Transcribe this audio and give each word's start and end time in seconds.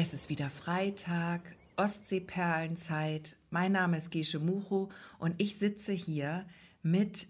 Es 0.00 0.14
ist 0.14 0.28
wieder 0.28 0.48
Freitag, 0.48 1.40
Ostseeperlenzeit. 1.76 3.34
Mein 3.50 3.72
Name 3.72 3.98
ist 3.98 4.12
Gesche 4.12 4.38
Mucho 4.38 4.90
und 5.18 5.34
ich 5.38 5.58
sitze 5.58 5.90
hier 5.90 6.46
mit 6.84 7.26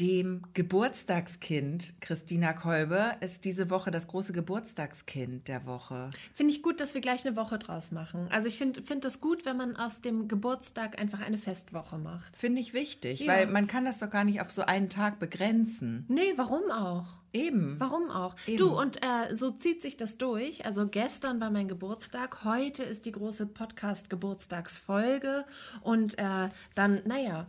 dem 0.00 0.42
Geburtstagskind. 0.54 1.94
Christina 2.00 2.52
Kolbe 2.52 3.16
ist 3.20 3.44
diese 3.44 3.68
Woche 3.70 3.90
das 3.90 4.08
große 4.08 4.32
Geburtstagskind 4.32 5.48
der 5.48 5.66
Woche. 5.66 6.10
Finde 6.32 6.52
ich 6.54 6.62
gut, 6.62 6.80
dass 6.80 6.94
wir 6.94 7.00
gleich 7.00 7.26
eine 7.26 7.36
Woche 7.36 7.58
draus 7.58 7.92
machen. 7.92 8.26
Also 8.30 8.48
ich 8.48 8.56
finde 8.56 8.82
find 8.82 9.04
das 9.04 9.20
gut, 9.20 9.44
wenn 9.44 9.56
man 9.56 9.76
aus 9.76 10.00
dem 10.00 10.28
Geburtstag 10.28 10.98
einfach 10.98 11.20
eine 11.20 11.38
Festwoche 11.38 11.98
macht. 11.98 12.36
Finde 12.36 12.60
ich 12.60 12.72
wichtig, 12.72 13.20
ja. 13.20 13.32
weil 13.32 13.46
man 13.46 13.66
kann 13.66 13.84
das 13.84 13.98
doch 13.98 14.10
gar 14.10 14.24
nicht 14.24 14.40
auf 14.40 14.50
so 14.50 14.62
einen 14.62 14.88
Tag 14.88 15.18
begrenzen. 15.18 16.06
Nee, 16.08 16.32
warum 16.36 16.70
auch? 16.70 17.22
Eben. 17.34 17.76
Warum 17.78 18.10
auch? 18.10 18.36
Eben. 18.46 18.58
Du, 18.58 18.78
und 18.78 19.02
äh, 19.02 19.34
so 19.34 19.50
zieht 19.50 19.80
sich 19.82 19.96
das 19.96 20.18
durch. 20.18 20.66
Also 20.66 20.86
gestern 20.86 21.40
war 21.40 21.50
mein 21.50 21.68
Geburtstag, 21.68 22.44
heute 22.44 22.82
ist 22.82 23.06
die 23.06 23.12
große 23.12 23.46
Podcast-Geburtstagsfolge 23.46 25.44
und 25.80 26.18
äh, 26.18 26.48
dann, 26.74 27.00
naja, 27.06 27.46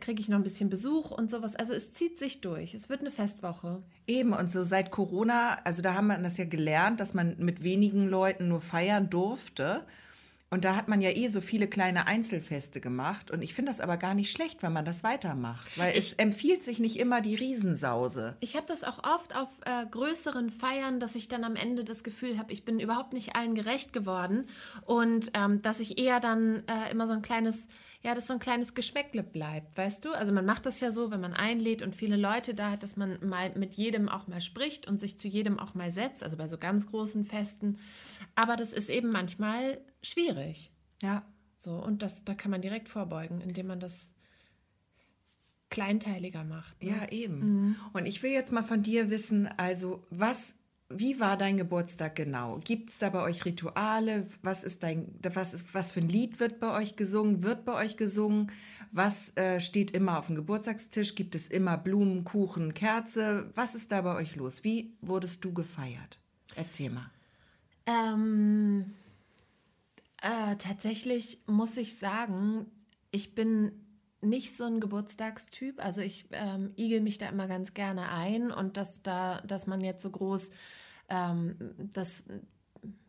kriege 0.00 0.20
ich 0.20 0.28
noch 0.28 0.38
ein 0.38 0.42
bisschen 0.42 0.70
Besuch 0.70 1.10
und 1.10 1.30
sowas. 1.30 1.56
Also 1.56 1.72
es 1.72 1.92
zieht 1.92 2.18
sich 2.18 2.40
durch. 2.40 2.74
Es 2.74 2.88
wird 2.88 3.00
eine 3.00 3.10
Festwoche. 3.10 3.82
Eben, 4.06 4.32
und 4.32 4.52
so 4.52 4.64
seit 4.64 4.90
Corona, 4.90 5.58
also 5.64 5.82
da 5.82 5.94
haben 5.94 6.08
wir 6.08 6.18
das 6.18 6.36
ja 6.36 6.44
gelernt, 6.44 7.00
dass 7.00 7.14
man 7.14 7.36
mit 7.38 7.62
wenigen 7.62 8.08
Leuten 8.08 8.48
nur 8.48 8.60
feiern 8.60 9.10
durfte. 9.10 9.84
Und 10.54 10.64
da 10.64 10.76
hat 10.76 10.86
man 10.86 11.02
ja 11.02 11.10
eh 11.10 11.26
so 11.26 11.40
viele 11.40 11.66
kleine 11.66 12.06
Einzelfeste 12.06 12.80
gemacht. 12.80 13.32
Und 13.32 13.42
ich 13.42 13.54
finde 13.54 13.72
das 13.72 13.80
aber 13.80 13.96
gar 13.96 14.14
nicht 14.14 14.30
schlecht, 14.30 14.62
wenn 14.62 14.72
man 14.72 14.84
das 14.84 15.02
weitermacht. 15.02 15.66
Weil 15.76 15.90
ich, 15.90 15.98
es 15.98 16.12
empfiehlt 16.12 16.62
sich 16.62 16.78
nicht 16.78 16.96
immer 16.96 17.20
die 17.20 17.34
Riesensause. 17.34 18.36
Ich 18.38 18.54
habe 18.54 18.66
das 18.68 18.84
auch 18.84 19.02
oft 19.02 19.34
auf 19.36 19.48
äh, 19.64 19.84
größeren 19.90 20.50
Feiern, 20.50 21.00
dass 21.00 21.16
ich 21.16 21.26
dann 21.26 21.42
am 21.42 21.56
Ende 21.56 21.82
das 21.82 22.04
Gefühl 22.04 22.38
habe, 22.38 22.52
ich 22.52 22.64
bin 22.64 22.78
überhaupt 22.78 23.14
nicht 23.14 23.34
allen 23.34 23.56
gerecht 23.56 23.92
geworden. 23.92 24.46
Und 24.82 25.32
ähm, 25.34 25.60
dass 25.62 25.80
ich 25.80 25.98
eher 25.98 26.20
dann 26.20 26.62
äh, 26.68 26.92
immer 26.92 27.08
so 27.08 27.14
ein 27.14 27.22
kleines 27.22 27.66
ja, 28.04 28.14
dass 28.14 28.26
so 28.26 28.34
ein 28.34 28.38
kleines 28.38 28.74
Geschmäckle 28.74 29.22
bleibt, 29.22 29.78
weißt 29.78 30.04
du? 30.04 30.12
Also 30.12 30.30
man 30.30 30.44
macht 30.44 30.66
das 30.66 30.80
ja 30.80 30.92
so, 30.92 31.10
wenn 31.10 31.22
man 31.22 31.32
einlädt 31.32 31.80
und 31.80 31.96
viele 31.96 32.16
Leute 32.16 32.54
da 32.54 32.70
hat, 32.70 32.82
dass 32.82 32.96
man 32.96 33.18
mal 33.26 33.50
mit 33.56 33.74
jedem 33.74 34.10
auch 34.10 34.26
mal 34.26 34.42
spricht 34.42 34.86
und 34.86 35.00
sich 35.00 35.18
zu 35.18 35.26
jedem 35.26 35.58
auch 35.58 35.74
mal 35.74 35.90
setzt, 35.90 36.22
also 36.22 36.36
bei 36.36 36.46
so 36.46 36.58
ganz 36.58 36.86
großen 36.86 37.24
Festen. 37.24 37.78
Aber 38.34 38.56
das 38.56 38.74
ist 38.74 38.90
eben 38.90 39.10
manchmal 39.10 39.80
schwierig. 40.02 40.70
Ja. 41.02 41.24
So, 41.56 41.76
und 41.76 42.02
das, 42.02 42.24
da 42.24 42.34
kann 42.34 42.50
man 42.50 42.60
direkt 42.60 42.90
vorbeugen, 42.90 43.40
indem 43.40 43.68
man 43.68 43.80
das 43.80 44.12
kleinteiliger 45.70 46.44
macht. 46.44 46.82
Ne? 46.82 46.90
Ja, 46.90 47.10
eben. 47.10 47.38
Mhm. 47.38 47.76
Und 47.94 48.04
ich 48.04 48.22
will 48.22 48.32
jetzt 48.32 48.52
mal 48.52 48.62
von 48.62 48.82
dir 48.82 49.08
wissen, 49.08 49.48
also 49.56 50.06
was 50.10 50.56
wie 50.96 51.20
war 51.20 51.36
dein 51.36 51.56
Geburtstag 51.56 52.16
genau? 52.16 52.60
Gibt 52.64 52.90
es 52.90 52.98
da 52.98 53.10
bei 53.10 53.22
euch 53.22 53.44
Rituale? 53.44 54.26
Was 54.42 54.64
ist 54.64 54.82
dein, 54.82 55.14
was 55.22 55.54
ist, 55.54 55.74
was 55.74 55.92
für 55.92 56.00
ein 56.00 56.08
Lied 56.08 56.40
wird 56.40 56.60
bei 56.60 56.74
euch 56.74 56.96
gesungen? 56.96 57.42
Wird 57.42 57.64
bei 57.64 57.74
euch 57.74 57.96
gesungen? 57.96 58.50
Was 58.92 59.36
äh, 59.36 59.60
steht 59.60 59.90
immer 59.90 60.18
auf 60.18 60.28
dem 60.28 60.36
Geburtstagstisch? 60.36 61.14
Gibt 61.14 61.34
es 61.34 61.48
immer 61.48 61.76
Blumen, 61.76 62.24
Kuchen, 62.24 62.74
Kerze? 62.74 63.50
Was 63.54 63.74
ist 63.74 63.92
da 63.92 64.02
bei 64.02 64.14
euch 64.14 64.36
los? 64.36 64.64
Wie 64.64 64.96
wurdest 65.00 65.44
du 65.44 65.52
gefeiert? 65.52 66.18
Erzähl 66.56 66.90
mal. 66.90 67.10
Ähm, 67.86 68.94
äh, 70.22 70.56
tatsächlich 70.56 71.40
muss 71.46 71.76
ich 71.76 71.98
sagen, 71.98 72.66
ich 73.10 73.34
bin 73.34 73.72
nicht 74.24 74.56
so 74.56 74.64
ein 74.64 74.80
Geburtstagstyp. 74.80 75.82
Also 75.84 76.00
ich 76.00 76.26
ähm, 76.32 76.72
igel 76.76 77.00
mich 77.00 77.18
da 77.18 77.28
immer 77.28 77.46
ganz 77.46 77.74
gerne 77.74 78.10
ein 78.10 78.50
und 78.50 78.76
dass 78.76 79.02
da, 79.02 79.40
dass 79.46 79.66
man 79.66 79.80
jetzt 79.80 80.02
so 80.02 80.10
groß 80.10 80.50
ähm, 81.08 81.56
das 81.78 82.26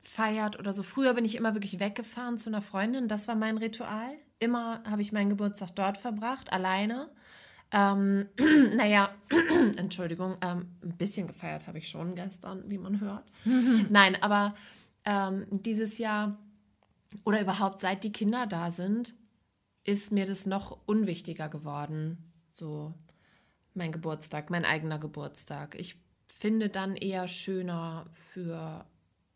feiert 0.01 0.59
oder 0.59 0.73
so. 0.73 0.83
Früher 0.83 1.13
bin 1.13 1.25
ich 1.25 1.35
immer 1.35 1.53
wirklich 1.53 1.79
weggefahren 1.79 2.37
zu 2.37 2.49
einer 2.49 2.61
Freundin. 2.61 3.07
Das 3.07 3.27
war 3.27 3.35
mein 3.35 3.57
Ritual. 3.57 4.13
Immer 4.39 4.83
habe 4.89 5.01
ich 5.01 5.11
meinen 5.11 5.29
Geburtstag 5.29 5.75
dort 5.75 5.97
verbracht, 5.97 6.53
alleine. 6.53 7.09
Ähm, 7.71 8.27
naja, 8.75 9.09
Entschuldigung, 9.77 10.37
ähm, 10.41 10.67
ein 10.83 10.97
bisschen 10.97 11.27
gefeiert 11.27 11.67
habe 11.67 11.79
ich 11.79 11.89
schon 11.89 12.15
gestern, 12.15 12.63
wie 12.69 12.77
man 12.77 12.99
hört. 12.99 13.31
Nein, 13.89 14.21
aber 14.21 14.55
ähm, 15.03 15.45
dieses 15.49 15.97
Jahr 15.97 16.37
oder 17.23 17.41
überhaupt 17.41 17.79
seit 17.79 18.03
die 18.03 18.11
Kinder 18.11 18.47
da 18.47 18.71
sind, 18.71 19.15
ist 19.83 20.11
mir 20.11 20.25
das 20.25 20.45
noch 20.45 20.79
unwichtiger 20.85 21.49
geworden. 21.49 22.31
So 22.51 22.93
mein 23.73 23.91
Geburtstag, 23.91 24.49
mein 24.49 24.65
eigener 24.65 24.99
Geburtstag. 24.99 25.75
Ich 25.75 25.97
finde 26.37 26.69
dann 26.69 26.95
eher 26.95 27.27
schöner 27.27 28.05
für 28.11 28.85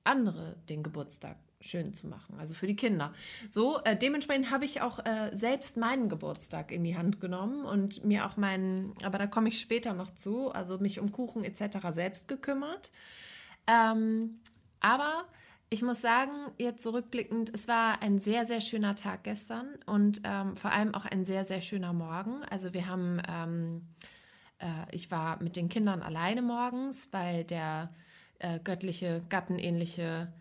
andere 0.03 0.57
den 0.69 0.83
Geburtstag 0.83 1.37
schön 1.61 1.93
zu 1.93 2.07
machen, 2.07 2.39
also 2.39 2.53
für 2.53 2.67
die 2.67 2.75
Kinder. 2.75 3.13
So, 3.49 3.81
äh, 3.83 3.95
dementsprechend 3.95 4.49
habe 4.49 4.63
ich 4.63 4.81
auch 4.81 4.99
äh, 5.05 5.29
selbst 5.33 5.75
meinen 5.75 6.07
Geburtstag 6.07 6.71
in 6.71 6.83
die 6.83 6.97
Hand 6.97 7.19
genommen 7.19 7.65
und 7.65 8.05
mir 8.05 8.25
auch 8.25 8.37
meinen, 8.37 8.93
aber 9.03 9.17
da 9.17 9.27
komme 9.27 9.49
ich 9.49 9.59
später 9.59 9.93
noch 9.93 10.13
zu, 10.13 10.51
also 10.51 10.77
mich 10.77 10.99
um 10.99 11.11
Kuchen 11.11 11.43
etc. 11.43 11.89
selbst 11.91 12.27
gekümmert. 12.29 12.91
Ähm, 13.67 14.39
aber 14.79 15.25
ich 15.69 15.81
muss 15.81 16.01
sagen, 16.01 16.31
jetzt 16.57 16.81
zurückblickend, 16.81 17.51
es 17.53 17.67
war 17.67 18.01
ein 18.01 18.19
sehr, 18.19 18.45
sehr 18.45 18.61
schöner 18.61 18.95
Tag 18.95 19.23
gestern 19.23 19.67
und 19.85 20.21
ähm, 20.23 20.55
vor 20.55 20.71
allem 20.71 20.95
auch 20.95 21.05
ein 21.05 21.25
sehr, 21.25 21.43
sehr 21.43 21.61
schöner 21.61 21.93
Morgen. 21.93 22.43
Also 22.49 22.73
wir 22.73 22.87
haben, 22.87 23.21
ähm, 23.27 23.81
äh, 24.01 24.05
ich 24.91 25.11
war 25.11 25.41
mit 25.41 25.55
den 25.55 25.69
Kindern 25.69 26.01
alleine 26.01 26.41
morgens, 26.41 27.09
weil 27.11 27.43
der 27.43 27.93
äh, 28.39 28.59
göttliche, 28.59 29.21
gattenähnliche 29.29 30.31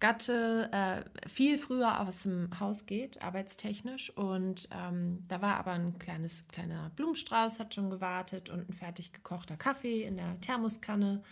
Gatte 0.00 0.70
äh, 0.72 1.28
viel 1.28 1.56
früher 1.56 2.00
aus 2.00 2.24
dem 2.24 2.50
Haus 2.60 2.84
geht, 2.84 3.22
arbeitstechnisch. 3.22 4.10
Und 4.10 4.68
ähm, 4.70 5.22
da 5.28 5.40
war 5.40 5.56
aber 5.56 5.72
ein 5.72 5.98
kleines, 5.98 6.46
kleiner 6.48 6.90
Blumenstrauß, 6.96 7.58
hat 7.58 7.74
schon 7.74 7.88
gewartet 7.88 8.50
und 8.50 8.68
ein 8.68 8.72
fertig 8.74 9.12
gekochter 9.12 9.56
Kaffee 9.56 10.02
in 10.02 10.16
der 10.16 10.38
Thermoskanne. 10.40 11.22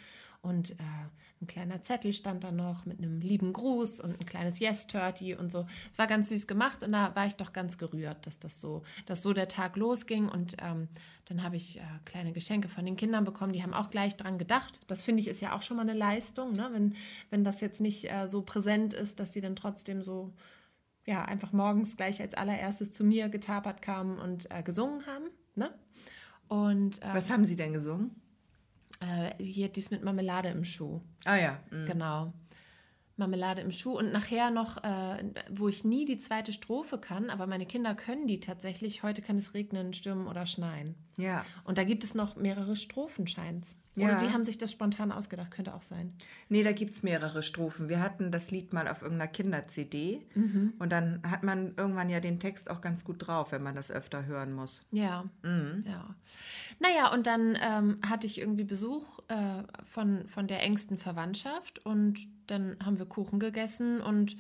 Und 0.43 0.73
äh, 0.73 0.75
ein 1.41 1.47
kleiner 1.47 1.83
Zettel 1.83 2.13
stand 2.13 2.43
da 2.43 2.51
noch 2.51 2.85
mit 2.85 2.99
einem 2.99 3.21
lieben 3.21 3.53
Gruß 3.53 4.01
und 4.01 4.19
ein 4.19 4.27
kleines 4.27 4.59
Yes-Turty 4.59 5.37
und 5.37 5.53
so. 5.53 5.67
Es 5.91 5.99
war 5.99 6.09
ganz 6.09 6.29
süß 6.31 6.49
gemacht 6.49 6.83
und 6.83 6.93
da 6.93 7.15
war 7.15 7.27
ich 7.27 7.37
doch 7.37 7.53
ganz 7.53 7.79
gerührt, 7.79 8.27
dass 8.27 8.41
das 8.41 8.61
so, 8.61 8.83
dass 9.07 9.23
so 9.23 9.33
der 9.33 9.47
Tag 9.47 9.77
losging. 9.77 10.29
Und 10.29 10.57
ähm, 10.61 10.89
dann 11.27 11.45
habe 11.45 11.55
ich 11.57 11.79
äh, 11.79 11.83
kleine 12.05 12.33
Geschenke 12.33 12.69
von 12.69 12.85
den 12.85 12.97
Kindern 12.97 13.25
bekommen, 13.25 13.53
die 13.53 13.63
haben 13.63 13.73
auch 13.73 13.91
gleich 13.91 14.17
dran 14.17 14.37
gedacht. 14.37 14.81
Das 14.89 15.03
finde 15.03 15.21
ich 15.21 15.29
ist 15.29 15.41
ja 15.41 15.57
auch 15.57 15.63
schon 15.63 15.77
mal 15.77 15.85
eine 15.89 15.95
Leistung, 15.95 16.53
ne? 16.53 16.69
wenn, 16.73 16.97
wenn 17.31 17.45
das 17.45 17.61
jetzt 17.61 17.81
nicht 17.81 18.11
äh, 18.11 18.27
so 18.27 18.43
präsent 18.43 18.95
ist, 18.95 19.21
dass 19.21 19.31
die 19.31 19.41
dann 19.41 19.55
trotzdem 19.57 20.03
so 20.03 20.33
ja, 21.05 21.25
einfach 21.25 21.53
morgens 21.53 21.97
gleich 21.97 22.21
als 22.21 22.35
allererstes 22.35 22.91
zu 22.91 23.05
mir 23.05 23.29
getapert 23.29 23.83
kamen 23.83 24.19
und 24.19 24.51
äh, 24.51 24.63
gesungen 24.63 25.07
haben. 25.07 25.27
Ne? 25.55 25.73
Und, 26.49 27.01
ähm, 27.03 27.11
Was 27.15 27.31
haben 27.31 27.45
sie 27.45 27.57
denn 27.57 27.73
gesungen? 27.73 28.22
Äh, 29.03 29.43
hier 29.43 29.69
dies 29.69 29.91
mit 29.91 30.05
Marmelade 30.05 30.49
im 30.49 30.65
Schuh. 30.65 31.01
Ah 31.25 31.37
ja. 31.37 31.61
Mhm. 31.71 31.87
Genau. 31.87 32.33
Marmelade 33.17 33.61
im 33.61 33.73
Schuh 33.73 33.99
und 33.99 34.13
nachher 34.13 34.51
noch, 34.51 34.83
äh, 34.83 35.25
wo 35.51 35.69
ich 35.69 35.85
nie 35.85 36.07
die 36.07 36.19
zweite 36.19 36.53
Strophe 36.53 36.99
kann, 36.99 37.29
aber 37.29 37.47
meine 37.47 37.67
Kinder 37.67 37.95
können 37.95 38.27
die 38.27 38.41
tatsächlich. 38.41 39.03
Heute 39.03 39.21
kann 39.21 39.37
es 39.37 39.55
regnen, 39.55 39.93
stürmen 39.93 40.27
oder 40.27 40.47
schneien. 40.47 40.95
Ja. 41.17 41.45
Und 41.65 41.79
da 41.79 41.85
gibt 41.85 42.05
es 42.05 42.15
noch 42.15 42.37
mehrere 42.37 42.77
Strophen, 42.77 43.27
scheint's. 43.27 43.77
Ja. 43.95 44.07
Oder 44.09 44.17
die 44.17 44.33
haben 44.33 44.43
sich 44.43 44.57
das 44.57 44.73
spontan 44.73 45.13
ausgedacht, 45.13 45.51
könnte 45.51 45.75
auch 45.75 45.83
sein. 45.83 46.15
Nee, 46.49 46.63
da 46.63 46.73
gibt 46.73 46.93
es 46.93 47.03
mehrere 47.03 47.43
Strophen. 47.43 47.91
Wir 47.91 48.01
hatten 48.01 48.33
das 48.33 48.51
Lied 48.51 48.73
mal 48.73 48.89
auf 48.89 49.03
irgendeiner 49.03 49.31
Kinder-CD 49.31 50.23
mhm. 50.35 50.73
und 50.79 50.91
dann 50.91 51.21
hat 51.29 51.43
man 51.43 51.75
irgendwann 51.77 52.09
ja 52.09 52.21
den 52.21 52.41
Text 52.41 52.71
auch 52.71 52.81
ganz 52.81 53.05
gut 53.05 53.27
drauf, 53.27 53.53
wenn 53.53 53.63
man 53.63 53.75
das 53.75 53.91
öfter 53.91 54.25
hören 54.25 54.55
muss. 54.55 54.87
Ja. 54.93 55.25
Mhm. 55.43 55.85
ja. 55.87 56.15
Naja, 56.81 57.13
und 57.13 57.27
dann 57.27 57.59
ähm, 57.61 57.99
hatte 58.09 58.27
ich 58.27 58.41
irgendwie 58.41 58.65
Besuch 58.65 59.19
äh, 59.29 59.63
von, 59.83 60.27
von 60.27 60.49
der 60.49 60.63
engsten 60.63 60.97
Verwandtschaft 60.97 61.85
und 61.85 62.19
dann 62.47 62.77
haben 62.83 62.99
wir 62.99 63.07
Kuchen 63.07 63.39
gegessen 63.39 64.01
und 64.01 64.37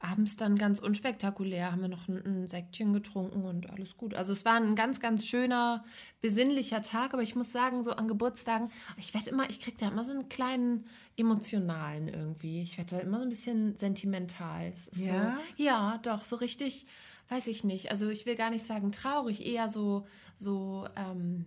abends 0.00 0.36
dann 0.36 0.56
ganz 0.56 0.78
unspektakulär 0.78 1.72
haben 1.72 1.82
wir 1.82 1.88
noch 1.88 2.08
ein, 2.08 2.24
ein, 2.24 2.48
Sektchen 2.48 2.94
getrunken 2.94 3.44
und 3.44 3.70
alles 3.70 3.98
gut. 3.98 4.14
Also 4.14 4.32
es 4.32 4.46
war 4.46 4.54
ein 4.54 4.74
ganz, 4.74 4.98
ganz 4.98 5.26
schöner, 5.26 5.84
besinnlicher 6.22 6.80
Tag, 6.80 7.12
aber 7.12 7.22
ich 7.22 7.36
muss 7.36 7.52
sagen, 7.52 7.82
so 7.82 7.92
an 7.92 8.08
Geburtstagen, 8.08 8.70
ich 8.96 9.12
werde 9.12 9.30
immer, 9.30 9.48
ich 9.50 9.60
kriege 9.60 9.76
da 9.78 9.88
immer 9.88 10.04
so 10.04 10.12
einen 10.12 10.30
kleinen 10.30 10.86
emotionalen 11.16 12.08
irgendwie. 12.08 12.62
Ich 12.62 12.78
werde 12.78 12.96
da 12.96 13.02
immer 13.02 13.18
so 13.18 13.24
ein 13.24 13.28
bisschen 13.28 13.76
sentimental. 13.76 14.72
ja? 14.92 15.36
So, 15.36 15.62
ja, 15.62 16.00
doch, 16.02 16.24
so 16.24 16.36
richtig, 16.36 16.86
weiß 17.28 17.46
ich 17.48 17.64
nicht. 17.64 17.90
Also 17.90 18.08
ich 18.08 18.24
will 18.24 18.36
gar 18.36 18.50
nicht 18.50 18.64
sagen 18.64 18.92
traurig, 18.92 19.44
eher 19.44 19.68
so, 19.68 20.06
so, 20.34 20.88
ähm, 20.96 21.44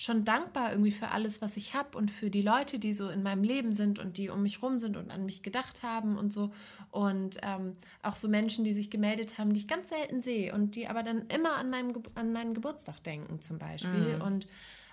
schon 0.00 0.24
dankbar 0.24 0.70
irgendwie 0.70 0.92
für 0.92 1.08
alles, 1.08 1.42
was 1.42 1.56
ich 1.56 1.74
habe 1.74 1.98
und 1.98 2.08
für 2.12 2.30
die 2.30 2.40
Leute, 2.40 2.78
die 2.78 2.92
so 2.92 3.08
in 3.08 3.24
meinem 3.24 3.42
Leben 3.42 3.72
sind 3.72 3.98
und 3.98 4.16
die 4.16 4.30
um 4.30 4.44
mich 4.44 4.62
rum 4.62 4.78
sind 4.78 4.96
und 4.96 5.10
an 5.10 5.26
mich 5.26 5.42
gedacht 5.42 5.82
haben 5.82 6.16
und 6.16 6.32
so. 6.32 6.52
Und 6.92 7.38
ähm, 7.42 7.76
auch 8.04 8.14
so 8.14 8.28
Menschen, 8.28 8.64
die 8.64 8.72
sich 8.72 8.90
gemeldet 8.90 9.38
haben, 9.38 9.52
die 9.52 9.58
ich 9.58 9.66
ganz 9.66 9.88
selten 9.88 10.22
sehe 10.22 10.54
und 10.54 10.76
die 10.76 10.86
aber 10.86 11.02
dann 11.02 11.26
immer 11.26 11.56
an, 11.56 11.68
meinem, 11.68 12.00
an 12.14 12.32
meinen 12.32 12.54
Geburtstag 12.54 13.02
denken 13.02 13.40
zum 13.40 13.58
Beispiel. 13.58 14.16
Mhm. 14.16 14.22
Und 14.22 14.46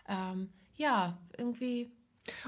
ähm, 0.09 0.49
ja, 0.75 1.19
irgendwie 1.37 1.91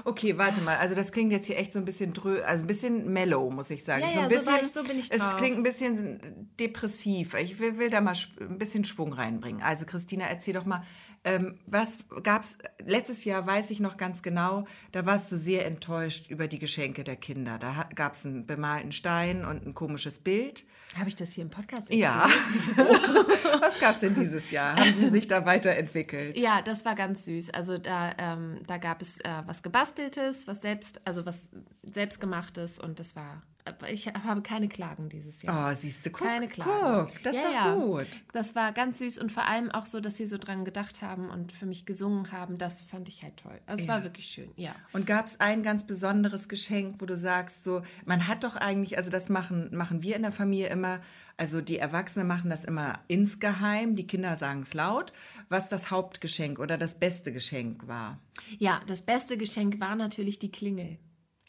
Okay, 0.04 0.36
warte 0.38 0.60
mal. 0.60 0.76
Also 0.78 0.94
das 0.94 1.12
klingt 1.12 1.30
jetzt 1.32 1.46
hier 1.46 1.56
echt 1.58 1.72
so 1.72 1.78
ein 1.78 1.84
bisschen 1.84 2.12
drö 2.12 2.40
also 2.42 2.64
ein 2.64 2.66
bisschen 2.66 3.12
mellow, 3.12 3.50
muss 3.50 3.70
ich 3.70 3.84
sagen. 3.84 4.02
Ja, 4.02 4.08
so 4.08 4.14
ja, 4.14 4.20
ein 4.24 4.30
so 4.30 4.36
bisschen, 4.36 4.52
war 4.52 4.62
ich- 4.62 4.68
so 4.72 4.82
bin 4.82 4.98
ich 4.98 5.10
Es 5.12 5.18
drauf. 5.18 5.36
klingt 5.36 5.56
ein 5.56 5.62
bisschen 5.62 6.48
depressiv. 6.58 7.34
Ich 7.34 7.58
will, 7.60 7.78
will 7.78 7.90
da 7.90 8.00
mal 8.00 8.14
ein 8.40 8.58
bisschen 8.58 8.84
Schwung 8.84 9.12
reinbringen. 9.12 9.62
Also 9.62 9.86
Christina, 9.86 10.24
erzähl 10.26 10.54
doch 10.54 10.64
mal, 10.64 10.82
ähm, 11.24 11.58
was 11.66 11.98
gab's 12.22 12.58
letztes 12.84 13.24
Jahr 13.24 13.46
weiß 13.46 13.70
ich 13.70 13.80
noch 13.80 13.96
ganz 13.96 14.22
genau, 14.22 14.64
da 14.92 15.04
warst 15.06 15.30
du 15.32 15.36
sehr 15.36 15.66
enttäuscht 15.66 16.30
über 16.30 16.48
die 16.48 16.58
Geschenke 16.58 17.04
der 17.04 17.16
Kinder. 17.16 17.58
Da 17.58 17.88
gab 17.94 18.14
es 18.14 18.24
einen 18.24 18.46
bemalten 18.46 18.92
Stein 18.92 19.44
und 19.44 19.66
ein 19.66 19.74
komisches 19.74 20.18
Bild. 20.20 20.64
Habe 20.98 21.08
ich 21.08 21.14
das 21.16 21.32
hier 21.32 21.44
im 21.44 21.50
Podcast 21.50 21.92
Ja. 21.92 22.28
was 23.60 23.78
gab 23.78 23.94
es 23.94 24.00
denn 24.00 24.14
dieses 24.14 24.50
Jahr? 24.50 24.74
Haben 24.76 24.94
sie 24.98 25.10
sich 25.10 25.26
da 25.28 25.44
weiterentwickelt? 25.44 26.38
Ja, 26.38 26.62
das 26.62 26.84
war 26.84 26.94
ganz 26.94 27.24
süß. 27.26 27.50
Also 27.50 27.76
da, 27.78 28.12
ähm, 28.18 28.58
da 28.66 28.78
gab 28.78 29.02
es 29.02 29.18
äh, 29.20 29.28
was 29.46 29.62
gebasteltes, 29.68 30.46
was 30.46 30.62
selbst, 30.62 31.06
also 31.06 31.26
was 31.26 31.50
selbstgemachtes 31.82 32.78
und 32.78 32.98
das 32.98 33.14
war. 33.14 33.42
Ich 33.90 34.06
habe 34.08 34.42
keine 34.42 34.68
Klagen 34.68 35.08
dieses 35.08 35.42
Jahr. 35.42 35.70
Oh, 35.70 35.74
siehst 35.74 36.04
du, 36.06 36.10
guck, 36.10 36.26
keine 36.26 36.48
Klagen. 36.48 37.06
guck, 37.10 37.22
das 37.22 37.36
ist 37.36 37.42
Ja, 37.42 37.48
doch 37.48 37.54
ja. 37.54 37.74
gut. 37.74 38.06
Das 38.32 38.54
war 38.54 38.72
ganz 38.72 38.98
süß 38.98 39.18
und 39.18 39.30
vor 39.32 39.46
allem 39.46 39.70
auch 39.70 39.86
so, 39.86 40.00
dass 40.00 40.16
sie 40.16 40.26
so 40.26 40.38
dran 40.38 40.64
gedacht 40.64 41.02
haben 41.02 41.30
und 41.30 41.52
für 41.52 41.66
mich 41.66 41.86
gesungen 41.86 42.32
haben. 42.32 42.58
Das 42.58 42.80
fand 42.82 43.08
ich 43.08 43.22
halt 43.22 43.36
toll. 43.38 43.60
Also 43.66 43.82
es 43.82 43.88
war 43.88 44.02
wirklich 44.04 44.26
schön, 44.26 44.50
ja. 44.56 44.74
Und 44.92 45.06
gab 45.06 45.26
es 45.26 45.40
ein 45.40 45.62
ganz 45.62 45.86
besonderes 45.86 46.48
Geschenk, 46.48 46.96
wo 47.00 47.06
du 47.06 47.16
sagst, 47.16 47.64
so, 47.64 47.82
man 48.04 48.26
hat 48.26 48.44
doch 48.44 48.56
eigentlich, 48.56 48.96
also 48.98 49.10
das 49.10 49.28
machen, 49.28 49.70
machen 49.76 50.02
wir 50.02 50.16
in 50.16 50.22
der 50.22 50.32
Familie 50.32 50.68
immer, 50.68 51.00
also 51.36 51.60
die 51.60 51.78
Erwachsenen 51.78 52.26
machen 52.26 52.50
das 52.50 52.64
immer 52.64 52.98
insgeheim, 53.06 53.94
die 53.94 54.06
Kinder 54.06 54.36
sagen 54.36 54.62
es 54.62 54.74
laut, 54.74 55.12
was 55.48 55.68
das 55.68 55.90
Hauptgeschenk 55.90 56.58
oder 56.58 56.76
das 56.78 56.94
beste 56.98 57.32
Geschenk 57.32 57.86
war. 57.86 58.18
Ja, 58.58 58.80
das 58.86 59.02
beste 59.02 59.36
Geschenk 59.36 59.80
war 59.80 59.94
natürlich 59.94 60.38
die 60.38 60.50
Klingel. 60.50 60.98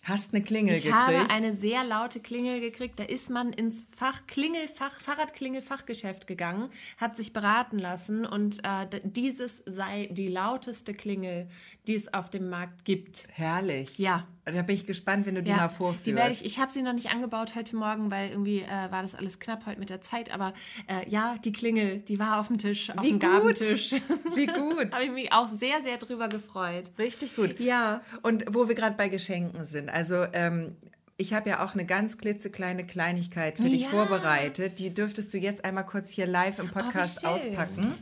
Hast 0.04 0.34
eine 0.34 0.44
Klingel 0.44 0.76
Ich 0.76 0.84
gekriegt? 0.84 0.98
habe 0.98 1.30
eine 1.30 1.54
sehr 1.54 1.84
laute 1.84 2.20
Klingel 2.20 2.62
gekriegt. 2.62 3.00
Da 3.00 3.04
ist 3.04 3.30
man 3.30 3.52
ins 3.52 3.86
Fach 3.96 4.26
Klingelfach, 4.28 5.00
Fahrradklingelfachgeschäft 5.02 6.26
gegangen, 6.26 6.70
hat 6.98 7.16
sich 7.18 7.34
beraten 7.34 7.78
lassen 7.78 8.26
und 8.26 8.64
äh, 8.64 9.02
dieses 9.04 9.64
sei 9.66 10.08
die 10.12 10.30
lauteste 10.30 10.94
Klingel, 10.94 11.48
die 11.88 11.96
es 11.96 12.14
auf 12.14 12.30
dem 12.30 12.50
Markt 12.50 12.86
gibt. 12.86 13.28
Herrlich. 13.32 13.98
Ja. 14.00 14.28
Da 14.52 14.62
bin 14.62 14.76
ich 14.76 14.86
gespannt, 14.86 15.26
wenn 15.26 15.36
du 15.36 15.44
die 15.44 15.52
Ja, 15.52 15.58
mal 15.58 15.70
vorführst. 15.70 16.08
die 16.08 16.16
werde 16.16 16.32
ich, 16.32 16.46
ich 16.46 16.60
habe 16.60 16.72
sie 16.72 16.82
noch 16.82 16.94
nicht 16.94 17.10
angebaut 17.12 17.56
heute 17.56 17.76
Morgen, 17.76 18.12
weil 18.12 18.30
irgendwie 18.32 18.62
äh, 18.62 18.92
war 18.92 19.02
das 19.02 19.16
alles 19.16 19.40
knapp 19.40 19.66
heute 19.66 19.80
mit 19.80 19.90
der 19.90 20.02
Zeit. 20.02 20.32
Aber 20.32 20.54
äh, 20.88 21.08
ja, 21.10 21.36
die 21.44 21.52
Klingel, 21.52 22.00
die 22.00 22.20
war 22.20 22.40
auf 22.40 22.48
dem 22.48 22.58
Tisch, 22.58 22.90
auf 22.92 23.04
Wie 23.04 23.10
dem 23.10 23.20
gut. 23.20 23.30
Gabentisch. 23.30 23.92
Wie 24.36 24.46
gut. 24.48 24.92
habe 24.94 25.04
ich 25.04 25.12
mich 25.12 25.32
auch 25.34 25.50
sehr, 25.50 25.82
sehr 25.84 25.98
drüber 25.98 26.28
gefreut. 26.28 26.92
Richtig 26.98 27.36
gut. 27.36 27.60
Ja. 27.60 28.02
Und 28.22 28.46
wo 28.50 28.68
wir 28.68 28.76
gerade 28.76 28.96
bei 28.96 29.10
Geschenken 29.10 29.66
sind, 29.66 29.90
also 29.90 30.26
ähm, 30.34 30.76
ich 31.18 31.34
habe 31.34 31.50
ja 31.50 31.66
auch 31.66 31.74
eine 31.74 31.86
ganz 31.86 32.18
klitzekleine 32.18 32.86
Kleinigkeit 32.86 33.58
für 33.58 33.64
dich 33.64 33.82
Ja. 33.82 33.90
vorbereitet. 33.90 34.80
Die 34.80 34.94
dürftest 34.94 35.34
du 35.34 35.38
jetzt 35.38 35.66
einmal 35.66 35.86
kurz 35.86 36.12
hier 36.12 36.26
live 36.26 36.60
im 36.60 36.70
Podcast 36.70 37.22
schön. 37.22 37.30
auspacken. 37.30 37.94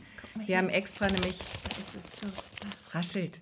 Wir 0.46 0.58
haben 0.58 0.68
extra 0.68 1.06
nämlich, 1.06 1.34
Das 1.68 1.94
ist 1.96 2.20
so. 2.20 2.28
es 2.86 2.94
raschelt. 2.94 3.40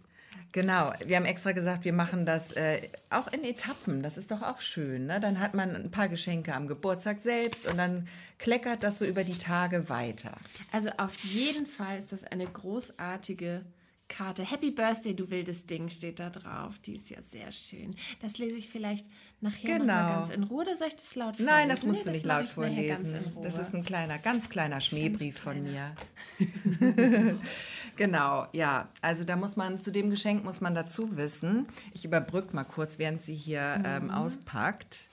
Genau, 0.57 0.91
wir 1.05 1.17
haben 1.17 1.27
extra 1.27 1.53
gesagt, 1.53 1.85
wir 1.85 1.93
machen 1.93 2.25
das 2.25 2.51
äh, 2.53 2.89
auch 3.11 3.31
in 3.31 3.45
Etappen. 3.45 4.03
Das 4.03 4.17
ist 4.17 4.31
doch 4.31 4.41
auch 4.41 4.63
schön. 4.63 5.05
Ne? 5.05 5.21
Dann 5.21 5.39
hat 5.39 5.53
man 5.53 5.77
ein 5.77 5.91
paar 5.91 6.09
Geschenke 6.09 6.55
am 6.55 6.67
Geburtstag 6.67 7.19
selbst 7.19 7.67
und 7.67 7.77
dann 7.77 8.09
kleckert 8.39 8.83
das 8.83 8.99
so 8.99 9.05
über 9.05 9.23
die 9.23 9.37
Tage 9.37 9.91
weiter. 9.91 10.33
Also 10.73 10.89
auf 10.97 11.15
jeden 11.19 11.67
Fall 11.67 11.99
ist 11.99 12.11
das 12.13 12.25
eine 12.25 12.47
großartige 12.47 13.67
Karte. 14.09 14.51
Happy 14.51 14.71
Birthday, 14.71 15.15
du 15.15 15.29
wildes 15.31 15.67
Ding, 15.67 15.91
steht 15.91 16.21
da 16.21 16.31
drauf. 16.31 16.73
Die 16.87 16.95
ist 16.95 17.11
ja 17.11 17.21
sehr 17.21 17.53
schön. 17.53 17.91
Das 18.23 18.39
lese 18.39 18.57
ich 18.57 18.71
vielleicht 18.71 19.05
nachher 19.43 19.79
noch 19.79 19.85
mal 19.85 20.07
Genau. 20.09 20.21
ganz 20.23 20.31
in 20.35 20.45
Ruhe. 20.45 20.63
Oder 20.63 20.75
soll 20.77 20.89
ich 20.89 20.97
das 20.97 21.15
laut 21.17 21.37
vorlesen? 21.37 21.45
Nein, 21.45 21.69
das 21.69 21.85
musst 21.85 21.99
Nee, 22.01 22.05
du 22.05 22.11
nicht 22.13 22.25
laut 22.25 22.39
ganz 22.45 22.55
vorlesen. 22.55 23.15
Das 23.43 23.59
ist 23.59 23.75
ein 23.75 23.83
kleiner, 23.85 24.17
ganz 24.19 24.49
kleiner 24.49 24.81
Schmähbrief 24.81 25.39
von 25.39 25.63
kleiner. 25.67 25.95
mir. 26.39 27.39
genau, 27.97 28.47
ja. 28.53 28.89
Also 29.03 29.25
da 29.25 29.37
muss 29.37 29.57
man, 29.57 29.81
zu 29.81 29.91
dem 29.91 30.11
Geschenk 30.11 30.45
muss 30.45 30.61
man 30.61 30.75
dazu 30.75 31.17
wissen. 31.17 31.67
Ich 31.93 32.05
überbrücke 32.05 32.55
mal 32.55 32.65
kurz, 32.65 32.99
während 32.99 33.23
sie 33.23 33.35
hier 33.35 33.77
Mhm. 33.79 33.85
ähm, 33.87 34.11
auspackt, 34.11 35.09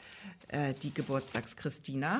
äh, 0.50 0.74
die 0.82 0.94
Geburtstagschristina. 0.94 2.20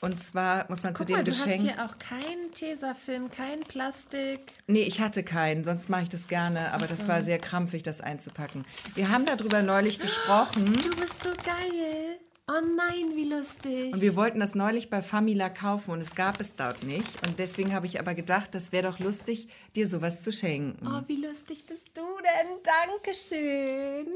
Und 0.00 0.22
zwar 0.22 0.66
muss 0.68 0.84
man 0.84 0.92
Guck 0.94 0.98
zu 0.98 1.04
dem 1.06 1.16
mal, 1.16 1.24
du 1.24 1.32
Geschenk. 1.32 1.54
hast 1.54 1.60
hier 1.62 1.84
auch 1.84 1.98
keinen 1.98 2.52
Tesafilm, 2.54 3.30
kein 3.32 3.60
Plastik. 3.60 4.38
Nee, 4.68 4.82
ich 4.82 5.00
hatte 5.00 5.24
keinen, 5.24 5.64
sonst 5.64 5.88
mache 5.88 6.04
ich 6.04 6.08
das 6.08 6.28
gerne, 6.28 6.72
aber 6.72 6.86
das 6.86 7.08
war 7.08 7.20
sehr 7.24 7.40
krampfig, 7.40 7.82
das 7.82 8.00
einzupacken. 8.00 8.64
Wir 8.94 9.10
haben 9.10 9.26
darüber 9.26 9.60
neulich 9.62 9.98
gesprochen. 9.98 10.66
Du 10.66 10.90
bist 10.90 11.24
so 11.24 11.30
geil. 11.44 12.18
Oh 12.50 12.60
nein, 12.74 13.14
wie 13.14 13.28
lustig. 13.28 13.92
Und 13.92 14.00
wir 14.00 14.16
wollten 14.16 14.40
das 14.40 14.54
neulich 14.54 14.88
bei 14.88 15.02
Famila 15.02 15.50
kaufen 15.50 15.90
und 15.90 16.00
es 16.00 16.14
gab 16.14 16.40
es 16.40 16.56
dort 16.56 16.82
nicht. 16.82 17.26
Und 17.26 17.38
deswegen 17.38 17.74
habe 17.74 17.84
ich 17.84 18.00
aber 18.00 18.14
gedacht, 18.14 18.54
das 18.54 18.72
wäre 18.72 18.90
doch 18.90 18.98
lustig, 19.00 19.48
dir 19.76 19.86
sowas 19.86 20.22
zu 20.22 20.32
schenken. 20.32 20.86
Oh, 20.86 21.02
wie 21.08 21.16
lustig 21.16 21.66
bist 21.66 21.90
du 21.92 22.00
denn? 22.00 22.48
Dankeschön. 22.62 24.06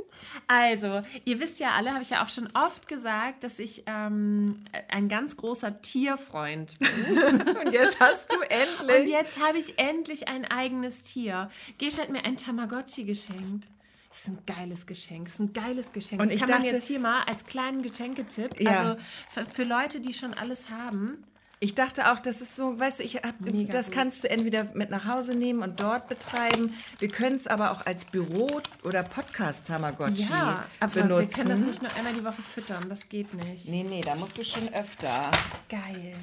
Also, 0.46 1.02
ihr 1.26 1.40
wisst 1.40 1.60
ja 1.60 1.72
alle, 1.72 1.92
habe 1.92 2.02
ich 2.02 2.08
ja 2.08 2.24
auch 2.24 2.30
schon 2.30 2.48
oft 2.54 2.88
gesagt, 2.88 3.44
dass 3.44 3.58
ich 3.58 3.84
ähm, 3.86 4.64
ein 4.88 5.10
ganz 5.10 5.36
großer 5.36 5.82
Tierfreund 5.82 6.78
bin. 6.78 7.42
Und 7.66 7.72
jetzt 7.74 8.00
hast 8.00 8.32
du 8.32 8.40
endlich. 8.40 8.98
Und 8.98 9.08
jetzt 9.10 9.46
habe 9.46 9.58
ich 9.58 9.78
endlich 9.78 10.28
ein 10.28 10.46
eigenes 10.46 11.02
Tier. 11.02 11.50
Gesche 11.76 12.00
hat 12.00 12.08
mir 12.08 12.24
ein 12.24 12.38
Tamagotchi 12.38 13.04
geschenkt. 13.04 13.68
Das 14.12 14.20
ist 14.20 14.28
ein 14.28 14.44
geiles 14.44 14.86
Geschenk. 14.86 15.24
Das 15.24 15.34
ist 15.34 15.40
ein 15.40 15.52
geiles 15.54 15.90
Geschenk. 15.90 16.20
Und 16.20 16.28
das 16.28 16.34
ich 16.34 16.40
kann 16.42 16.50
man 16.50 16.60
dachte- 16.60 16.74
jetzt 16.76 16.86
hier 16.86 17.00
mal 17.00 17.22
als 17.22 17.46
kleinen 17.46 17.80
Geschenketipp, 17.80 18.60
Ja. 18.60 18.94
also 19.30 19.50
für, 19.50 19.64
Leute, 19.64 20.00
die 20.00 20.12
schon 20.12 20.34
alles 20.34 20.68
haben. 20.68 21.24
Ich 21.60 21.74
dachte 21.74 22.12
auch, 22.12 22.18
das 22.20 22.42
ist 22.42 22.54
so, 22.54 22.78
weißt 22.78 22.98
du, 22.98 23.04
ich 23.04 23.16
hab, 23.22 23.40
Mega 23.40 23.72
das 23.72 23.86
gut. 23.86 23.94
kannst 23.94 24.24
du 24.24 24.28
entweder 24.28 24.64
mit 24.74 24.90
nach 24.90 25.06
Hause 25.06 25.34
nehmen 25.34 25.62
und 25.62 25.80
dort 25.80 26.08
betreiben. 26.08 26.74
Wir 26.98 27.08
können 27.08 27.36
es 27.36 27.46
aber 27.46 27.70
auch 27.70 27.86
als 27.86 28.04
Büro- 28.04 28.60
oder 28.84 29.02
Podcast-Tamagotchi 29.02 30.24
Ja, 30.28 30.66
aber 30.80 30.92
benutzen. 30.92 31.20
wir 31.28 31.28
können 31.34 31.48
das 31.50 31.60
nicht 31.60 31.80
nur 31.82 31.94
einmal 31.94 32.12
die 32.12 32.24
Woche 32.24 32.42
füttern. 32.42 32.88
Das 32.90 33.08
geht 33.08 33.32
nicht. 33.32 33.66
Nee, 33.68 33.84
nee, 33.84 34.02
da 34.02 34.14
musst 34.16 34.36
du 34.36 34.44
schon 34.44 34.68
öfter. 34.74 35.30
Geil. 35.70 36.14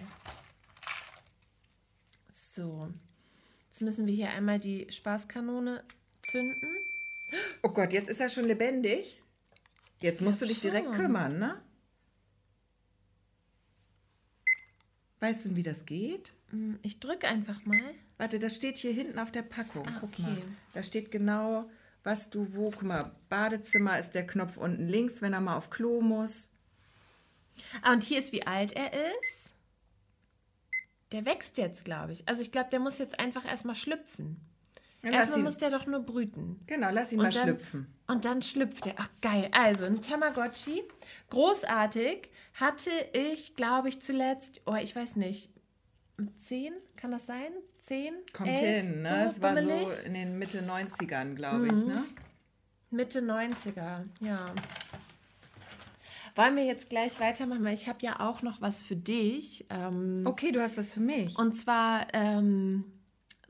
So. 2.31 2.89
Jetzt 3.71 3.81
müssen 3.81 4.05
wir 4.05 4.13
hier 4.13 4.29
einmal 4.29 4.59
die 4.59 4.87
Spaßkanone 4.91 5.83
zünden. 6.21 6.75
Oh 7.63 7.69
Gott, 7.69 7.93
jetzt 7.93 8.09
ist 8.09 8.19
er 8.21 8.29
schon 8.29 8.45
lebendig. 8.45 9.21
Jetzt 9.99 10.21
musst 10.21 10.41
du 10.41 10.45
dich 10.45 10.61
direkt 10.61 10.87
schon. 10.87 10.95
kümmern, 10.95 11.37
ne? 11.39 11.61
Weißt 15.19 15.45
du, 15.45 15.55
wie 15.55 15.63
das 15.63 15.85
geht? 15.85 16.33
Hm, 16.51 16.79
Ich 16.81 16.99
drücke 16.99 17.27
einfach 17.27 17.63
mal. 17.65 17.77
Warte, 18.17 18.39
das 18.39 18.55
steht 18.55 18.77
hier 18.77 18.93
hinten 18.93 19.19
auf 19.19 19.31
der 19.31 19.41
Packung. 19.43 19.85
Ah, 19.87 19.97
Guck 19.99 20.11
okay. 20.13 20.21
mal. 20.21 20.41
Da 20.73 20.81
steht 20.83 21.11
genau, 21.11 21.69
was 22.03 22.29
du 22.29 22.53
wo. 22.53 22.71
Guck 22.71 22.83
mal, 22.83 23.11
Badezimmer 23.27 23.99
ist 23.99 24.11
der 24.11 24.25
Knopf 24.25 24.57
unten 24.57 24.87
links, 24.87 25.21
wenn 25.21 25.33
er 25.33 25.41
mal 25.41 25.57
auf 25.57 25.69
Klo 25.69 26.01
muss. 26.01 26.49
Ah, 27.81 27.91
und 27.91 28.03
hier 28.03 28.19
ist, 28.19 28.31
wie 28.31 28.47
alt 28.47 28.71
er 28.73 28.91
ist. 29.21 29.53
Der 31.11 31.25
wächst 31.25 31.57
jetzt, 31.57 31.83
glaube 31.85 32.13
ich. 32.13 32.27
Also 32.27 32.41
ich 32.41 32.51
glaube, 32.51 32.69
der 32.69 32.79
muss 32.79 32.97
jetzt 32.99 33.19
einfach 33.19 33.43
erstmal 33.45 33.75
schlüpfen. 33.75 34.39
Ja, 35.03 35.11
Erstmal 35.11 35.39
ihn- 35.39 35.45
muss 35.45 35.57
der 35.57 35.69
doch 35.69 35.85
nur 35.85 36.01
brüten. 36.01 36.59
Genau, 36.67 36.89
lass 36.91 37.11
ihn 37.13 37.17
mal 37.19 37.25
Und 37.27 37.35
dann, 37.35 37.43
schlüpfen. 37.43 37.87
Und 38.07 38.25
dann 38.25 38.41
schlüpft 38.41 38.85
er. 38.87 38.95
Ach, 38.97 39.09
geil. 39.21 39.49
Also, 39.53 39.85
ein 39.85 40.01
Tamagotchi. 40.01 40.83
Großartig. 41.29 42.29
Hatte 42.55 42.89
ich, 43.13 43.55
glaube 43.55 43.87
ich, 43.89 44.01
zuletzt, 44.01 44.61
oh, 44.65 44.75
ich 44.75 44.93
weiß 44.95 45.15
nicht, 45.15 45.49
10? 46.37 46.73
Kann 46.97 47.11
das 47.11 47.25
sein? 47.27 47.51
10? 47.77 48.13
Kommt 48.33 48.49
11? 48.49 48.59
hin, 48.59 49.01
ne? 49.01 49.07
So 49.07 49.35
es 49.37 49.41
war 49.41 49.55
bummelig? 49.55 49.87
so 49.89 50.05
in 50.05 50.13
den 50.15 50.37
Mitte 50.37 50.61
90ern, 50.63 51.35
glaube 51.35 51.67
ich, 51.67 51.71
Mhm. 51.71 51.85
ne? 51.87 52.03
Mitte 52.91 53.21
90er, 53.21 54.03
ja. 54.19 54.45
Wollen 56.35 56.55
wir 56.55 56.63
jetzt 56.65 56.89
gleich 56.89 57.19
weitermachen? 57.19 57.63
Weil 57.63 57.73
ich 57.73 57.87
habe 57.87 57.99
ja 58.01 58.19
auch 58.19 58.41
noch 58.41 58.61
was 58.61 58.81
für 58.81 58.95
dich. 58.95 59.65
Ähm, 59.69 60.23
Okay, 60.25 60.51
du 60.51 60.61
hast 60.61 60.77
was 60.77 60.93
für 60.93 60.99
mich. 60.99 61.37
Und 61.37 61.53
zwar, 61.55 62.07
ähm, 62.13 62.83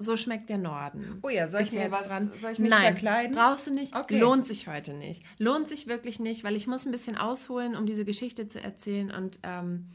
so 0.01 0.15
schmeckt 0.17 0.49
der 0.49 0.57
Norden. 0.57 1.19
Oh 1.21 1.29
ja, 1.29 1.47
soll 1.47 1.61
ich 1.61 1.71
mir 1.73 1.81
jetzt 1.81 1.91
was- 1.91 2.07
dran? 2.07 2.31
soll 2.41 2.53
ich 2.53 2.59
mich 2.59 2.69
Nein, 2.69 2.93
verkleiden? 2.93 3.35
brauchst 3.35 3.67
du 3.67 3.73
nicht. 3.73 3.95
Okay. 3.95 4.17
Lohnt 4.19 4.47
sich 4.47 4.67
heute 4.67 4.93
nicht. 4.93 5.21
Lohnt 5.37 5.67
sich 5.67 5.87
wirklich 5.87 6.19
nicht, 6.19 6.43
weil 6.43 6.55
ich 6.55 6.67
muss 6.67 6.85
ein 6.85 6.91
bisschen 6.91 7.17
ausholen, 7.17 7.75
um 7.75 7.85
diese 7.85 8.05
Geschichte 8.05 8.47
zu 8.47 8.61
erzählen 8.61 9.11
und 9.11 9.39
ähm, 9.43 9.89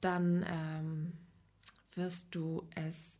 dann 0.00 0.46
ähm, 0.48 1.12
wirst 1.94 2.34
du 2.34 2.62
es. 2.76 3.18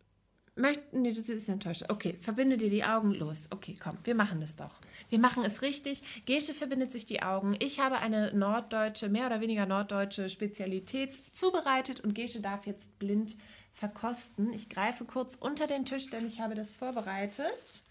Möcht, 0.57 0.93
nee, 0.93 1.13
du 1.13 1.21
siehst 1.23 1.49
enttäuscht. 1.49 1.85
Okay, 1.89 2.15
verbinde 2.21 2.59
dir 2.59 2.69
die 2.71 2.85
Augen. 2.85 3.13
Los. 3.15 3.47
Okay, 3.51 3.77
komm, 3.83 3.97
wir 4.05 4.15
machen 4.15 4.41
das 4.41 4.57
doch. 4.57 4.79
Wir 5.09 5.19
machen 5.19 5.43
es 5.45 5.63
richtig. 5.63 6.03
Gesche 6.27 6.53
verbindet 6.55 6.93
sich 6.93 7.07
die 7.07 7.23
Augen. 7.23 7.57
Ich 7.61 7.81
habe 7.81 7.99
eine 7.99 8.33
norddeutsche, 8.35 9.09
mehr 9.09 9.27
oder 9.27 9.41
weniger 9.41 9.65
norddeutsche 9.65 10.29
Spezialität 10.29 11.19
zubereitet 11.33 12.01
und 12.01 12.15
Gesche 12.15 12.41
darf 12.41 12.67
jetzt 12.67 12.99
blind 12.99 13.37
verkosten. 13.75 14.53
Ich 14.53 14.69
greife 14.69 15.05
kurz 15.05 15.35
unter 15.35 15.67
den 15.67 15.85
Tisch, 15.87 16.11
denn 16.11 16.27
ich 16.27 16.41
habe 16.41 16.55
das 16.55 16.73
vorbereitet. 16.73 17.83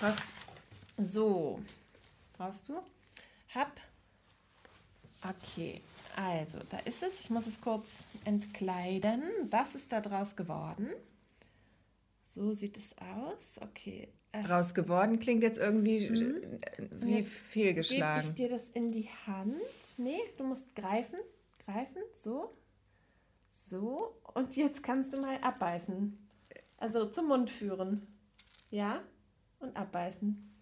Was? 0.00 0.16
So, 0.98 1.60
Brauchst 2.36 2.68
du? 2.68 2.80
hab. 3.54 3.80
Okay, 5.22 5.82
also 6.16 6.58
da 6.70 6.78
ist 6.78 7.02
es. 7.02 7.20
Ich 7.20 7.28
muss 7.30 7.46
es 7.46 7.60
kurz 7.60 8.06
entkleiden. 8.24 9.22
Was 9.50 9.74
ist 9.74 9.92
da 9.92 10.00
draus 10.00 10.36
geworden? 10.36 10.88
So 12.26 12.52
sieht 12.54 12.78
es 12.78 12.94
aus. 12.98 13.58
Okay. 13.60 14.08
Draus 14.32 14.72
geworden 14.74 15.18
klingt 15.18 15.42
jetzt 15.42 15.58
irgendwie 15.58 16.06
äh, 16.06 16.60
wie 16.92 17.06
Gebe 17.06 17.20
ich 17.20 17.28
fehlgeschlagen. 17.28 18.34
dir 18.36 18.48
das 18.48 18.70
in 18.70 18.92
die 18.92 19.08
Hand? 19.26 19.60
Nee, 19.98 20.20
du 20.38 20.44
musst 20.44 20.74
greifen. 20.76 21.18
Greifen. 21.66 22.00
So. 22.14 22.54
So. 23.70 24.20
Und 24.34 24.56
jetzt 24.56 24.82
kannst 24.82 25.12
du 25.12 25.20
mal 25.20 25.38
abbeißen. 25.40 26.18
Also 26.78 27.06
zum 27.06 27.28
Mund 27.28 27.50
führen. 27.50 28.06
Ja? 28.70 29.00
Und 29.60 29.76
abbeißen. 29.76 30.52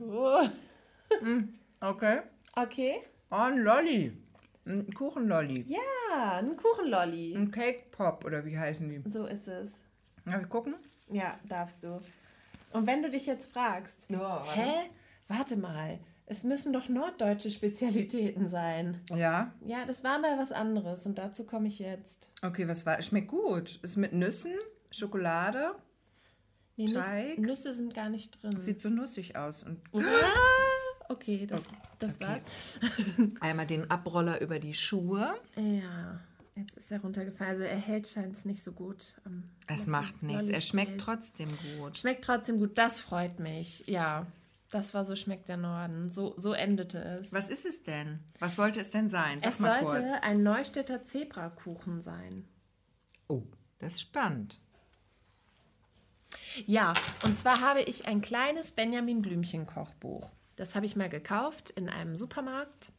Oh. 0.00 0.48
Okay. 1.80 2.20
Okay. 2.54 3.02
Oh, 3.30 3.36
ein 3.36 3.58
Lolli. 3.58 4.16
Ein 4.66 4.94
Kuchenlolli. 4.94 5.66
Ja, 5.68 6.38
ein 6.38 6.56
Kuchenlolli. 6.56 7.34
Ein 7.36 7.50
Cake 7.50 7.84
Pop 7.90 8.24
oder 8.24 8.44
wie 8.46 8.56
heißen 8.56 8.88
die? 8.88 9.10
So 9.10 9.26
ist 9.26 9.48
es. 9.48 9.82
Darf 10.24 10.42
ich 10.42 10.48
gucken? 10.48 10.76
Ja, 11.08 11.38
darfst 11.48 11.84
du. 11.84 12.00
Und 12.72 12.86
wenn 12.86 13.02
du 13.02 13.10
dich 13.10 13.26
jetzt 13.26 13.52
fragst, 13.52 14.08
Ja, 14.10 14.42
hä? 14.52 14.90
Warte 15.28 15.56
mal, 15.56 15.98
es 16.26 16.42
müssen 16.42 16.72
doch 16.72 16.88
norddeutsche 16.88 17.50
Spezialitäten 17.50 18.46
sein. 18.46 18.98
Ja. 19.14 19.52
Ja, 19.64 19.84
das 19.84 20.04
war 20.04 20.18
mal 20.18 20.38
was 20.38 20.52
anderes 20.52 21.04
und 21.06 21.18
dazu 21.18 21.44
komme 21.44 21.68
ich 21.68 21.78
jetzt. 21.78 22.28
Okay, 22.42 22.66
was 22.66 22.86
war? 22.86 23.00
Schmeckt 23.02 23.28
gut. 23.28 23.78
Ist 23.82 23.96
mit 23.96 24.12
Nüssen, 24.12 24.52
Schokolade. 24.90 25.74
Nee, 26.76 26.86
Nüsse, 26.86 26.98
Teig? 27.00 27.38
Nüsse 27.38 27.74
sind 27.74 27.94
gar 27.94 28.08
nicht 28.08 28.42
drin. 28.42 28.58
Sieht 28.58 28.80
so 28.80 28.88
nussig 28.88 29.36
aus. 29.36 29.62
Und 29.62 29.80
Ah, 29.94 30.00
okay, 31.10 31.46
das, 31.46 31.68
das 31.98 32.16
okay. 32.16 32.26
war's. 32.26 32.80
einmal 33.40 33.66
den 33.66 33.90
Abroller 33.90 34.40
über 34.40 34.58
die 34.58 34.74
Schuhe. 34.74 35.34
Ja, 35.56 36.20
jetzt 36.56 36.76
ist 36.76 36.90
er 36.90 37.00
runtergefallen. 37.00 37.50
Also 37.52 37.64
er 37.64 37.76
hält 37.76 38.08
scheint 38.08 38.34
es 38.36 38.44
nicht 38.44 38.64
so 38.64 38.72
gut. 38.72 39.14
Es 39.68 39.86
macht 39.86 40.22
nichts. 40.22 40.48
Er 40.48 40.60
schmeckt 40.62 41.00
trotzdem 41.00 41.50
gut. 41.78 41.98
Schmeckt 41.98 42.24
trotzdem 42.24 42.58
gut, 42.58 42.78
das 42.78 42.98
freut 42.98 43.38
mich. 43.38 43.86
Ja, 43.86 44.26
das 44.74 44.92
war 44.92 45.04
so 45.04 45.14
schmeckt 45.14 45.48
der 45.48 45.56
Norden. 45.56 46.10
So, 46.10 46.34
so 46.36 46.52
endete 46.52 46.98
es. 46.98 47.32
Was 47.32 47.48
ist 47.48 47.64
es 47.64 47.84
denn? 47.84 48.18
Was 48.40 48.56
sollte 48.56 48.80
es 48.80 48.90
denn 48.90 49.08
sein? 49.08 49.38
Sag 49.38 49.50
es 49.50 49.58
sollte 49.58 49.84
kurz. 49.84 50.22
ein 50.22 50.42
Neustädter 50.42 51.04
Zebrakuchen 51.04 52.02
sein. 52.02 52.48
Oh, 53.28 53.44
das 53.78 53.94
ist 53.94 54.00
spannend. 54.00 54.58
Ja, 56.66 56.92
und 57.22 57.38
zwar 57.38 57.60
habe 57.60 57.82
ich 57.82 58.06
ein 58.06 58.20
kleines 58.20 58.72
Benjamin 58.72 59.22
Blümchen 59.22 59.64
Kochbuch. 59.64 60.28
Das 60.56 60.74
habe 60.74 60.86
ich 60.86 60.96
mal 60.96 61.08
gekauft 61.08 61.70
in 61.70 61.88
einem 61.88 62.16
Supermarkt. 62.16 62.90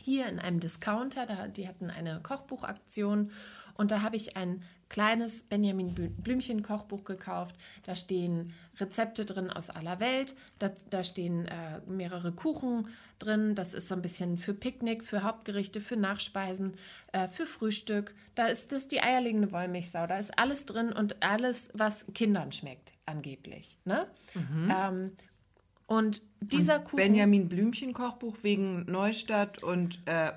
Hier 0.00 0.26
in 0.26 0.40
einem 0.40 0.58
Discounter, 0.58 1.24
da, 1.24 1.46
die 1.46 1.68
hatten 1.68 1.88
eine 1.88 2.20
Kochbuchaktion 2.20 3.30
und 3.74 3.92
da 3.92 4.02
habe 4.02 4.16
ich 4.16 4.36
ein 4.36 4.64
kleines 4.94 5.42
Benjamin 5.42 5.92
Blü- 5.92 6.12
Blümchen 6.22 6.62
Kochbuch 6.62 7.02
gekauft. 7.02 7.56
Da 7.82 7.96
stehen 7.96 8.52
Rezepte 8.78 9.24
drin 9.24 9.50
aus 9.50 9.70
aller 9.70 9.98
Welt, 9.98 10.36
da, 10.60 10.70
da 10.90 11.02
stehen 11.02 11.46
äh, 11.46 11.80
mehrere 11.88 12.30
Kuchen 12.30 12.86
drin. 13.18 13.56
Das 13.56 13.74
ist 13.74 13.88
so 13.88 13.96
ein 13.96 14.02
bisschen 14.02 14.38
für 14.38 14.54
Picknick, 14.54 15.02
für 15.02 15.24
Hauptgerichte, 15.24 15.80
für 15.80 15.96
Nachspeisen, 15.96 16.74
äh, 17.10 17.26
für 17.26 17.44
Frühstück. 17.46 18.14
Da 18.36 18.46
ist 18.46 18.70
das 18.70 18.86
die 18.86 19.02
eierlegende 19.02 19.50
Wollmilchsau. 19.50 20.06
Da 20.06 20.16
ist 20.16 20.38
alles 20.38 20.64
drin 20.64 20.92
und 20.92 21.24
alles, 21.24 21.70
was 21.74 22.06
Kindern 22.14 22.52
schmeckt, 22.52 22.92
angeblich. 23.04 23.76
Ne? 23.84 24.06
Ähm, 24.36 25.10
und 25.86 26.22
dieser 26.40 26.78
Kuchen. 26.78 26.96
Benjamin 26.96 27.48
Blümchen 27.48 27.94
Kochbuch 27.94 28.36
wegen 28.42 28.84
Neustadt 28.86 29.60
und 29.64 30.00
äh, 30.06 30.32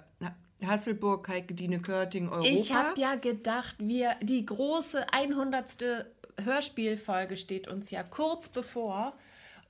Hasselburg, 0.65 1.27
Heike-Dine 1.27 1.79
Körting, 1.79 2.29
Europa. 2.29 2.49
Ich 2.49 2.73
habe 2.73 2.99
ja 2.99 3.15
gedacht, 3.15 3.75
wir 3.79 4.15
die 4.21 4.45
große 4.45 5.11
100. 5.11 6.05
Hörspielfolge 6.43 7.37
steht 7.37 7.67
uns 7.67 7.91
ja 7.91 8.03
kurz 8.03 8.49
bevor. 8.49 9.13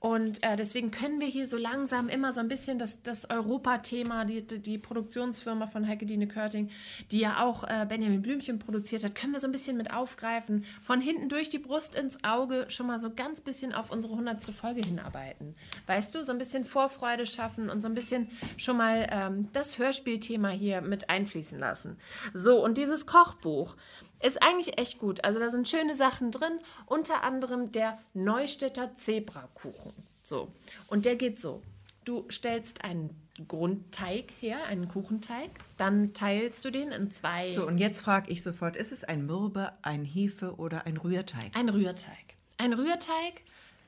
Und 0.00 0.42
äh, 0.44 0.56
deswegen 0.56 0.90
können 0.90 1.20
wir 1.20 1.26
hier 1.26 1.46
so 1.46 1.56
langsam 1.56 2.08
immer 2.08 2.32
so 2.32 2.40
ein 2.40 2.48
bisschen 2.48 2.78
das, 2.78 3.02
das 3.02 3.28
Europa-Thema, 3.28 4.24
die, 4.24 4.42
die 4.44 4.78
Produktionsfirma 4.78 5.66
von 5.66 5.88
Heike 5.88 6.06
Dine 6.06 6.28
Körting, 6.28 6.70
die 7.10 7.18
ja 7.18 7.42
auch 7.42 7.64
äh, 7.64 7.84
Benjamin 7.88 8.22
Blümchen 8.22 8.58
produziert 8.58 9.02
hat, 9.02 9.14
können 9.14 9.32
wir 9.32 9.40
so 9.40 9.48
ein 9.48 9.52
bisschen 9.52 9.76
mit 9.76 9.92
aufgreifen. 9.92 10.64
Von 10.82 11.00
hinten 11.00 11.28
durch 11.28 11.48
die 11.48 11.58
Brust 11.58 11.96
ins 11.96 12.22
Auge 12.22 12.66
schon 12.68 12.86
mal 12.86 13.00
so 13.00 13.10
ganz 13.12 13.40
bisschen 13.40 13.72
auf 13.72 13.90
unsere 13.90 14.12
100. 14.14 14.42
Folge 14.54 14.82
hinarbeiten. 14.82 15.56
Weißt 15.86 16.14
du, 16.14 16.22
so 16.22 16.32
ein 16.32 16.38
bisschen 16.38 16.64
Vorfreude 16.64 17.26
schaffen 17.26 17.68
und 17.68 17.80
so 17.80 17.88
ein 17.88 17.94
bisschen 17.94 18.28
schon 18.56 18.76
mal 18.76 19.08
ähm, 19.10 19.48
das 19.52 19.78
Hörspielthema 19.78 20.50
hier 20.50 20.80
mit 20.80 21.10
einfließen 21.10 21.58
lassen. 21.58 21.96
So, 22.34 22.64
und 22.64 22.78
dieses 22.78 23.06
Kochbuch 23.06 23.74
ist 24.20 24.42
eigentlich 24.42 24.78
echt 24.78 24.98
gut. 24.98 25.24
Also 25.24 25.38
da 25.38 25.50
sind 25.50 25.68
schöne 25.68 25.94
Sachen 25.94 26.30
drin, 26.30 26.58
unter 26.86 27.22
anderem 27.22 27.72
der 27.72 27.98
Neustädter 28.14 28.94
Zebrakuchen. 28.94 29.92
So, 30.22 30.52
und 30.88 31.04
der 31.04 31.16
geht 31.16 31.40
so. 31.40 31.62
Du 32.04 32.24
stellst 32.30 32.84
einen 32.84 33.10
Grundteig 33.46 34.32
her, 34.40 34.64
einen 34.64 34.88
Kuchenteig, 34.88 35.50
dann 35.76 36.12
teilst 36.12 36.64
du 36.64 36.70
den 36.70 36.90
in 36.90 37.10
zwei. 37.10 37.50
So, 37.50 37.66
und 37.66 37.78
jetzt 37.78 38.00
frage 38.00 38.30
ich 38.30 38.42
sofort, 38.42 38.76
ist 38.76 38.92
es 38.92 39.04
ein 39.04 39.26
Mürbe, 39.26 39.72
ein 39.82 40.04
Hefe 40.04 40.56
oder 40.56 40.86
ein 40.86 40.96
Rührteig? 40.96 41.50
Ein 41.54 41.68
Rührteig. 41.68 42.34
Ein 42.56 42.72
Rührteig 42.72 43.42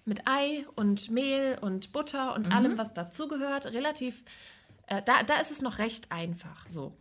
mit 0.04 0.26
Ei 0.26 0.64
und 0.76 1.10
Mehl 1.10 1.58
und 1.60 1.92
Butter 1.92 2.34
und 2.34 2.52
allem, 2.52 2.78
was 2.78 2.94
dazugehört. 2.94 3.66
Relativ, 3.66 4.22
äh, 4.86 5.02
da, 5.04 5.22
da 5.24 5.40
ist 5.40 5.50
es 5.50 5.62
noch 5.62 5.78
recht 5.78 6.12
einfach 6.12 6.66
so. 6.68 6.96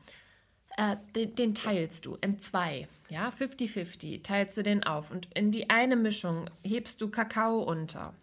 Äh, 0.79 0.95
den, 1.13 1.35
den 1.35 1.55
teilst 1.55 2.05
du 2.05 2.15
in 2.21 2.39
zwei, 2.39 2.87
ja, 3.09 3.27
50-50, 3.27 4.23
teilst 4.23 4.55
du 4.55 4.63
den 4.63 4.85
auf. 4.85 5.11
Und 5.11 5.27
in 5.35 5.51
die 5.51 5.69
eine 5.69 5.97
Mischung 5.97 6.49
hebst 6.63 7.01
du 7.01 7.09
Kakao 7.09 7.61
unter. 7.63 8.13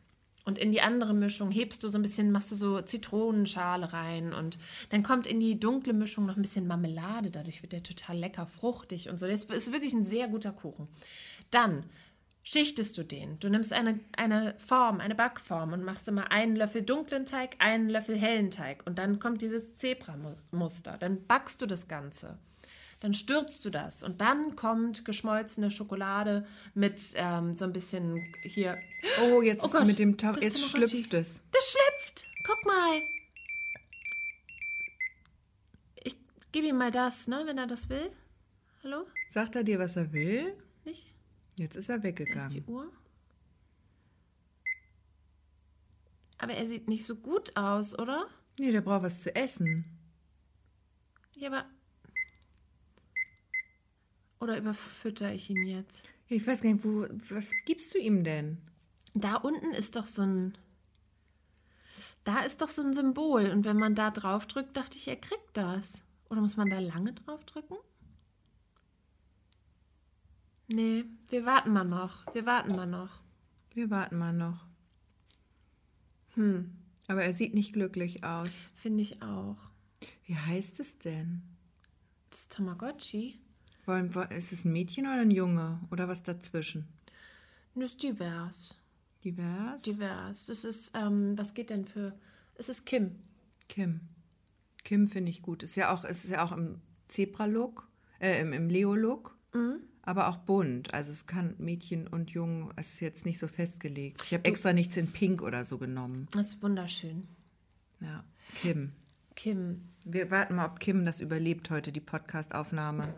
Und 0.47 0.57
in 0.57 0.73
die 0.73 0.81
andere 0.81 1.13
Mischung 1.13 1.51
hebst 1.51 1.85
du 1.85 1.91
so 1.91 1.99
ein 1.99 2.03
bisschen, 2.03 2.33
machst 2.33 2.51
du 2.53 2.57
so 2.57 2.81
Zitronenschale 2.81 3.93
rein 3.93 4.33
und 4.33 4.57
dann 4.89 5.03
kommt 5.03 5.27
in 5.27 5.39
die 5.39 5.61
dunkle 5.61 5.93
Mischung 5.93 6.25
noch 6.25 6.37
ein 6.37 6.43
bisschen 6.43 6.67
Marmelade. 6.67 7.31
Dadurch 7.31 7.61
wird 7.61 7.75
der 7.75 7.83
total 7.83 8.17
lecker, 8.17 8.47
fruchtig 8.47 9.11
und 9.11 9.19
so. 9.19 9.27
Das 9.27 9.45
ist 9.45 9.73
wirklich 9.73 9.93
ein 9.93 10.05
sehr 10.07 10.29
guter 10.29 10.53
Kuchen. 10.53 10.89
Dann 11.51 11.85
schichtest 12.47 12.97
du 12.97 13.03
den. 13.03 13.39
Du 13.41 13.49
nimmst 13.49 13.73
eine, 13.73 13.99
eine 14.17 14.55
Form, 14.59 15.01
eine 15.01 15.17
Backform 15.17 15.73
und 15.73 15.83
machst 15.83 16.07
immer 16.07 16.31
einen 16.31 16.55
Löffel 16.55 16.83
dunklen 16.83 17.27
Teig, 17.27 17.57
einen 17.59 17.89
Löffel 17.89 18.17
hellen 18.17 18.53
Teig. 18.53 18.87
Und 18.87 18.99
dann 18.99 19.19
kommt 19.19 19.43
dieses 19.43 19.75
Zebra-Muster. 19.75 20.97
Dann 21.01 21.27
backst 21.27 21.61
du 21.61 21.67
das 21.67 21.89
Ganze. 21.89 22.39
Dann 23.01 23.15
stürzt 23.15 23.65
du 23.65 23.71
das 23.71 24.03
und 24.03 24.21
dann 24.23 24.57
kommt 24.57 25.05
geschmolzene 25.05 25.71
Schokolade 25.71 26.47
mit 26.73 27.13
ähm, 27.17 27.55
so 27.55 27.65
ein 27.67 27.73
bisschen 27.73 28.17
hier. 28.45 28.75
Oh, 29.23 29.43
jetzt 29.43 29.63
Oh 29.63 29.67
ist 29.67 29.73
Gott, 29.73 29.87
mit 29.87 29.99
dem 29.99 30.17
Ta 30.17 30.33
das 30.33 30.43
jetzt 30.43 30.71
schlüpft 30.71 31.13
es. 31.13 31.43
Das 31.51 31.73
schlüpft! 31.73 32.25
Guck 32.47 32.65
mal! 32.65 33.01
Ich 36.05 36.17
gebe 36.53 36.69
ihm 36.69 36.79
mal 36.79 36.91
das, 36.91 37.27
ne, 37.27 37.43
wenn 37.45 37.59
er 37.59 37.67
das 37.67 37.91
will. 37.91 38.11
Hallo? 38.83 39.05
Sagt 39.29 39.57
er 39.57 39.65
dir, 39.65 39.79
was 39.79 39.97
er 39.97 40.11
will? 40.13 40.55
Nicht? 40.85 41.16
Jetzt 41.57 41.77
ist 41.77 41.89
er 41.89 41.99
Da 41.99 42.01
ist 42.01 42.05
weggegangen. 42.05 42.51
die 42.51 42.63
Uhr. 42.63 42.93
Aber 46.39 46.53
er 46.53 46.67
sieht 46.67 46.89
nicht 46.89 47.05
so 47.05 47.17
gut 47.17 47.57
aus, 47.57 47.99
oder? 47.99 48.29
Nee, 48.59 48.73
der 48.73 48.83
braucht 48.83 49.03
was 49.03 49.21
zu 49.21 49.35
essen. 49.35 49.85
Ja, 51.35 51.49
aber. 51.49 51.67
Oder 54.41 54.59
überfütter 54.59 55.33
ich 55.33 55.49
ihn 55.49 55.67
jetzt? 55.67 56.09
Ich 56.29 56.47
weiß 56.47 56.61
gar 56.61 56.73
nicht, 56.73 56.85
wo, 56.85 57.07
was 57.31 57.51
gibst 57.65 57.95
du 57.95 57.99
ihm 57.99 58.23
denn? 58.25 58.59
Da 59.15 59.37
unten 59.37 59.73
ist 59.73 59.97
doch 59.97 60.07
so 60.07 60.23
ein. 60.23 60.59
Da 62.25 62.41
ist 62.41 62.61
doch 62.61 62.69
so 62.69 62.83
ein 62.83 62.93
Symbol. 62.93 63.51
Und 63.51 63.65
wenn 63.65 63.77
man 63.77 63.95
da 63.95 64.11
drauf 64.11 64.47
drückt, 64.47 64.77
dachte 64.77 64.99
ich, 64.99 65.09
er 65.09 65.17
kriegt 65.17 65.57
das. 65.57 66.03
Oder 66.29 66.41
muss 66.41 66.57
man 66.57 66.69
da 66.69 66.81
lange 66.81 67.13
drauf 67.15 67.45
drücken? 67.45 67.77
Nee, 70.69 71.05
wir 71.29 71.47
warten 71.47 71.73
mal 71.73 71.85
noch. 71.85 72.25
Wir 72.35 72.45
warten 72.47 72.75
mal 72.75 72.87
noch. 72.87 73.21
Wir 73.73 73.91
warten 73.91 74.19
mal 74.19 74.33
noch. 74.33 74.67
Hm. 76.35 76.73
Aber 77.09 77.23
er 77.23 77.33
sieht 77.33 77.55
nicht 77.55 77.73
glücklich 77.73 78.25
aus. 78.25 78.69
Finde 78.75 79.03
ich 79.03 79.23
auch. 79.23 79.57
Wie 80.25 80.37
heißt 80.37 80.81
es 80.81 80.99
denn? 80.99 81.43
Das 82.31 82.49
Tamagotchi 82.49 83.39
Wollen, 83.87 84.13
ist 84.31 84.53
es 84.53 84.65
ein 84.65 84.73
Mädchen 84.73 85.07
oder 85.07 85.21
ein 85.21 85.31
Junge? 85.31 85.81
Oder 85.93 86.09
was 86.09 86.25
dazwischen? 86.25 86.89
ist 87.77 88.03
divers. 88.03 88.77
Divers? 89.23 89.83
Divers. 89.83 90.47
Das 90.47 90.65
ist, 90.65 90.93
ähm, 90.97 91.39
was 91.39 91.55
geht 91.55 91.71
denn 91.71 91.85
für. 91.85 92.19
Es 92.57 92.69
ist 92.69 92.85
Kim. 92.85 93.17
Kim. 93.69 94.01
Kim 94.83 95.07
finde 95.07 95.31
ich 95.31 95.43
gut. 95.43 95.63
Ist 95.63 95.77
ja 95.77 95.95
auch, 95.95 96.05
es 96.05 96.25
ist 96.25 96.31
ja 96.31 96.45
auch 96.45 96.53
im 96.53 96.81
Zebra-Look, 97.09 97.89
äh, 98.19 98.41
im, 98.41 98.53
im 98.53 98.69
Leo-Look. 98.69 99.37
Aber 100.07 100.29
auch 100.29 100.37
bunt. 100.39 100.95
Also 100.95 101.13
es 101.13 101.27
kann 101.27 101.55
Mädchen 101.59 102.07
und 102.07 102.31
Jungen, 102.31 102.73
es 102.77 102.95
ist 102.95 103.01
jetzt 103.01 103.27
nicht 103.27 103.39
so 103.39 103.49
festgelegt. 103.49 104.23
Ich 104.25 104.33
habe 104.33 104.45
extra 104.45 104.73
nichts 104.73 104.97
in 104.97 105.13
Pink 105.13 105.43
oder 105.43 105.65
so 105.65 105.77
genommen. 105.77 106.29
Das 106.33 106.47
ist 106.47 106.63
wunderschön. 106.63 107.29
Ja, 108.01 108.25
Kim. 108.55 108.93
Kim. 109.35 109.89
Wir 110.05 110.31
warten 110.31 110.55
mal, 110.55 110.67
ob 110.67 110.81
Kim 110.81 111.05
das 111.05 111.21
überlebt 111.21 111.71
heute, 111.71 111.93
die 111.93 112.01
Podcast-Aufnahme. 112.01 113.13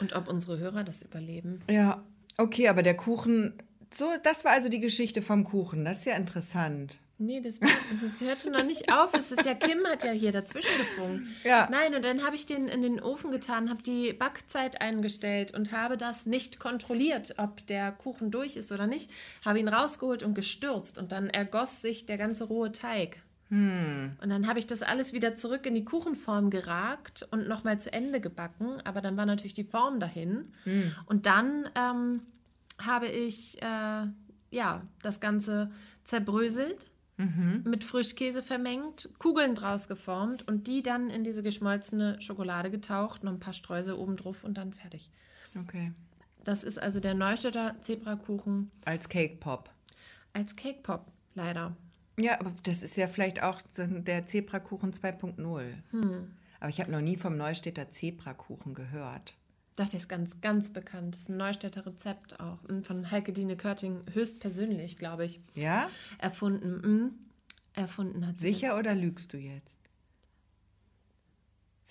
Und 0.00 0.14
ob 0.14 0.28
unsere 0.28 0.58
Hörer 0.58 0.84
das 0.84 1.02
überleben. 1.02 1.60
Ja, 1.68 2.04
okay, 2.38 2.68
aber 2.68 2.82
der 2.82 2.96
Kuchen, 2.96 3.52
so, 3.92 4.06
das 4.22 4.44
war 4.44 4.52
also 4.52 4.68
die 4.68 4.80
Geschichte 4.80 5.20
vom 5.20 5.42
Kuchen. 5.42 5.84
Das 5.84 5.98
ist 5.98 6.04
ja 6.06 6.14
interessant. 6.14 6.98
Nee, 7.22 7.40
das, 7.40 7.60
das 7.60 8.20
hörte 8.20 8.50
noch 8.50 8.64
nicht 8.64 8.92
auf. 8.92 9.14
Es 9.14 9.30
ist 9.30 9.44
ja, 9.44 9.54
Kim 9.54 9.86
hat 9.86 10.02
ja 10.02 10.10
hier 10.10 10.32
dazwischen 10.32 10.76
gefunkt. 10.76 11.28
Ja. 11.44 11.68
Nein, 11.70 11.94
und 11.94 12.04
dann 12.04 12.24
habe 12.24 12.34
ich 12.34 12.46
den 12.46 12.66
in 12.66 12.82
den 12.82 13.00
Ofen 13.00 13.30
getan, 13.30 13.70
habe 13.70 13.82
die 13.82 14.12
Backzeit 14.12 14.80
eingestellt 14.80 15.54
und 15.54 15.70
habe 15.70 15.96
das 15.96 16.26
nicht 16.26 16.58
kontrolliert, 16.58 17.34
ob 17.38 17.64
der 17.68 17.92
Kuchen 17.92 18.32
durch 18.32 18.56
ist 18.56 18.72
oder 18.72 18.88
nicht. 18.88 19.12
Habe 19.44 19.60
ihn 19.60 19.68
rausgeholt 19.68 20.24
und 20.24 20.34
gestürzt 20.34 20.98
und 20.98 21.12
dann 21.12 21.30
ergoss 21.30 21.80
sich 21.80 22.06
der 22.06 22.18
ganze 22.18 22.44
rohe 22.44 22.72
Teig. 22.72 23.22
Und 24.20 24.30
dann 24.30 24.48
habe 24.48 24.58
ich 24.58 24.66
das 24.66 24.82
alles 24.82 25.12
wieder 25.12 25.34
zurück 25.36 25.64
in 25.66 25.74
die 25.74 25.84
Kuchenform 25.84 26.50
geragt 26.50 27.28
und 27.30 27.46
nochmal 27.46 27.78
zu 27.78 27.92
Ende 27.92 28.20
gebacken. 28.20 28.80
Aber 28.84 29.00
dann 29.00 29.16
war 29.16 29.26
natürlich 29.26 29.54
die 29.54 29.62
Form 29.62 30.00
dahin. 30.00 30.52
Und 31.06 31.26
dann 31.26 31.68
ähm, 31.76 32.22
habe 32.78 33.06
ich 33.06 33.60
äh, 33.62 34.06
ja, 34.52 34.82
das 35.02 35.18
Ganze 35.18 35.70
zerbröselt, 36.04 36.86
mit 37.64 37.84
Frischkäse 37.84 38.42
vermengt, 38.42 39.08
Kugeln 39.18 39.54
draus 39.54 39.88
geformt 39.88 40.46
und 40.48 40.66
die 40.66 40.82
dann 40.82 41.10
in 41.10 41.24
diese 41.24 41.42
geschmolzene 41.42 42.20
Schokolade 42.20 42.70
getaucht, 42.70 43.24
noch 43.24 43.32
ein 43.32 43.40
paar 43.40 43.52
Streusel 43.52 43.94
oben 43.94 44.16
drauf 44.16 44.44
und 44.44 44.54
dann 44.58 44.72
fertig. 44.72 45.10
Okay. 45.58 45.92
Das 46.44 46.64
ist 46.64 46.78
also 46.78 46.98
der 47.00 47.14
Neustädter 47.14 47.76
Zebrakuchen 47.80 48.70
Als 48.84 49.08
Cake 49.08 49.36
Pop. 49.36 49.70
als 50.32 50.56
Cake 50.56 50.80
Pop, 50.82 51.06
leider. 51.34 51.76
Ja, 52.18 52.40
aber 52.40 52.52
das 52.64 52.82
ist 52.82 52.96
ja 52.96 53.06
vielleicht 53.06 53.42
auch 53.42 53.60
der 53.76 54.26
Zebrakuchen 54.26 54.92
2.0. 54.92 55.64
Aber 56.60 56.68
ich 56.68 56.80
habe 56.80 56.92
noch 56.92 57.00
nie 57.00 57.16
vom 57.16 57.36
Neustädter 57.36 57.90
Zebrakuchen 57.90 58.74
gehört. 58.74 59.34
Das 59.76 59.94
ist 59.94 60.08
ganz, 60.08 60.40
ganz 60.40 60.70
bekannt. 60.72 61.14
Das 61.14 61.22
ist 61.22 61.28
ein 61.30 61.38
Neustädter 61.38 61.86
Rezept 61.86 62.38
auch. 62.40 62.58
Und 62.68 62.86
Von 62.86 63.10
Heike 63.10 63.32
Dine 63.32 63.56
Körting 63.56 64.00
höchstpersönlich, 64.12 64.96
glaube 64.98 65.24
ich. 65.24 65.40
Ja? 65.54 65.88
Erfunden. 66.18 67.04
mm. 67.06 67.10
Erfunden 67.74 68.26
hat 68.26 68.36
sie 68.36 68.48
Sicher 68.52 68.78
oder 68.78 68.94
lügst 68.94 69.32
du 69.32 69.38
jetzt? 69.38 69.78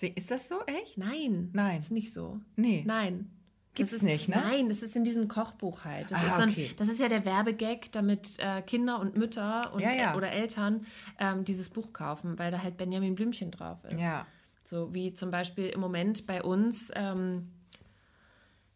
Ist 0.00 0.30
das 0.32 0.48
so 0.48 0.60
echt? 0.66 0.96
Das. 0.98 1.06
Nein. 1.06 1.50
Nein. 1.52 1.78
Ist 1.78 1.92
nicht 1.92 2.12
so. 2.12 2.40
Nee. 2.56 2.82
Nein. 2.86 3.30
Gibt's 3.74 3.92
Das 3.92 3.98
ist, 3.98 4.02
nicht, 4.02 4.28
ne? 4.28 4.36
Nein, 4.36 4.68
das 4.68 4.82
ist 4.82 4.96
in 4.96 5.04
diesem 5.04 5.28
Kochbuch 5.28 5.84
halt. 5.84 6.10
Das, 6.10 6.18
Ah, 6.22 6.26
ist, 6.26 6.38
ein, 6.42 6.48
okay. 6.50 6.70
das 6.76 6.88
ist 6.88 6.98
ja 7.00 7.08
der 7.08 7.24
Werbegag, 7.24 7.90
damit 7.92 8.38
äh, 8.38 8.60
Kinder 8.62 9.00
und 9.00 9.16
Mütter 9.16 9.72
und, 9.72 9.80
Ja, 9.80 9.92
ja. 9.92 10.12
äh, 10.12 10.16
oder 10.16 10.30
Eltern 10.30 10.84
ähm, 11.18 11.44
dieses 11.44 11.70
Buch 11.70 11.92
kaufen, 11.92 12.38
weil 12.38 12.50
da 12.50 12.62
halt 12.62 12.76
Benjamin 12.76 13.14
Blümchen 13.14 13.50
drauf 13.50 13.82
ist. 13.84 13.98
Ja. 14.00 14.26
So 14.64 14.92
wie 14.92 15.14
zum 15.14 15.30
Beispiel 15.30 15.68
im 15.68 15.80
Moment 15.80 16.26
bei 16.26 16.42
uns, 16.42 16.90
ähm, 16.94 17.50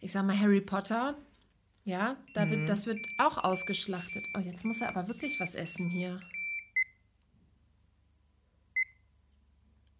ich 0.06 0.12
sag 0.12 0.25
mal 0.25 0.38
Harry 0.38 0.60
Potter. 0.60 1.16
Ja, 1.84 2.16
da 2.32 2.44
Mhm. 2.46 2.50
wird, 2.52 2.68
das 2.68 2.86
wird 2.86 3.00
auch 3.18 3.38
ausgeschlachtet. 3.42 4.25
Oh, 4.36 4.40
jetzt 4.40 4.64
muss 4.64 4.80
er 4.80 4.88
aber 4.88 5.08
wirklich 5.08 5.38
was 5.40 5.56
essen 5.56 5.88
hier. 5.90 6.20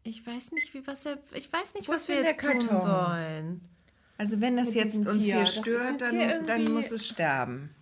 Ich 0.05 0.25
weiß 0.25 0.53
nicht, 0.53 0.73
wie 0.75 0.87
was 0.87 1.05
er. 1.07 1.19
Ich 1.33 1.53
weiß 1.53 1.75
nicht, 1.75 1.89
Wo 1.89 1.93
was 1.93 2.07
wir 2.07 2.23
jetzt 2.23 2.41
tun 2.41 2.61
sollen. 2.81 3.61
Also 4.19 4.41
wenn 4.41 4.57
das 4.57 4.69
Mit 4.69 4.77
jetzt 4.77 4.97
uns 5.07 5.25
Tier. 5.25 5.37
hier 5.39 5.47
stört, 5.47 6.01
dann, 6.03 6.11
hier 6.11 6.43
dann 6.45 6.73
muss 6.73 6.91
es 6.93 7.07
sterben. 7.07 7.75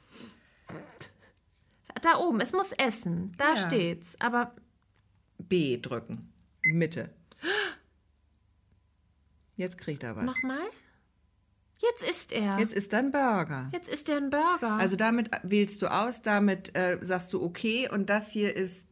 Da 2.00 2.16
oben, 2.19 2.40
es 2.40 2.52
muss 2.52 2.73
essen. 2.73 3.32
Da 3.37 3.50
Ja. 3.50 3.56
steht's. 3.56 4.17
Aber 4.21 4.54
B 5.39 5.76
drücken. 5.78 6.32
Mitte. 6.65 7.10
Jetzt 9.56 9.78
kriegt 9.78 10.02
er 10.02 10.17
was. 10.17 10.25
nochmal? 10.25 10.67
Jetzt 11.90 12.08
isst 12.08 12.32
er. 12.32 12.58
Jetzt 12.58 12.73
ist 12.75 12.92
dann 12.92 13.12
Burger. 13.12 13.68
Jetzt 13.73 13.88
isst 13.88 14.08
er 14.08 14.16
ein 14.16 14.30
Burger. 14.30 14.73
Also 14.78 14.97
damit 14.97 15.30
wählst 15.42 15.82
du 15.82 15.88
aus, 15.92 16.23
damit 16.23 16.75
äh, 16.76 16.99
sagst 17.02 17.32
du 17.32 17.42
okay 17.42 17.88
und 17.90 18.08
das 18.10 18.30
hier 18.30 18.54
ist 18.56 18.88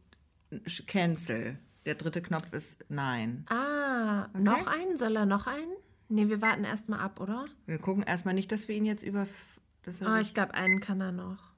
Cancel. 0.87 1.57
Der 1.85 1.95
dritte 1.95 2.21
Knopf 2.21 2.53
ist 2.53 2.85
Nein. 2.89 3.45
ah, 3.49 4.27
noch 4.37 4.67
einen? 4.67 4.95
Soll 4.97 5.15
er 5.17 5.25
noch 5.25 5.47
einen? 5.47 5.73
Nee, 6.09 6.29
wir 6.29 6.41
warten 6.41 6.63
erst 6.63 6.89
mal 6.89 6.99
ab, 6.99 7.19
oder? 7.19 7.45
Wir 7.65 7.79
gucken 7.79 8.03
erstmal 8.03 8.33
nicht, 8.33 8.51
dass 8.51 8.67
wir 8.67 8.75
ihn 8.75 8.85
jetzt 8.85 9.03
über. 9.03 9.27
Er 9.85 10.13
Oh, 10.13 10.17
ich 10.17 10.33
glaube, 10.33 10.53
einen 10.53 10.79
kann 10.79 11.01
er 11.01 11.11
noch. 11.11 11.51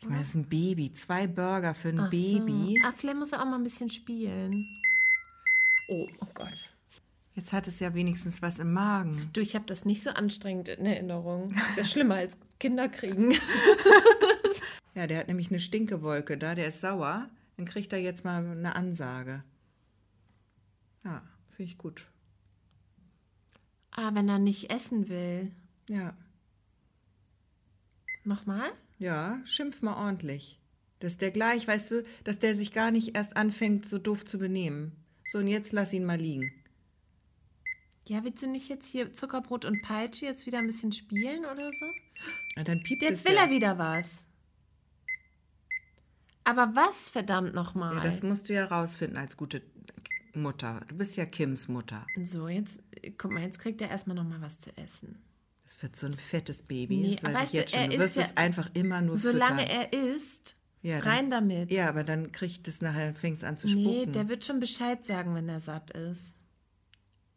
ich 0.00 0.06
meine, 0.08 0.20
das 0.20 0.30
ist 0.30 0.34
ein 0.34 0.48
Baby. 0.48 0.92
Zwei 0.92 1.26
Burger 1.26 1.74
für 1.74 1.88
ein 1.88 2.00
Ach 2.00 2.10
Baby. 2.10 2.78
So. 2.82 2.88
Ah, 2.88 2.92
vielleicht 2.94 3.16
muss 3.16 3.32
er 3.32 3.40
auch 3.40 3.46
mal 3.46 3.56
ein 3.56 3.62
bisschen 3.62 3.88
spielen. 3.88 4.66
Oh, 5.88 6.08
oh 6.20 6.26
Gott. 6.34 6.73
Jetzt 7.34 7.52
hat 7.52 7.66
es 7.66 7.80
ja 7.80 7.94
wenigstens 7.94 8.42
was 8.42 8.58
im 8.60 8.72
Magen. 8.72 9.28
Du, 9.32 9.40
ich 9.40 9.54
habe 9.54 9.66
das 9.66 9.84
nicht 9.84 10.02
so 10.02 10.10
anstrengend 10.10 10.68
in 10.68 10.86
Erinnerung. 10.86 11.50
Ist 11.70 11.76
ja 11.78 11.84
schlimmer 11.84 12.16
als 12.16 12.36
Kinder 12.58 12.88
kriegen. 12.88 13.34
Ja, 14.96 15.08
der 15.08 15.18
hat 15.18 15.26
nämlich 15.26 15.50
eine 15.50 15.58
Stinkewolke 15.58 16.38
da, 16.38 16.54
der 16.54 16.68
ist 16.68 16.80
sauer. 16.80 17.28
Dann 17.56 17.66
kriegt 17.66 17.92
er 17.92 17.98
jetzt 17.98 18.24
mal 18.24 18.46
eine 18.46 18.76
Ansage. 18.76 19.42
Ja, 21.04 21.20
finde 21.50 21.72
ich 21.72 21.78
gut. 21.78 22.06
Ah, 23.90 24.14
wenn 24.14 24.28
er 24.28 24.38
nicht 24.38 24.70
essen 24.70 25.08
will. 25.08 25.50
Ja, 25.88 26.14
Nochmal? 28.22 28.70
ja, 28.98 29.40
schimpf 29.44 29.82
mal 29.82 29.96
ordentlich. 29.96 30.60
Dass 31.00 31.18
der 31.18 31.30
gleich, 31.32 31.66
weißt 31.66 31.90
du, 31.90 32.02
dass 32.22 32.38
der 32.38 32.54
sich 32.54 32.70
gar 32.72 32.90
nicht 32.92 33.16
erst 33.16 33.36
anfängt, 33.36 33.88
so 33.88 33.98
doof 33.98 34.24
zu 34.24 34.38
benehmen. 34.38 34.92
So, 35.24 35.38
und 35.38 35.48
jetzt 35.48 35.72
lass 35.72 35.92
ihn 35.92 36.04
mal 36.04 36.18
liegen. 36.18 36.48
Ja, 38.08 38.22
willst 38.22 38.42
du 38.42 38.46
nicht 38.48 38.68
jetzt 38.68 38.86
hier 38.90 39.12
Zuckerbrot 39.12 39.64
und 39.64 39.80
Peitsche 39.82 40.26
jetzt 40.26 40.44
wieder 40.46 40.58
ein 40.58 40.66
bisschen 40.66 40.92
spielen 40.92 41.44
oder 41.46 41.70
so? 41.72 41.86
Ja, 42.56 42.64
dann 42.64 42.82
piept 42.82 43.02
Jetzt 43.02 43.20
es 43.20 43.24
will 43.24 43.34
ja. 43.34 43.44
er 43.44 43.50
wieder 43.50 43.78
was. 43.78 44.26
Aber 46.44 46.72
was, 46.74 47.08
verdammt 47.08 47.54
nochmal? 47.54 47.94
Ja, 47.96 48.00
das 48.02 48.22
musst 48.22 48.48
du 48.48 48.52
ja 48.54 48.66
rausfinden 48.66 49.16
als 49.16 49.36
gute 49.36 49.62
Mutter. 50.34 50.82
Du 50.88 50.96
bist 50.96 51.16
ja 51.16 51.24
Kims 51.24 51.68
Mutter. 51.68 52.04
so, 52.24 52.48
jetzt, 52.48 52.80
guck 53.16 53.32
mal, 53.32 53.42
jetzt 53.42 53.58
kriegt 53.58 53.80
er 53.80 53.88
erstmal 53.88 54.16
nochmal 54.16 54.42
was 54.42 54.58
zu 54.60 54.76
essen. 54.76 55.22
Das 55.64 55.82
wird 55.82 55.96
so 55.96 56.06
ein 56.06 56.16
fettes 56.16 56.60
Baby. 56.62 56.98
Nee, 56.98 57.14
das 57.14 57.22
weiß 57.24 57.34
weißt 57.34 57.44
ich 57.44 57.50
du, 57.52 57.56
jetzt 57.58 57.70
schon. 57.72 57.80
er 57.80 57.88
Du 57.88 57.94
ist 57.94 58.00
wirst 58.02 58.16
ja- 58.16 58.22
es 58.22 58.36
einfach 58.36 58.68
immer 58.74 59.00
nur 59.00 59.16
Solange 59.16 59.62
füttern. 59.62 59.76
er 59.92 59.92
isst, 60.14 60.56
Ja, 60.82 61.00
dann- 61.00 61.08
rein 61.08 61.30
damit. 61.30 61.70
Ja, 61.70 61.88
aber 61.88 62.02
dann 62.04 62.32
kriegt 62.32 62.68
es 62.68 62.82
nachher, 62.82 63.14
fängt 63.14 63.38
es 63.38 63.44
an 63.44 63.56
zu 63.56 63.66
nee, 63.68 63.82
spucken. 63.94 64.12
der 64.12 64.28
wird 64.28 64.44
schon 64.44 64.60
Bescheid 64.60 65.02
sagen, 65.06 65.34
wenn 65.34 65.48
er 65.48 65.60
satt 65.60 65.92
ist. 65.92 66.34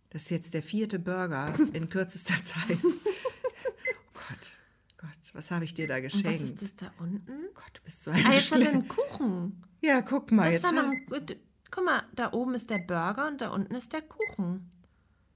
Das 0.10 0.24
ist 0.24 0.30
jetzt 0.32 0.54
der 0.54 0.64
vierte 0.64 1.00
Burger 1.00 1.54
in 1.74 1.90
kürzester 1.90 2.42
Zeit. 2.44 2.78
oh 2.84 2.90
Gott, 4.14 4.58
Gott, 4.98 5.18
was 5.34 5.52
habe 5.52 5.66
ich 5.66 5.74
dir 5.74 5.88
da 5.88 5.96
Und 5.98 6.02
geschenkt? 6.04 6.26
was 6.28 6.42
ist 6.42 6.62
das 6.62 6.76
da 6.76 6.92
unten? 7.00 7.32
Gott, 7.54 7.72
du 7.74 7.82
bist 7.84 8.04
so 8.04 8.12
ein 8.12 8.26
Ah, 8.26 8.32
jetzt 8.32 8.52
er 8.52 8.58
Schlimm. 8.58 8.68
einen 8.68 8.88
Kuchen. 8.88 9.64
Ja, 9.82 10.02
guck 10.02 10.32
mal, 10.32 10.46
Das 10.46 10.54
jetzt 10.56 10.64
war 10.64 10.72
noch 10.72 10.90
ein, 10.92 11.06
gut. 11.08 11.38
Guck 11.70 11.84
mal, 11.86 12.04
da 12.16 12.32
oben 12.32 12.56
ist 12.56 12.70
der 12.70 12.80
Burger 12.80 13.28
und 13.28 13.42
da 13.42 13.50
unten 13.50 13.76
ist 13.76 13.92
der 13.94 14.02
Kuchen. 14.02 14.72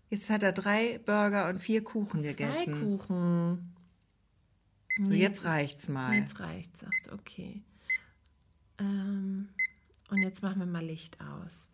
jetzt 0.10 0.30
hat 0.30 0.44
er 0.44 0.54
drei 0.54 0.98
Burger 1.00 1.50
und 1.50 1.60
vier 1.62 1.84
Kuchen 1.84 2.24
Zwei 2.24 2.30
gegessen. 2.32 2.80
Kuchen. 2.80 3.76
So, 5.04 5.12
jetzt 5.14 5.40
ist- 5.40 5.46
reicht's 5.46 5.90
mal. 5.90 6.14
Jetzt 6.14 6.40
reicht's, 6.40 6.80
sagst 6.82 7.08
du, 7.08 7.14
okay. 7.14 7.62
Ähm, 8.80 9.50
und 10.10 10.18
jetzt 10.20 10.42
machen 10.42 10.60
wir 10.60 10.66
mal 10.66 10.84
Licht 10.84 11.18
aus. 11.22 11.70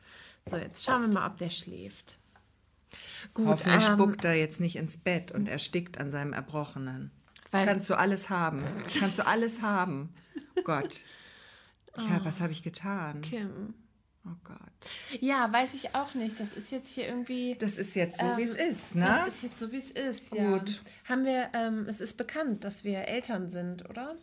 So, 0.45 0.57
jetzt 0.57 0.83
schauen 0.83 1.01
wir 1.03 1.07
mal, 1.09 1.27
ob 1.27 1.37
der 1.37 1.49
schläft. 1.49 2.19
Gut, 3.33 3.47
Hoffentlich 3.47 3.87
ähm, 3.87 3.93
spuckt 3.93 4.25
er 4.25 4.33
jetzt 4.35 4.59
nicht 4.59 4.75
ins 4.75 4.97
Bett 4.97 5.31
und 5.31 5.47
erstickt 5.47 5.97
an 5.99 6.11
seinem 6.11 6.33
Erbrochenen. 6.33 7.11
Das 7.51 7.65
kannst 7.65 7.89
du 7.89 7.97
alles 7.97 8.29
haben. 8.29 8.63
Das 8.83 8.95
kannst 8.95 9.19
du 9.19 9.25
alles 9.25 9.61
haben. 9.61 10.13
Gott. 10.63 11.05
Ich 11.97 12.09
hab, 12.09 12.25
was 12.25 12.41
habe 12.41 12.51
ich 12.51 12.61
getan? 12.63 13.21
Kim. 13.21 13.73
Oh 14.25 14.35
Gott. 14.43 15.19
Ja, 15.21 15.51
weiß 15.51 15.73
ich 15.73 15.95
auch 15.95 16.13
nicht. 16.13 16.39
Das 16.39 16.51
ist 16.53 16.71
jetzt 16.71 16.93
hier 16.93 17.07
irgendwie. 17.07 17.55
Das 17.59 17.77
ist 17.77 17.95
jetzt 17.95 18.19
so, 18.19 18.25
wie 18.37 18.43
es 18.43 18.57
Ähm, 18.57 18.69
ist, 18.71 18.95
ne? 18.95 19.05
Das 19.25 19.35
ist 19.35 19.43
jetzt 19.43 19.59
so, 19.59 19.71
wie 19.71 19.77
es 19.77 19.91
ist. 19.91 20.33
Ja. 20.35 20.49
Gut. 20.49 20.81
Haben 21.07 21.23
wir, 21.25 21.49
ähm, 21.53 21.85
es 21.87 22.01
ist 22.01 22.17
bekannt, 22.17 22.63
dass 22.65 22.83
wir 22.83 22.99
Eltern 23.07 23.49
sind, 23.49 23.89
oder? 23.89 24.15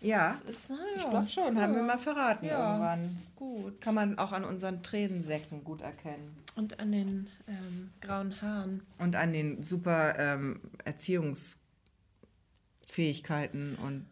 Ja. 0.00 0.34
Es 0.48 0.56
ist, 0.56 0.70
na 0.70 0.76
Ich 0.96 1.02
ja, 1.02 1.10
glaube 1.10 1.28
schon, 1.28 1.60
haben 1.60 1.74
wir 1.74 1.82
mal 1.82 1.98
verraten 1.98 2.46
Ja. 2.46 2.70
irgendwann. 2.72 3.18
Gut. 3.34 3.80
Kann 3.80 3.94
man 3.96 4.18
auch 4.18 4.30
an 4.32 4.44
unseren 4.44 4.82
Tränensäcken 4.84 5.64
gut 5.64 5.82
erkennen. 5.82 6.36
Und 6.58 6.80
an 6.80 6.90
den 6.90 7.28
ähm, 7.46 7.90
grauen 8.00 8.42
Haaren. 8.42 8.82
Und 8.98 9.14
an 9.14 9.32
den 9.32 9.62
super 9.62 10.18
ähm, 10.18 10.60
Erziehungsfähigkeiten 10.84 13.76
und 13.76 14.06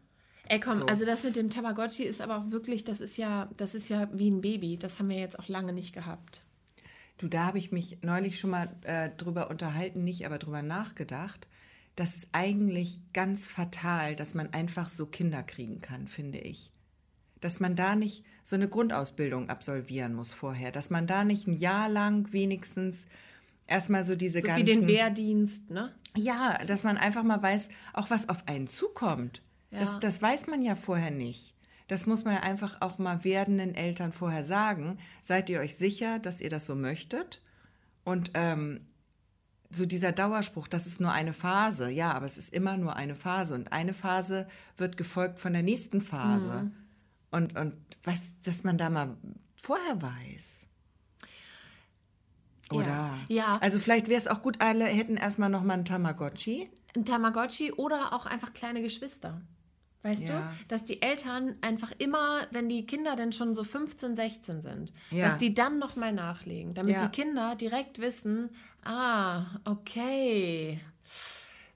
Ey, 0.48 0.60
komm, 0.60 0.78
So. 0.78 0.86
also 0.86 1.04
das 1.04 1.24
mit 1.24 1.34
dem 1.34 1.50
Tamagotchi 1.50 2.04
ist 2.04 2.20
aber 2.20 2.38
auch 2.38 2.52
wirklich, 2.52 2.84
das 2.84 3.00
ist 3.00 3.16
ja, 3.16 3.50
das 3.56 3.74
ist 3.74 3.88
ja 3.88 4.08
wie 4.16 4.30
ein 4.30 4.42
Baby. 4.42 4.76
Das 4.76 5.00
haben 5.00 5.08
wir 5.08 5.18
jetzt 5.18 5.40
auch 5.40 5.48
lange 5.48 5.72
nicht 5.72 5.92
gehabt. 5.92 6.44
du, 7.18 7.26
da 7.26 7.46
habe 7.46 7.58
ich 7.58 7.72
mich 7.72 7.98
neulich 8.02 8.38
schon 8.38 8.50
mal 8.50 8.68
äh, 8.82 9.10
drüber 9.16 9.50
unterhalten, 9.50 10.04
nicht 10.04 10.24
aber 10.24 10.38
drüber 10.38 10.62
nachgedacht, 10.62 11.48
das 11.96 12.14
ist 12.14 12.28
eigentlich 12.32 13.00
ganz 13.12 13.48
fatal, 13.48 14.14
dass 14.14 14.34
man 14.34 14.52
einfach 14.52 14.88
so 14.88 15.06
Kinder 15.06 15.42
kriegen 15.42 15.80
kann, 15.80 16.06
finde 16.06 16.38
ich. 16.38 16.70
Dass 17.46 17.60
man 17.60 17.76
da 17.76 17.94
nicht 17.94 18.24
so 18.42 18.56
eine 18.56 18.66
Grundausbildung 18.66 19.50
absolvieren 19.50 20.14
muss 20.14 20.32
vorher, 20.32 20.72
dass 20.72 20.90
man 20.90 21.06
da 21.06 21.22
nicht 21.22 21.46
ein 21.46 21.54
Jahr 21.54 21.88
lang 21.88 22.32
wenigstens 22.32 23.06
erstmal 23.68 24.02
so 24.02 24.16
diese 24.16 24.40
so 24.40 24.48
ganzen... 24.48 24.66
wie 24.66 24.70
den 24.70 24.88
Wehrdienst, 24.88 25.70
ne? 25.70 25.94
Ja, 26.16 26.58
dass 26.66 26.82
man 26.82 26.96
einfach 26.96 27.22
mal 27.22 27.40
weiß, 27.40 27.68
auch 27.92 28.10
was 28.10 28.28
auf 28.28 28.48
einen 28.48 28.66
zukommt. 28.66 29.42
Ja. 29.70 29.78
Das, 29.78 30.00
das 30.00 30.20
weiß 30.20 30.48
man 30.48 30.60
ja 30.60 30.74
vorher 30.74 31.12
nicht. 31.12 31.54
Das 31.86 32.06
muss 32.06 32.24
man 32.24 32.34
ja 32.34 32.40
einfach 32.40 32.80
auch 32.80 32.98
mal 32.98 33.22
werdenden 33.22 33.76
Eltern 33.76 34.12
vorher 34.12 34.42
sagen. 34.42 34.98
Seid 35.22 35.48
ihr 35.48 35.60
euch 35.60 35.76
sicher, 35.76 36.18
dass 36.18 36.40
ihr 36.40 36.50
das 36.50 36.66
so 36.66 36.74
möchtet? 36.74 37.42
Und 38.02 38.32
ähm, 38.34 38.80
so 39.70 39.86
dieser 39.86 40.10
Dauerspruch, 40.10 40.66
das 40.66 40.88
ist 40.88 41.00
nur 41.00 41.12
eine 41.12 41.32
Phase. 41.32 41.90
Ja, 41.90 42.10
aber 42.10 42.26
es 42.26 42.38
ist 42.38 42.52
immer 42.52 42.76
nur 42.76 42.96
eine 42.96 43.14
Phase. 43.14 43.54
Und 43.54 43.72
eine 43.72 43.94
Phase 43.94 44.48
wird 44.76 44.96
gefolgt 44.96 45.38
von 45.38 45.52
der 45.52 45.62
nächsten 45.62 46.00
Phase. 46.00 46.64
Mhm. 46.64 46.72
Und, 47.30 47.58
und 47.58 47.74
was, 48.04 48.38
dass 48.40 48.64
man 48.64 48.78
da 48.78 48.88
mal 48.90 49.16
vorher 49.56 50.00
weiß. 50.00 50.68
Oder? 52.72 52.86
Ja. 52.86 53.18
Ja. 53.28 53.58
Also 53.60 53.78
vielleicht 53.78 54.08
wäre 54.08 54.18
es 54.18 54.26
auch 54.26 54.42
gut, 54.42 54.60
alle 54.60 54.84
hätten 54.86 55.16
erstmal 55.16 55.48
noch 55.48 55.62
mal 55.62 55.74
einen 55.74 55.84
Tamagotchi. 55.84 56.68
Ein 56.96 57.04
Tamagotchi 57.04 57.72
oder 57.72 58.12
auch 58.12 58.26
einfach 58.26 58.52
kleine 58.54 58.82
Geschwister. 58.82 59.40
Weißt 60.02 60.22
Ja. 60.22 60.38
du? 60.40 60.66
Dass 60.68 60.84
die 60.84 61.02
Eltern 61.02 61.56
einfach 61.62 61.92
immer, 61.98 62.46
wenn 62.52 62.68
die 62.68 62.86
Kinder 62.86 63.16
dann 63.16 63.32
schon 63.32 63.54
so 63.54 63.64
15, 63.64 64.14
16 64.16 64.62
sind, 64.62 64.92
Ja. 65.10 65.24
dass 65.26 65.36
die 65.38 65.52
dann 65.52 65.78
nochmal 65.78 66.12
nachlegen, 66.12 66.74
damit 66.74 67.00
die 67.00 67.08
Kinder 67.08 67.56
direkt 67.56 68.00
wissen, 68.00 68.50
ah, 68.84 69.44
okay. 69.64 70.80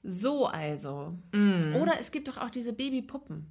So 0.03 0.47
also. 0.47 1.19
Mhm. 1.33 1.77
Oder 1.77 1.99
es 2.01 2.11
gibt 2.13 2.29
doch 2.29 2.39
auch 2.39 2.51
diese 2.51 2.73
Babypuppen. 2.73 3.47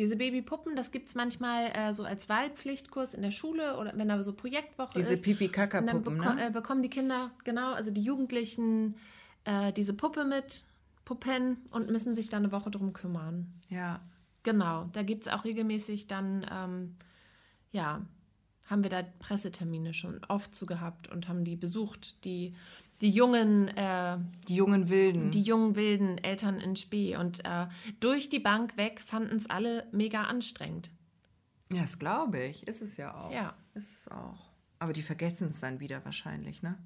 Diese 0.00 0.16
Babypuppen, 0.16 0.76
das 0.76 0.92
gibt 0.92 1.10
es 1.10 1.14
manchmal 1.14 1.66
äh, 1.74 1.92
so 1.92 2.04
als 2.04 2.30
Wahlpflichtkurs 2.30 3.12
in 3.12 3.20
der 3.20 3.32
Schule 3.32 3.76
oder 3.76 3.92
wenn 3.98 4.08
da 4.08 4.22
so 4.22 4.32
Projektwoche 4.32 4.98
Diese 4.98 5.12
ist. 5.12 5.24
Pipi-Kaka-Puppen, 5.24 5.94
Und 5.94 6.06
dann 6.06 6.16
beko 6.16 6.34
ne? 6.36 6.46
äh, 6.46 6.50
bekommen 6.50 6.82
die 6.82 6.88
Kinder, 6.88 7.32
genau, 7.44 7.74
also 7.74 7.90
die 7.90 8.00
Jugendlichen, 8.00 8.96
äh, 9.44 9.74
diese 9.74 9.92
Puppe 9.92 10.24
mit, 10.24 10.64
Puppen 11.04 11.58
und 11.70 11.90
müssen 11.90 12.14
sich 12.14 12.30
dann 12.30 12.44
eine 12.44 12.52
Woche 12.52 12.70
drum 12.70 12.94
kümmern. 12.94 13.52
Ja. 13.68 14.00
Genau, 14.42 14.88
da 14.94 15.02
gibt 15.02 15.26
es 15.26 15.28
auch 15.30 15.44
regelmäßig 15.44 16.06
dann, 16.06 16.46
ähm, 16.50 16.96
ja, 17.70 18.00
haben 18.68 18.82
wir 18.82 18.88
da 18.88 19.02
Pressetermine 19.18 19.92
schon 19.92 20.22
oft 20.30 20.54
zu 20.54 20.64
gehabt 20.64 21.08
und 21.08 21.28
haben 21.28 21.44
die 21.44 21.56
besucht, 21.56 22.24
die, 22.24 22.54
die 23.00 23.10
jungen, 23.10 23.68
äh, 23.68 24.18
Die 24.48 24.54
jungen 24.56 24.88
Wilden. 24.88 25.30
die 25.30 25.42
jungen 25.42 25.74
wilden 25.76 26.18
Eltern 26.18 26.60
in 26.60 26.76
Spee. 26.76 27.16
Und 27.16 27.44
äh, 27.44 27.66
durch 28.00 28.28
die 28.28 28.38
Bank 28.40 28.76
weg 28.76 29.00
fanden 29.00 29.36
es 29.36 29.48
alle 29.48 29.86
mega 29.92 30.22
anstrengend. 30.24 30.90
ja, 31.72 31.82
das 31.82 31.98
glaube 31.98 32.42
ich. 32.44 32.66
Ist 32.68 32.82
es 32.82 32.96
ja 32.96 33.14
auch. 33.14 33.32
Ja. 33.32 33.54
Ist 33.74 33.92
es 34.06 34.08
auch. 34.08 34.50
Aber 34.78 34.92
die 34.92 35.02
vergessen 35.02 35.48
es 35.50 35.60
dann 35.60 35.80
wieder 35.80 36.04
wahrscheinlich, 36.04 36.62
ne? 36.62 36.76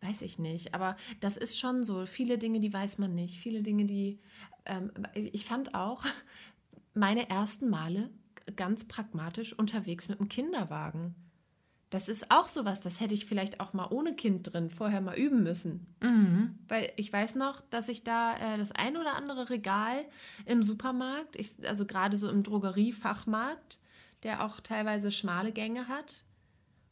Weiß 0.00 0.22
ich 0.22 0.38
nicht, 0.38 0.74
aber 0.74 0.96
das 1.20 1.36
ist 1.36 1.58
schon 1.58 1.82
so. 1.84 2.04
Viele 2.06 2.36
Dinge, 2.38 2.60
die 2.60 2.72
weiß 2.72 2.98
man 2.98 3.14
nicht. 3.14 3.38
Viele 3.38 3.62
Dinge, 3.62 3.84
die. 3.86 4.18
Ähm, 4.66 4.90
ich 5.14 5.44
fand 5.46 5.74
auch 5.74 6.04
meine 6.94 7.28
ersten 7.30 7.68
Male 7.70 8.10
ganz 8.56 8.86
pragmatisch 8.86 9.52
unterwegs 9.58 10.08
mit 10.08 10.18
dem 10.18 10.28
Kinderwagen. 10.28 11.14
Das 11.94 12.08
ist 12.08 12.32
auch 12.32 12.48
sowas, 12.48 12.80
das 12.80 12.98
hätte 12.98 13.14
ich 13.14 13.24
vielleicht 13.24 13.60
auch 13.60 13.72
mal 13.72 13.86
ohne 13.88 14.16
Kind 14.16 14.52
drin 14.52 14.68
vorher 14.68 15.00
mal 15.00 15.16
üben 15.16 15.44
müssen. 15.44 15.94
Weil 16.66 16.92
ich 16.96 17.12
weiß 17.12 17.36
noch, 17.36 17.60
dass 17.70 17.88
ich 17.88 18.02
da 18.02 18.34
äh, 18.34 18.58
das 18.58 18.72
ein 18.72 18.96
oder 18.96 19.14
andere 19.14 19.48
Regal 19.48 20.04
im 20.44 20.64
Supermarkt, 20.64 21.36
ich, 21.36 21.52
also 21.68 21.86
gerade 21.86 22.16
so 22.16 22.28
im 22.28 22.42
Drogeriefachmarkt, 22.42 23.78
der 24.24 24.44
auch 24.44 24.58
teilweise 24.58 25.12
schmale 25.12 25.52
Gänge 25.52 25.86
hat, 25.86 26.24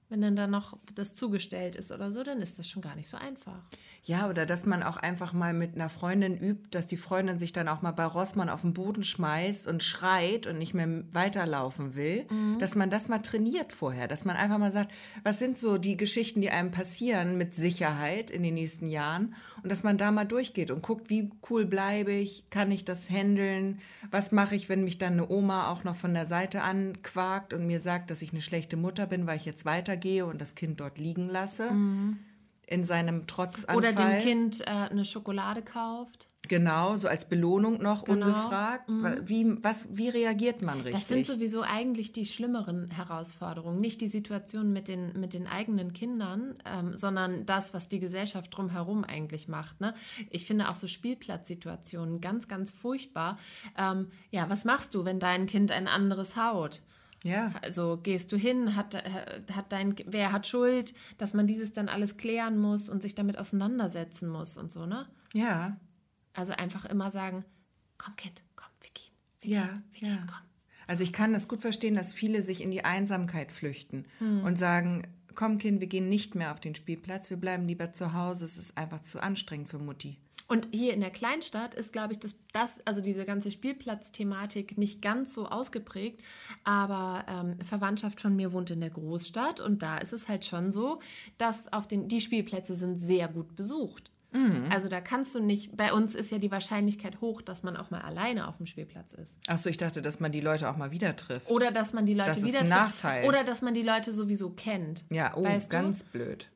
wenn 0.08 0.20
dann 0.20 0.36
da 0.36 0.46
noch 0.46 0.78
das 0.94 1.16
zugestellt 1.16 1.74
ist 1.74 1.90
oder 1.90 2.12
so, 2.12 2.22
dann 2.22 2.40
ist 2.40 2.60
das 2.60 2.68
schon 2.68 2.82
gar 2.82 2.94
nicht 2.94 3.08
so 3.08 3.16
einfach. 3.16 3.68
Ja, 4.04 4.28
oder 4.28 4.46
dass 4.46 4.66
man 4.66 4.82
auch 4.82 4.96
einfach 4.96 5.32
mal 5.32 5.54
mit 5.54 5.76
einer 5.76 5.88
Freundin 5.88 6.36
übt, 6.36 6.68
dass 6.72 6.88
die 6.88 6.96
Freundin 6.96 7.38
sich 7.38 7.52
dann 7.52 7.68
auch 7.68 7.82
mal 7.82 7.92
bei 7.92 8.04
Rossmann 8.04 8.48
auf 8.48 8.62
den 8.62 8.74
Boden 8.74 9.04
schmeißt 9.04 9.68
und 9.68 9.84
schreit 9.84 10.48
und 10.48 10.58
nicht 10.58 10.74
mehr 10.74 11.04
weiterlaufen 11.12 11.94
will. 11.94 12.26
Dass 12.58 12.74
man 12.74 12.90
das 12.90 13.06
mal 13.06 13.20
trainiert 13.20 13.72
vorher, 13.72 14.08
dass 14.08 14.24
man 14.24 14.34
einfach 14.34 14.58
mal 14.58 14.72
sagt, 14.72 14.90
was 15.22 15.38
sind 15.38 15.56
so 15.56 15.78
die 15.78 15.96
Geschichten, 15.96 16.40
die 16.40 16.50
einem 16.50 16.72
passieren 16.72 17.38
mit 17.38 17.54
Sicherheit 17.54 18.32
in 18.32 18.42
den 18.42 18.54
nächsten 18.54 18.88
Jahren? 18.88 19.36
Und 19.62 19.70
dass 19.70 19.84
man 19.84 19.98
da 19.98 20.10
mal 20.10 20.24
durchgeht 20.24 20.72
und 20.72 20.82
guckt, 20.82 21.08
wie 21.08 21.30
cool 21.48 21.64
bleibe 21.64 22.10
ich, 22.10 22.50
kann 22.50 22.72
ich 22.72 22.84
das 22.84 23.08
handeln, 23.08 23.78
was 24.10 24.32
mache 24.32 24.56
ich, 24.56 24.68
wenn 24.68 24.82
mich 24.82 24.98
dann 24.98 25.12
eine 25.12 25.28
Oma 25.30 25.70
auch 25.70 25.84
noch 25.84 25.94
von 25.94 26.12
der 26.12 26.26
Seite 26.26 26.62
anquakt 26.62 27.54
und 27.54 27.68
mir 27.68 27.78
sagt, 27.78 28.10
dass 28.10 28.20
ich 28.22 28.32
eine 28.32 28.42
schlechte 28.42 28.76
Mutter 28.76 29.06
bin, 29.06 29.28
weil 29.28 29.36
ich 29.36 29.44
jetzt 29.44 29.64
weitergehe 29.64 30.26
und 30.26 30.40
das 30.40 30.56
Kind 30.56 30.80
dort 30.80 30.98
liegen 30.98 31.28
lasse. 31.28 31.70
In 32.72 32.84
seinem 32.84 33.26
Trotzanfall. 33.26 33.76
Oder 33.76 33.92
dem 33.92 34.18
Kind 34.20 34.62
äh, 34.62 34.70
eine 34.90 35.04
Schokolade 35.04 35.60
kauft. 35.62 36.28
Genau, 36.48 36.96
so 36.96 37.06
als 37.06 37.26
Belohnung 37.28 37.80
noch 37.80 38.04
Genau. 38.04 38.26
ungefragt. 38.26 38.88
Wie, 39.24 39.62
was, 39.62 39.88
wie 39.92 40.08
reagiert 40.08 40.60
man 40.60 40.78
richtig? 40.80 40.94
Das 40.94 41.08
sind 41.08 41.24
sowieso 41.24 41.62
eigentlich 41.62 42.12
die 42.12 42.26
schlimmeren 42.26 42.90
Herausforderungen. 42.90 43.80
Nicht 43.80 44.00
die 44.00 44.08
Situation 44.08 44.72
mit 44.72 44.88
den, 44.88 45.18
mit 45.20 45.34
den 45.34 45.46
eigenen 45.46 45.92
Kindern, 45.92 46.54
ähm, 46.64 46.96
sondern 46.96 47.46
das, 47.46 47.74
was 47.74 47.88
die 47.88 48.00
Gesellschaft 48.00 48.56
drumherum 48.56 49.04
eigentlich 49.04 49.46
macht. 49.46 49.80
Ne? 49.80 49.94
Ich 50.30 50.46
finde 50.46 50.68
auch 50.68 50.74
so 50.74 50.88
Spielplatzsituationen 50.88 52.20
ganz, 52.20 52.48
ganz 52.48 52.70
furchtbar. 52.70 53.38
Ähm, 53.78 54.08
ja, 54.30 54.50
was 54.50 54.64
machst 54.64 54.94
du, 54.94 55.04
wenn 55.04 55.20
dein 55.20 55.46
Kind 55.46 55.70
ein 55.70 55.86
anderes 55.86 56.36
haut? 56.36 56.82
Ja, 57.24 57.52
Also 57.62 57.98
gehst 58.02 58.32
du 58.32 58.36
hin, 58.36 58.74
hat, 58.76 58.94
hat 59.52 59.72
dein, 59.72 59.94
wer 60.06 60.32
hat 60.32 60.46
Schuld, 60.46 60.94
dass 61.18 61.34
man 61.34 61.46
dieses 61.46 61.72
dann 61.72 61.88
alles 61.88 62.16
klären 62.16 62.58
muss 62.58 62.88
und 62.88 63.02
sich 63.02 63.14
damit 63.14 63.38
auseinandersetzen 63.38 64.28
muss 64.28 64.56
und 64.56 64.72
so, 64.72 64.86
ne? 64.86 65.06
ja, 65.34 65.76
Also 66.34 66.52
einfach 66.54 66.84
immer 66.84 67.10
sagen, 67.10 67.44
komm 67.98 68.16
Kind, 68.16 68.42
komm, 68.56 68.68
wir 68.80 68.90
gehen, 68.92 69.12
wir 69.40 69.50
ja, 69.50 69.66
gehen, 69.66 69.82
wir 69.92 70.08
ja. 70.08 70.14
gehen, 70.16 70.26
komm. 70.26 70.38
Also 70.88 71.04
ich 71.04 71.12
kann 71.12 71.32
das 71.32 71.46
gut 71.48 71.60
verstehen, 71.60 71.94
dass 71.94 72.12
viele 72.12 72.42
sich 72.42 72.60
in 72.60 72.70
die 72.70 72.84
Einsamkeit 72.84 73.52
flüchten 73.52 74.04
Hm. 74.18 74.42
und 74.44 74.58
sagen, 74.58 75.06
komm 75.34 75.58
Kind, 75.58 75.80
wir 75.80 75.86
gehen 75.86 76.08
nicht 76.08 76.34
mehr 76.34 76.52
auf 76.52 76.60
den 76.60 76.74
Spielplatz, 76.74 77.30
wir 77.30 77.36
bleiben 77.36 77.66
lieber 77.66 77.92
zu 77.92 78.12
Hause, 78.12 78.44
es 78.44 78.58
ist 78.58 78.76
einfach 78.76 79.00
zu 79.00 79.20
anstrengend 79.22 79.68
für 79.68 79.78
Mutti. 79.78 80.18
Und 80.52 80.68
hier 80.70 80.92
in 80.92 81.00
der 81.00 81.08
Kleinstadt 81.08 81.74
ist, 81.74 81.94
glaube 81.94 82.12
ich, 82.12 82.20
das, 82.20 82.34
das, 82.52 82.86
also 82.86 83.00
diese 83.00 83.24
ganze 83.24 83.50
Spielplatzthematik 83.50 84.76
nicht 84.76 85.00
ganz 85.00 85.32
so 85.32 85.46
ausgeprägt. 85.46 86.20
Aber 86.62 87.24
ähm, 87.26 87.58
Verwandtschaft 87.64 88.20
von 88.20 88.36
mir 88.36 88.52
wohnt 88.52 88.70
in 88.70 88.80
der 88.80 88.90
Großstadt 88.90 89.60
und 89.60 89.82
da 89.82 89.96
ist 89.96 90.12
es 90.12 90.28
halt 90.28 90.44
schon 90.44 90.70
so, 90.70 91.00
dass 91.38 91.72
auf 91.72 91.88
den, 91.88 92.06
die 92.06 92.20
Spielplätze 92.20 92.74
sind 92.74 92.98
sehr 92.98 93.28
gut 93.28 93.56
besucht. 93.56 94.10
Also 94.70 94.88
da 94.88 95.00
kannst 95.00 95.34
du 95.34 95.40
nicht, 95.40 95.76
bei 95.76 95.92
uns 95.92 96.14
ist 96.14 96.30
ja 96.30 96.38
die 96.38 96.50
Wahrscheinlichkeit 96.50 97.20
hoch, 97.20 97.42
dass 97.42 97.62
man 97.62 97.76
auch 97.76 97.90
mal 97.90 98.00
alleine 98.00 98.48
auf 98.48 98.56
dem 98.56 98.66
Spielplatz 98.66 99.12
ist. 99.12 99.38
Achso, 99.46 99.68
ich 99.68 99.76
dachte, 99.76 100.00
dass 100.00 100.20
man 100.20 100.32
die 100.32 100.40
Leute 100.40 100.70
auch 100.70 100.76
mal 100.76 100.90
wieder 100.90 101.16
trifft. 101.16 101.50
Oder 101.50 101.70
dass 101.70 101.92
man 101.92 102.06
die 102.06 102.14
Leute 102.14 102.28
Das 102.28 102.38
ist 102.38 102.44
wieder 102.44 102.60
ein 102.60 102.66
trifft. 102.66 102.78
Nachteil. 102.78 103.26
Oder 103.26 103.44
dass 103.44 103.62
man 103.62 103.74
die 103.74 103.82
Leute 103.82 104.12
sowieso 104.12 104.50
kennt. 104.50 105.04
ja, 105.10 105.32
oh, 105.34 105.44
weißt 105.44 105.72
du? 105.72 105.76
ganz 105.76 106.04
blöd. 106.04 106.46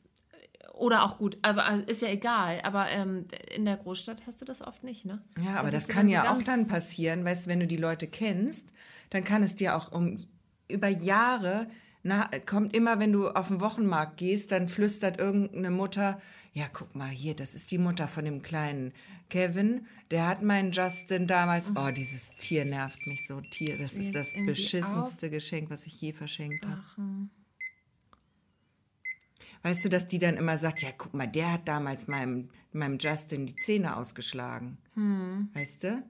Oder 0.77 1.05
auch 1.05 1.19
gut, 1.19 1.39
aber 1.43 1.67
äh, 1.69 1.91
ist 1.91 2.03
ja 2.03 2.09
egal. 2.09 2.61
Aber 2.63 2.89
ähm, 2.91 3.27
in 3.55 3.65
der 3.65 3.79
Großstadt 3.79 4.27
hast 4.27 4.41
du 4.41 4.45
das 4.45 4.61
oft 4.63 4.85
nicht, 4.85 5.05
ne? 5.07 5.23
Ja, 5.43 5.57
aber 5.57 5.71
Da 5.71 5.79
das 5.79 5.89
kann 5.89 6.09
ja 6.09 6.33
auch 6.33 6.43
dann 6.43 6.69
passieren, 6.69 7.25
weißt 7.25 7.47
du, 7.47 7.51
wenn 7.51 7.61
du 7.61 7.67
die 7.67 7.79
Leute 7.79 8.07
kennst, 8.07 8.69
dann 9.11 9.25
kann 9.25 9.43
es 9.43 9.55
dir 9.55 9.77
auch 9.77 9.91
um 9.91 10.19
über 10.69 10.89
Jahre 10.89 11.69
na, 12.07 12.31
kommt 12.47 12.77
immer, 12.77 13.01
wenn 13.01 13.11
du 13.11 13.31
auf 13.31 13.49
den 13.49 13.61
Wochenmarkt 13.61 14.17
gehst, 14.17 14.53
dann 14.53 14.69
flüstert 14.69 15.19
irgendeine 15.19 15.73
Mutter, 15.73 16.21
ja, 16.53 16.67
guck 16.73 16.95
mal 16.95 17.09
hier, 17.09 17.35
das 17.35 17.57
ist 17.57 17.73
die 17.73 17.79
Mutter 17.79 18.07
von 18.07 18.25
dem 18.25 18.43
kleinen 18.43 18.93
Kevin, 19.29 19.87
der 20.13 20.29
hat 20.29 20.41
meinen 20.41 20.71
Justin 20.71 21.27
damals, 21.27 21.73
oh, 21.75 21.91
dieses 21.91 22.31
Tier 22.31 22.65
nervt 22.65 23.05
mich 23.09 23.27
so, 23.27 23.41
Tier, 23.41 23.77
das 23.77 23.95
ist 23.95 24.15
das 24.15 24.35
beschissenste 24.47 25.31
Geschenk, 25.31 25.69
was 25.69 25.85
ich 25.85 26.01
je 26.01 26.13
verschenkt 26.13 26.65
habe. 26.65 27.29
Weißt 29.67 29.85
du, 29.85 29.89
dass 29.89 30.07
die 30.07 30.21
dann 30.21 30.37
immer 30.37 30.57
sagt, 30.59 30.83
ja, 30.83 30.91
guck 30.97 31.13
mal, 31.13 31.27
der 31.27 31.55
hat 31.55 31.67
damals 31.67 32.07
meinem, 32.07 32.51
meinem 32.73 32.99
Justin 33.01 33.47
die 33.47 33.57
Zähne 33.57 33.97
ausgeschlagen. 33.97 34.79
Weißt 35.55 35.83
du? 35.83 36.05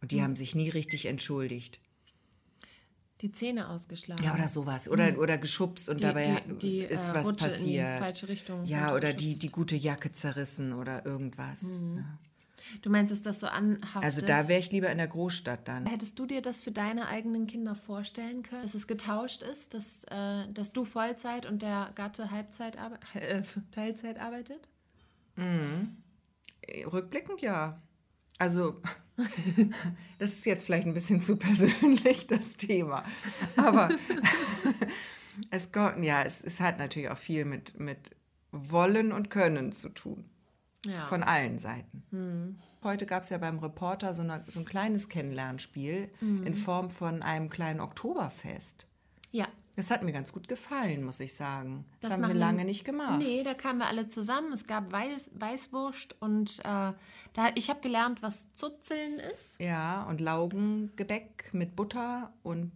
Und 0.00 0.10
die 0.10 0.22
haben 0.22 0.36
sich 0.36 0.54
nie 0.54 0.70
richtig 0.70 1.04
entschuldigt. 1.04 1.78
Die 3.20 3.30
Zähne 3.30 3.68
ausgeschlagen. 3.68 4.24
Ja, 4.24 4.32
oder 4.32 4.48
sowas. 4.48 4.88
Oder, 4.88 5.18
oder 5.18 5.36
geschubst 5.36 5.90
und 5.90 6.00
Die- 6.00 6.04
dabei 6.04 6.42
die- 6.48 6.58
die, 6.58 6.78
ist 6.84 7.10
äh, 7.10 7.14
was 7.14 7.26
Rutsche 7.26 7.46
in 7.48 7.52
die 7.52 7.58
passiert. 7.58 7.98
falsche 7.98 8.28
Richtung 8.28 8.64
Ja, 8.64 8.94
oder 8.94 9.12
die, 9.12 9.38
die 9.38 9.48
gute 9.50 9.76
Jacke 9.76 10.12
zerrissen 10.12 10.72
oder 10.72 11.04
irgendwas. 11.04 11.60
Ja. 11.62 12.18
Du 12.82 12.90
meinst, 12.90 13.12
dass 13.12 13.22
das 13.22 13.40
so 13.40 13.46
anhaftet? 13.46 14.04
Also 14.04 14.20
da 14.24 14.48
wäre 14.48 14.60
ich 14.60 14.70
lieber 14.72 14.90
in 14.90 14.98
der 14.98 15.08
Großstadt 15.08 15.68
dann. 15.68 15.86
Hättest 15.86 16.18
du 16.18 16.26
dir 16.26 16.42
das 16.42 16.60
für 16.60 16.72
deine 16.72 17.08
eigenen 17.08 17.46
Kinder 17.46 17.74
vorstellen 17.74 18.42
können, 18.42 18.62
dass 18.62 18.74
es 18.74 18.86
getauscht 18.86 19.42
ist, 19.42 19.74
dass, 19.74 20.04
äh, 20.04 20.50
dass 20.52 20.72
du 20.72 20.84
Vollzeit 20.84 21.46
und 21.46 21.62
der 21.62 21.90
Gatte 21.94 22.30
Halbzeit 22.30 22.76
äh, 23.14 23.42
Teilzeit 23.70 24.18
arbeitet? 24.18 24.68
Rückblickend 26.92 27.40
ja. 27.40 27.80
Also, 28.38 28.80
das 30.18 30.32
ist 30.32 30.46
jetzt 30.46 30.64
vielleicht 30.64 30.86
ein 30.86 30.94
bisschen 30.94 31.20
zu 31.20 31.36
persönlich, 31.36 32.26
das 32.28 32.54
Thema. 32.54 33.04
Aber 33.56 33.88
es, 35.50 35.70
ja, 35.74 36.22
es, 36.22 36.42
es 36.42 36.60
hat 36.60 36.78
natürlich 36.78 37.08
auch 37.08 37.18
viel 37.18 37.44
mit, 37.44 37.78
mit 37.78 38.10
Wollen 38.52 39.12
und 39.12 39.30
Können 39.30 39.72
zu 39.72 39.88
tun. 39.88 40.28
Ja. 40.86 41.02
Von 41.02 41.22
allen 41.22 41.58
Seiten. 41.58 42.02
Mhm. 42.10 42.58
Heute 42.82 43.06
gab 43.06 43.24
es 43.24 43.30
ja 43.30 43.38
beim 43.38 43.58
Reporter 43.58 44.14
so, 44.14 44.22
eine, 44.22 44.44
so 44.46 44.60
ein 44.60 44.64
kleines 44.64 45.08
Kennenlernspiel 45.08 46.08
mhm. 46.20 46.46
in 46.46 46.54
Form 46.54 46.90
von 46.90 47.22
einem 47.22 47.50
kleinen 47.50 47.80
Oktoberfest. 47.80 48.86
Ja. 49.32 49.48
Das 49.74 49.90
hat 49.90 50.02
mir 50.02 50.12
ganz 50.12 50.32
gut 50.32 50.48
gefallen, 50.48 51.02
muss 51.02 51.20
ich 51.20 51.34
sagen. 51.34 51.84
Das, 52.00 52.10
das 52.10 52.18
haben 52.18 52.28
wir 52.28 52.34
lange 52.34 52.64
nicht 52.64 52.84
gemacht. 52.84 53.18
Nee, 53.18 53.42
da 53.44 53.52
kamen 53.52 53.78
wir 53.78 53.88
alle 53.88 54.08
zusammen. 54.08 54.50
Es 54.52 54.66
gab 54.66 54.90
Weiß, 54.90 55.30
Weißwurst 55.34 56.16
und 56.22 56.60
äh, 56.60 56.62
da, 56.62 57.50
ich 57.54 57.68
habe 57.68 57.80
gelernt, 57.80 58.22
was 58.22 58.52
Zuzeln 58.54 59.18
ist. 59.34 59.60
Ja, 59.60 60.04
und 60.04 60.22
Laugengebäck 60.22 61.50
mit 61.52 61.76
Butter 61.76 62.32
und, 62.42 62.72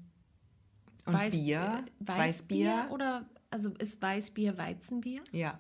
und 1.07 1.15
Weiß, 1.15 1.33
Bier. 1.33 1.85
Äh, 2.05 2.09
Weißbier, 2.09 2.19
Weißbier 2.19 2.89
oder 2.91 3.25
also 3.51 3.71
ist 3.79 4.03
Weißbier 4.03 4.59
Weizenbier? 4.59 5.23
Ja. 5.33 5.59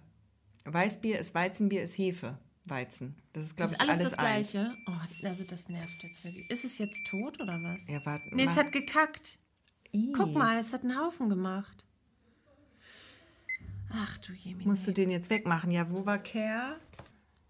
Weißbier 0.72 1.18
ist 1.18 1.35
Weizenbier, 1.35 1.83
ist 1.83 1.98
Hefe. 1.98 2.38
Weizen. 2.66 3.16
Das 3.33 3.44
ist, 3.46 3.56
glaube 3.56 3.72
ich, 3.74 3.80
alles, 3.80 3.94
alles 3.98 4.11
das 4.11 4.18
Gleiche. 4.18 4.61
Eins. 4.61 4.76
Oh, 4.87 5.26
also 5.26 5.44
das 5.44 5.68
nervt 5.68 6.02
jetzt 6.02 6.22
wirklich. 6.24 6.50
Ist 6.50 6.64
es 6.64 6.78
jetzt 6.78 7.06
tot 7.09 7.40
oder 7.40 7.54
was? 7.54 7.88
Ja, 7.88 8.04
warte. 8.04 8.22
Nee, 8.33 8.44
es 8.44 8.56
hat 8.56 8.70
gekackt. 8.72 9.38
I. 9.92 10.12
Guck 10.12 10.35
mal, 10.35 10.59
es 10.59 10.72
hat 10.72 10.83
einen 10.83 10.98
Haufen 10.98 11.28
gemacht. 11.28 11.85
Ach 13.92 14.18
du 14.18 14.33
Jemine. 14.33 14.68
Musst 14.68 14.87
du 14.87 14.92
den 14.92 15.11
jetzt 15.11 15.30
wegmachen? 15.30 15.70
Ja, 15.70 15.90
wo 15.90 16.06
war 16.06 16.18
Care? 16.18 16.76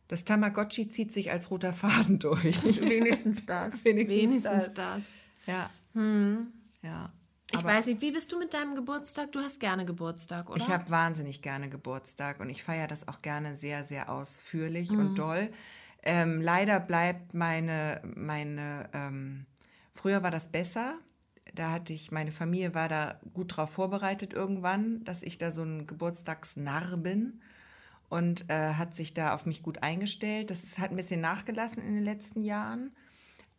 Das 0.08 0.24
Tamagotchi 0.24 0.90
zieht 0.90 1.12
sich 1.12 1.30
als 1.30 1.50
roter 1.50 1.72
Faden 1.72 2.18
durch. 2.18 2.62
Wenigstens 2.80 3.44
das. 3.46 3.84
Wenigstens, 3.84 4.44
Wenigstens 4.44 4.74
das. 4.74 4.74
das. 4.74 5.16
Ja. 5.46 5.70
Hm. 5.92 6.52
Ja. 6.82 7.12
Ich 7.52 7.64
weiß 7.64 7.86
nicht, 7.86 8.00
wie 8.00 8.12
bist 8.12 8.30
du 8.32 8.38
mit 8.38 8.54
deinem 8.54 8.74
Geburtstag? 8.74 9.32
Du 9.32 9.40
hast 9.40 9.60
gerne 9.60 9.84
Geburtstag, 9.84 10.48
oder? 10.50 10.58
Ich 10.58 10.68
habe 10.68 10.88
wahnsinnig 10.90 11.42
gerne 11.42 11.68
Geburtstag 11.68 12.40
und 12.40 12.48
ich 12.48 12.62
feiere 12.62 12.86
das 12.86 13.08
auch 13.08 13.22
gerne 13.22 13.56
sehr, 13.56 13.84
sehr 13.84 14.10
ausführlich 14.10 14.90
mhm. 14.90 14.98
und 14.98 15.18
doll. 15.18 15.50
Ähm, 16.02 16.40
leider 16.40 16.80
bleibt 16.80 17.34
meine, 17.34 18.00
meine 18.14 18.88
ähm, 18.92 19.46
früher 19.92 20.22
war 20.22 20.30
das 20.30 20.48
besser 20.48 20.98
da 21.54 21.72
hatte 21.72 21.92
ich, 21.92 22.10
meine 22.10 22.32
Familie 22.32 22.74
war 22.74 22.88
da 22.88 23.20
gut 23.34 23.56
drauf 23.56 23.70
vorbereitet 23.70 24.32
irgendwann, 24.32 25.04
dass 25.04 25.22
ich 25.22 25.38
da 25.38 25.50
so 25.50 25.62
ein 25.62 25.86
Geburtstagsnarr 25.86 26.96
bin 26.96 27.40
und 28.08 28.48
äh, 28.50 28.74
hat 28.74 28.94
sich 28.94 29.14
da 29.14 29.34
auf 29.34 29.46
mich 29.46 29.62
gut 29.62 29.82
eingestellt. 29.82 30.50
Das 30.50 30.64
ist, 30.64 30.78
hat 30.78 30.90
ein 30.90 30.96
bisschen 30.96 31.20
nachgelassen 31.20 31.82
in 31.82 31.94
den 31.94 32.04
letzten 32.04 32.42
Jahren. 32.42 32.90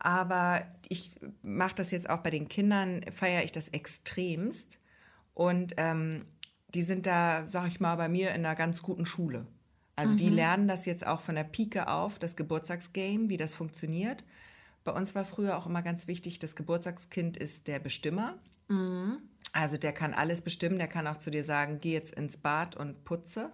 Aber 0.03 0.65
ich 0.89 1.11
mache 1.43 1.75
das 1.75 1.91
jetzt 1.91 2.09
auch 2.09 2.19
bei 2.19 2.31
den 2.31 2.49
Kindern, 2.49 3.05
feiere 3.11 3.43
ich 3.43 3.51
das 3.51 3.69
extremst. 3.69 4.79
Und 5.35 5.75
ähm, 5.77 6.25
die 6.73 6.81
sind 6.81 7.05
da, 7.05 7.47
sag 7.47 7.67
ich 7.67 7.79
mal, 7.79 7.95
bei 7.95 8.09
mir 8.09 8.29
in 8.29 8.45
einer 8.45 8.55
ganz 8.55 8.81
guten 8.81 9.05
Schule. 9.05 9.45
Also 9.95 10.13
mhm. 10.13 10.17
die 10.17 10.29
lernen 10.29 10.67
das 10.67 10.85
jetzt 10.85 11.05
auch 11.05 11.21
von 11.21 11.35
der 11.35 11.43
Pike 11.43 11.87
auf, 11.87 12.17
das 12.17 12.35
Geburtstagsgame, 12.35 13.29
wie 13.29 13.37
das 13.37 13.53
funktioniert. 13.53 14.23
Bei 14.83 14.91
uns 14.91 15.13
war 15.13 15.23
früher 15.23 15.55
auch 15.55 15.67
immer 15.67 15.83
ganz 15.83 16.07
wichtig, 16.07 16.39
das 16.39 16.55
Geburtstagskind 16.55 17.37
ist 17.37 17.67
der 17.67 17.77
Bestimmer. 17.77 18.39
Mhm. 18.69 19.19
Also 19.53 19.77
der 19.77 19.93
kann 19.93 20.15
alles 20.15 20.41
bestimmen, 20.41 20.79
der 20.79 20.87
kann 20.87 21.05
auch 21.05 21.17
zu 21.17 21.29
dir 21.29 21.43
sagen, 21.43 21.77
geh 21.79 21.93
jetzt 21.93 22.15
ins 22.15 22.37
Bad 22.37 22.75
und 22.75 23.03
putze. 23.03 23.51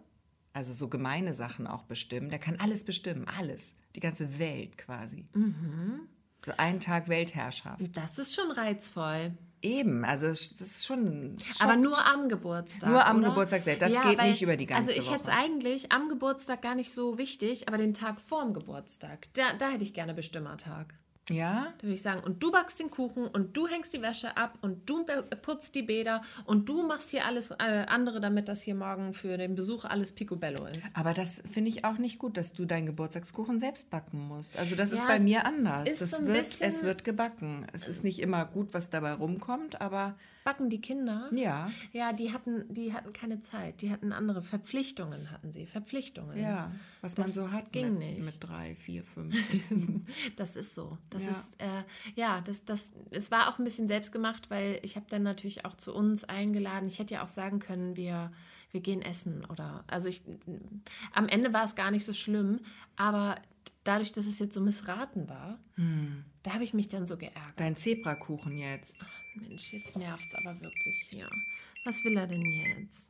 Also 0.54 0.72
so 0.72 0.88
gemeine 0.88 1.34
Sachen 1.34 1.68
auch 1.68 1.84
bestimmen. 1.84 2.30
Der 2.30 2.40
kann 2.40 2.58
alles 2.60 2.86
bestimmen, 2.86 3.28
alles. 3.28 3.76
Die 3.96 4.00
ganze 4.00 4.40
Welt 4.40 4.78
quasi. 4.78 5.26
Mhm. 5.34 6.08
So 6.45 6.54
einen 6.58 6.80
Tag 6.80 7.10
Weltherrschaft. 7.10 7.82
Das 7.95 8.19
ist 8.19 8.36
schon 8.36 8.52
reizvoll. 8.52 9.34
Eben, 9.62 10.06
also 10.06 10.28
das 10.28 10.52
ist 10.52 10.86
schon. 10.86 11.36
Aber 11.60 11.76
nur 11.76 12.06
am 12.06 12.30
Geburtstag. 12.30 12.89
Nur 12.89 13.06
am 13.06 13.17
oder? 13.17 13.30
Geburtstag 13.30 13.62
selbst. 13.62 13.82
Das 13.82 13.93
ja, 13.93 14.04
geht 14.04 14.19
weil, 14.19 14.30
nicht 14.30 14.41
über 14.41 14.56
die 14.56 14.67
ganze 14.67 14.91
Also 14.91 15.00
ich 15.00 15.12
hätte 15.12 15.23
es 15.23 15.30
eigentlich 15.30 15.91
am 15.91 16.10
Geburtstag 16.10 16.62
gar 16.62 16.76
nicht 16.76 16.91
so 16.93 17.17
wichtig, 17.17 17.67
aber 17.67 17.78
den 17.78 17.93
Tag 17.93 18.21
vorm 18.21 18.54
Geburtstag, 18.54 19.28
da, 19.34 19.54
da 19.58 19.69
hätte 19.69 19.84
ich 19.84 19.93
gerne 19.93 20.13
Bestimmertag. 20.13 20.93
Ja. 21.30 21.74
Da 21.78 21.84
würde 21.84 21.94
ich 21.94 22.02
sagen, 22.02 22.22
und 22.24 22.42
du 22.42 22.52
backst 22.52 22.80
den 22.80 22.90
Kuchen 22.90 23.28
und 23.28 23.56
du 23.56 23.68
hängst 23.68 23.94
die 23.94 24.02
Wäsche 24.02 24.38
ab 24.38 24.58
und 24.62 24.90
du 24.90 25.06
putzt 25.42 25.76
die 25.76 25.82
Bäder 25.82 26.22
und 26.46 26.70
du 26.70 26.84
machst 26.84 27.10
hier 27.10 27.26
alles 27.26 27.52
äh, 27.52 27.86
andere, 27.88 28.20
damit 28.20 28.48
das 28.48 28.62
hier 28.62 28.76
morgen 28.76 29.13
für 29.13 29.38
den 29.38 29.56
Besuch 29.56 29.86
alles 29.86 30.13
picobello 30.13 30.66
ist. 30.66 30.88
Aber 30.94 31.13
das 31.13 31.42
finde 31.50 31.70
ich 31.70 31.84
auch 31.84 31.98
nicht 31.98 32.20
gut, 32.20 32.38
dass 32.38 32.54
du 32.54 32.66
deinen 32.66 32.86
Geburtstagskuchen 32.86 33.60
selbst 33.60 33.90
backen 33.90 34.28
musst. 34.28 34.58
Also 34.58 34.76
das 34.76 34.92
ja, 34.92 35.00
ist 35.00 35.08
bei 35.08 35.20
mir 35.20 35.46
anders. 35.46 36.00
Das 36.00 36.12
so 36.12 36.26
wird, 36.26 36.62
es 36.62 36.84
wird 36.84 37.04
gebacken. 37.04 37.68
Es 37.74 37.88
ist 37.88 38.04
nicht 38.04 38.20
immer 38.20 38.46
gut, 38.46 38.74
was 38.74 38.90
dabei 38.90 39.13
rumkommt, 39.13 39.82
aber 39.82 40.16
backen 40.48 40.70
die 40.70 40.80
Kinder. 40.80 41.30
Ja. 41.34 41.70
Ja, 41.92 42.14
die 42.14 42.32
hatten, 42.32 42.74
die 42.74 42.94
hatten 42.94 43.12
keine 43.12 43.42
Zeit. 43.42 43.82
Die 43.82 43.92
hatten 43.92 44.14
andere 44.14 44.42
Verpflichtungen, 44.42 45.30
hatten 45.30 45.52
sie. 45.52 45.66
Verpflichtungen. 45.66 46.40
Ja, 46.40 46.72
was 47.02 47.16
das 47.16 47.26
man 47.26 47.34
so 47.34 47.52
hat 47.52 47.74
ging 47.74 47.98
mit, 47.98 48.16
nicht. 48.16 48.24
mit 48.24 48.36
drei, 48.40 48.74
vier, 48.76 49.04
fünf, 49.04 49.36
das 50.38 50.56
ist 50.56 50.74
so. 50.74 50.98
Das 51.10 51.26
ja. 51.26 51.32
ist, 51.32 51.62
äh, 51.62 51.84
ja, 52.16 52.40
das, 52.40 52.64
das, 52.64 52.94
es 53.12 53.30
war 53.30 53.50
auch 53.50 53.60
ein 53.60 53.66
bisschen 53.66 53.90
selbst 53.90 54.14
gemacht, 54.14 54.50
weil 54.50 54.80
ich 54.84 54.96
habe 54.96 55.06
dann 55.10 55.24
natürlich 55.24 55.66
auch 55.66 55.76
zu 55.76 55.94
uns 55.94 56.24
eingeladen. 56.24 56.88
Ich 56.88 56.98
hätte 56.98 57.16
ja 57.16 57.26
auch 57.26 57.28
sagen 57.28 57.60
können, 57.60 57.98
wir, 57.98 58.32
wir 58.72 58.80
gehen 58.80 59.02
essen 59.02 59.44
oder, 59.44 59.84
also 59.88 60.08
ich, 60.08 60.22
am 61.12 61.28
Ende 61.28 61.52
war 61.52 61.66
es 61.66 61.76
gar 61.76 61.92
nicht 61.92 62.06
so 62.06 62.14
schlimm, 62.14 62.62
aber 62.96 63.36
dadurch, 63.88 64.12
dass 64.12 64.26
es 64.26 64.39
jetzt 64.39 64.54
so 64.54 64.62
missraten 64.62 65.30
war, 65.30 65.60
hm. 65.76 66.26
da 66.43 66.54
habe 66.54 66.63
ich 66.63 66.73
mich 66.73 66.89
dann 66.89 67.08
so 67.08 67.17
geärgert. 67.17 67.54
Dein 67.56 67.76
Zebrakuchen 67.76 68.58
jetzt. 68.58 68.97
Ach, 69.02 69.41
Mensch, 69.41 69.71
jetzt 69.73 69.97
nervt 69.97 70.26
es 70.28 70.36
aber 70.36 70.60
wirklich 70.62 71.08
hier. 71.10 71.30
Was 71.86 72.04
will 72.04 72.17
er 72.17 72.28
denn 72.28 72.43
jetzt? 72.43 73.08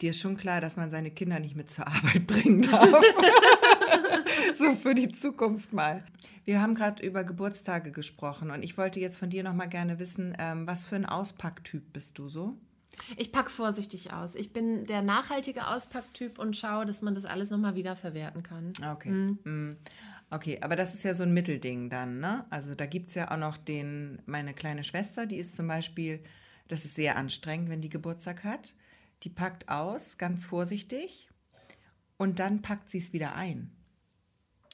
Dir 0.00 0.10
ist 0.10 0.20
schon 0.20 0.36
klar, 0.36 0.60
dass 0.60 0.76
man 0.76 0.90
seine 0.90 1.10
Kinder 1.10 1.38
nicht 1.40 1.56
mit 1.56 1.70
zur 1.70 1.86
Arbeit 1.86 2.26
bringen 2.26 2.62
darf. 2.62 2.88
so 4.54 4.74
für 4.74 4.94
die 4.94 5.08
Zukunft 5.08 5.72
mal. 5.72 6.04
Wir 6.44 6.60
haben 6.60 6.74
gerade 6.74 7.02
über 7.02 7.24
Geburtstage 7.24 7.92
gesprochen 7.92 8.50
und 8.50 8.62
ich 8.62 8.76
wollte 8.76 9.00
jetzt 9.00 9.16
von 9.16 9.30
dir 9.30 9.42
noch 9.42 9.54
mal 9.54 9.68
gerne 9.68 9.98
wissen, 9.98 10.36
ähm, 10.38 10.66
was 10.66 10.84
für 10.84 10.96
ein 10.96 11.06
Auspacktyp 11.06 11.92
bist 11.92 12.18
du 12.18 12.28
so? 12.28 12.58
Ich 13.16 13.32
packe 13.32 13.50
vorsichtig 13.50 14.12
aus. 14.12 14.34
Ich 14.34 14.52
bin 14.52 14.84
der 14.84 15.02
nachhaltige 15.02 15.68
Auspacktyp 15.68 16.38
und 16.38 16.56
schaue, 16.56 16.86
dass 16.86 17.02
man 17.02 17.14
das 17.14 17.24
alles 17.24 17.50
nochmal 17.50 17.74
wiederverwerten 17.74 18.42
kann. 18.42 18.72
Okay. 18.92 19.10
Mhm. 19.10 19.78
Okay, 20.30 20.58
aber 20.62 20.74
das 20.76 20.94
ist 20.94 21.02
ja 21.02 21.14
so 21.14 21.22
ein 21.22 21.34
Mittelding 21.34 21.90
dann, 21.90 22.18
ne? 22.18 22.44
Also 22.50 22.74
da 22.74 22.86
gibt 22.86 23.10
es 23.10 23.14
ja 23.14 23.30
auch 23.30 23.36
noch 23.36 23.56
den, 23.56 24.20
meine 24.26 24.54
kleine 24.54 24.84
Schwester, 24.84 25.26
die 25.26 25.36
ist 25.36 25.54
zum 25.54 25.68
Beispiel, 25.68 26.24
das 26.68 26.84
ist 26.84 26.94
sehr 26.94 27.16
anstrengend, 27.16 27.68
wenn 27.68 27.80
die 27.80 27.88
Geburtstag 27.88 28.42
hat. 28.42 28.74
Die 29.22 29.30
packt 29.30 29.68
aus, 29.68 30.18
ganz 30.18 30.46
vorsichtig, 30.46 31.28
und 32.16 32.38
dann 32.38 32.62
packt 32.62 32.90
sie 32.90 32.98
es 32.98 33.12
wieder 33.12 33.34
ein. 33.34 33.70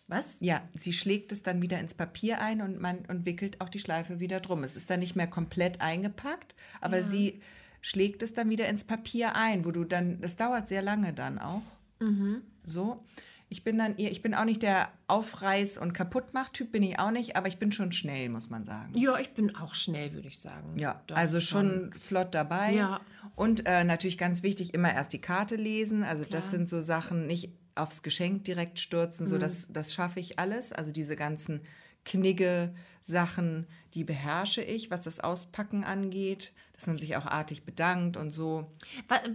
Was? 0.08 0.38
Ja, 0.40 0.68
sie 0.74 0.92
schlägt 0.92 1.30
es 1.30 1.42
dann 1.42 1.62
wieder 1.62 1.78
ins 1.78 1.94
Papier 1.94 2.40
ein 2.40 2.62
und 2.62 2.80
man 2.80 2.98
und 3.06 3.26
wickelt 3.26 3.60
auch 3.60 3.68
die 3.68 3.78
Schleife 3.78 4.18
wieder 4.18 4.40
drum. 4.40 4.64
Es 4.64 4.74
ist 4.74 4.90
dann 4.90 5.00
nicht 5.00 5.14
mehr 5.14 5.28
komplett 5.28 5.80
eingepackt, 5.80 6.56
aber 6.80 6.98
ja. 6.98 7.04
sie 7.04 7.40
schlägt 7.80 8.22
es 8.22 8.34
dann 8.34 8.50
wieder 8.50 8.68
ins 8.68 8.84
Papier 8.84 9.34
ein, 9.36 9.64
wo 9.64 9.70
du 9.70 9.84
dann, 9.84 10.20
das 10.20 10.36
dauert 10.36 10.68
sehr 10.68 10.82
lange 10.82 11.12
dann 11.12 11.38
auch. 11.38 11.62
Mhm. 12.00 12.42
So. 12.64 13.04
Ich 13.52 13.64
bin 13.64 13.78
dann 13.78 13.94
ich 13.98 14.22
bin 14.22 14.32
auch 14.34 14.44
nicht 14.44 14.62
der 14.62 14.92
Aufreiß- 15.08 15.80
und 15.80 15.92
Kaputtmach-Typ, 15.92 16.70
bin 16.70 16.84
ich 16.84 17.00
auch 17.00 17.10
nicht, 17.10 17.34
aber 17.34 17.48
ich 17.48 17.58
bin 17.58 17.72
schon 17.72 17.90
schnell, 17.90 18.28
muss 18.28 18.48
man 18.48 18.64
sagen. 18.64 18.96
Ja, 18.96 19.18
ich 19.18 19.30
bin 19.30 19.56
auch 19.56 19.74
schnell, 19.74 20.12
würde 20.12 20.28
ich 20.28 20.38
sagen. 20.38 20.76
Ja, 20.78 21.02
Doch, 21.08 21.16
also 21.16 21.40
schon, 21.40 21.68
schon 21.68 21.92
flott 21.94 22.32
dabei. 22.32 22.74
Ja. 22.74 23.00
Und 23.34 23.66
äh, 23.66 23.82
natürlich 23.82 24.18
ganz 24.18 24.44
wichtig, 24.44 24.72
immer 24.72 24.94
erst 24.94 25.12
die 25.12 25.20
Karte 25.20 25.56
lesen. 25.56 26.04
Also 26.04 26.24
Klar. 26.24 26.40
das 26.40 26.50
sind 26.52 26.68
so 26.68 26.80
Sachen, 26.80 27.26
nicht 27.26 27.50
aufs 27.74 28.04
Geschenk 28.04 28.44
direkt 28.44 28.78
stürzen, 28.78 29.26
so 29.26 29.36
mhm. 29.36 29.40
das, 29.40 29.72
das 29.72 29.94
schaffe 29.94 30.20
ich 30.20 30.38
alles. 30.38 30.72
Also 30.72 30.92
diese 30.92 31.16
ganzen 31.16 31.62
Knigge, 32.04 32.72
Sachen, 33.00 33.66
die 33.94 34.04
beherrsche 34.04 34.62
ich, 34.62 34.90
was 34.90 35.00
das 35.00 35.18
Auspacken 35.20 35.82
angeht 35.82 36.52
dass 36.80 36.86
man 36.86 36.98
sich 36.98 37.14
auch 37.16 37.26
artig 37.26 37.64
bedankt 37.64 38.16
und 38.16 38.30
so. 38.30 38.66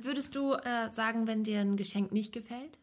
Würdest 0.01 0.35
du 0.35 0.53
äh, 0.53 0.89
sagen, 0.89 1.27
wenn 1.27 1.43
dir 1.43 1.59
ein 1.59 1.77
Geschenk 1.77 2.11
nicht 2.11 2.33
gefällt? 2.33 2.79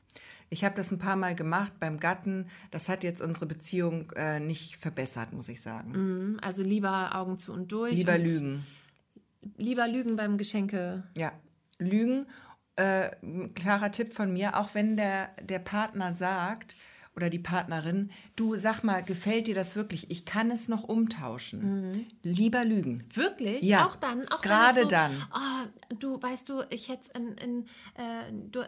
Ich 0.50 0.64
habe 0.64 0.76
das 0.76 0.92
ein 0.92 0.98
paar 0.98 1.16
Mal 1.16 1.34
gemacht 1.34 1.72
beim 1.80 1.98
Gatten. 1.98 2.46
Das 2.70 2.88
hat 2.88 3.02
jetzt 3.02 3.20
unsere 3.20 3.46
Beziehung 3.46 4.12
äh, 4.12 4.38
nicht 4.38 4.76
verbessert, 4.76 5.32
muss 5.32 5.48
ich 5.48 5.60
sagen. 5.62 5.90
Mhm, 5.90 6.40
also 6.42 6.62
lieber 6.62 7.16
Augen 7.16 7.38
zu 7.38 7.52
und 7.52 7.72
durch. 7.72 7.94
Lieber 7.94 8.14
und 8.14 8.24
lügen. 8.24 8.66
Lieber 9.56 9.88
lügen 9.88 10.14
beim 10.14 10.38
Geschenke. 10.38 11.02
Ja, 11.18 11.32
lügen. 11.78 12.26
Äh, 12.76 13.10
klarer 13.56 13.90
Tipp 13.90 14.14
von 14.14 14.32
mir, 14.32 14.56
auch 14.56 14.76
wenn 14.76 14.96
der, 14.96 15.30
der 15.42 15.58
Partner 15.58 16.12
sagt, 16.12 16.76
oder 17.14 17.28
die 17.28 17.38
Partnerin, 17.38 18.10
du 18.36 18.56
sag 18.56 18.82
mal, 18.82 19.02
gefällt 19.02 19.46
dir 19.46 19.54
das 19.54 19.76
wirklich? 19.76 20.10
Ich 20.10 20.24
kann 20.24 20.50
es 20.50 20.68
noch 20.68 20.84
umtauschen. 20.84 22.06
Lieber 22.22 22.64
lügen. 22.64 23.04
Wirklich? 23.12 23.62
Ja. 23.62 23.86
Auch 23.86 23.96
dann? 23.96 24.26
Auch 24.28 24.40
Gerade 24.40 24.82
so, 24.82 24.88
dann. 24.88 25.10
Oh, 25.34 25.94
du, 25.98 26.20
weißt 26.22 26.48
du, 26.48 26.62
ich 26.70 26.88
hätte 26.88 27.02
es 27.02 27.08
in, 27.10 27.32
in 27.36 27.66
äh, 27.96 28.32
du, 28.50 28.62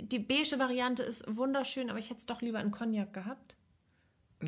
die 0.00 0.18
beige 0.18 0.58
Variante 0.58 1.02
ist 1.04 1.24
wunderschön, 1.28 1.88
aber 1.90 1.98
ich 2.00 2.10
hätte 2.10 2.18
es 2.20 2.26
doch 2.26 2.42
lieber 2.42 2.60
in 2.60 2.70
Cognac 2.72 3.12
gehabt. 3.12 3.54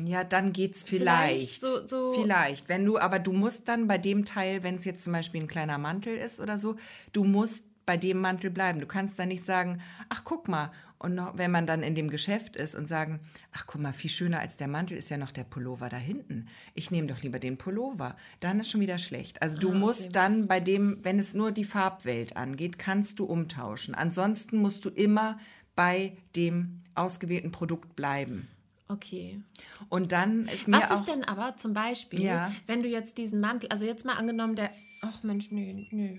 Ja, 0.05 0.23
dann 0.23 0.53
geht's 0.53 0.83
Vielleicht 0.83 1.59
vielleicht. 1.59 1.61
so- 1.61 1.87
so- 1.87 2.13
Vielleicht. 2.13 2.69
Wenn 2.69 2.85
du, 2.85 2.97
aber 2.97 3.19
du 3.19 3.33
musst 3.33 3.67
dann 3.67 3.87
bei 3.87 3.97
dem 3.97 4.23
Teil, 4.25 4.63
wenn 4.63 4.75
es 4.75 4.85
jetzt 4.85 5.03
zum 5.03 5.13
Beispiel 5.13 5.41
ein 5.41 5.47
kleiner 5.47 5.77
Mantel 5.77 6.15
ist 6.15 6.39
oder 6.39 6.57
so, 6.57 6.75
du 7.13 7.23
musst 7.23 7.65
bei 7.85 7.97
dem 7.97 8.19
Mantel 8.19 8.51
bleiben. 8.51 8.79
Du 8.79 8.85
kannst 8.87 9.17
dann 9.19 9.27
nicht 9.29 9.43
sagen, 9.45 9.81
ach 10.09 10.23
guck 10.23 10.47
mal. 10.47 10.71
Und 11.01 11.15
noch, 11.15 11.35
wenn 11.35 11.49
man 11.49 11.65
dann 11.65 11.81
in 11.81 11.95
dem 11.95 12.11
Geschäft 12.11 12.55
ist 12.55 12.75
und 12.75 12.87
sagen, 12.87 13.21
ach 13.51 13.65
guck 13.65 13.81
mal, 13.81 13.91
viel 13.91 14.11
schöner 14.11 14.39
als 14.39 14.55
der 14.55 14.67
Mantel 14.67 14.95
ist 14.97 15.09
ja 15.09 15.17
noch 15.17 15.31
der 15.31 15.43
Pullover 15.43 15.89
da 15.89 15.97
hinten. 15.97 16.47
Ich 16.75 16.91
nehme 16.91 17.07
doch 17.07 17.23
lieber 17.23 17.39
den 17.39 17.57
Pullover. 17.57 18.15
Dann 18.39 18.59
ist 18.59 18.69
schon 18.69 18.81
wieder 18.81 18.99
schlecht. 18.99 19.41
Also 19.41 19.57
du 19.57 19.71
musst 19.73 20.15
dann 20.15 20.47
bei 20.47 20.59
dem, 20.59 20.99
wenn 21.03 21.17
es 21.17 21.33
nur 21.33 21.51
die 21.51 21.63
Farbwelt 21.63 22.37
angeht, 22.37 22.77
kannst 22.77 23.17
du 23.19 23.25
umtauschen. 23.25 23.95
Ansonsten 23.95 24.57
musst 24.57 24.85
du 24.85 24.89
immer 24.89 25.39
bei 25.75 26.15
dem 26.35 26.83
ausgewählten 26.93 27.51
Produkt 27.51 27.95
bleiben. 27.95 28.47
Okay. 28.87 29.41
Und 29.89 30.11
dann 30.11 30.45
ist 30.49 30.67
mir 30.67 30.77
Was 30.77 30.91
auch 30.91 30.99
ist 30.99 31.07
denn 31.07 31.23
aber 31.23 31.55
zum 31.57 31.73
Beispiel, 31.73 32.21
Ja. 32.21 32.51
wenn 32.67 32.81
du 32.81 32.87
jetzt 32.87 33.17
diesen 33.17 33.39
Mantel, 33.39 33.69
also 33.69 33.85
jetzt 33.85 34.05
mal 34.05 34.17
angenommen, 34.17 34.55
der, 34.55 34.69
ach 35.01 35.23
Mensch, 35.23 35.49
nö, 35.49 35.73
nö, 35.89 36.09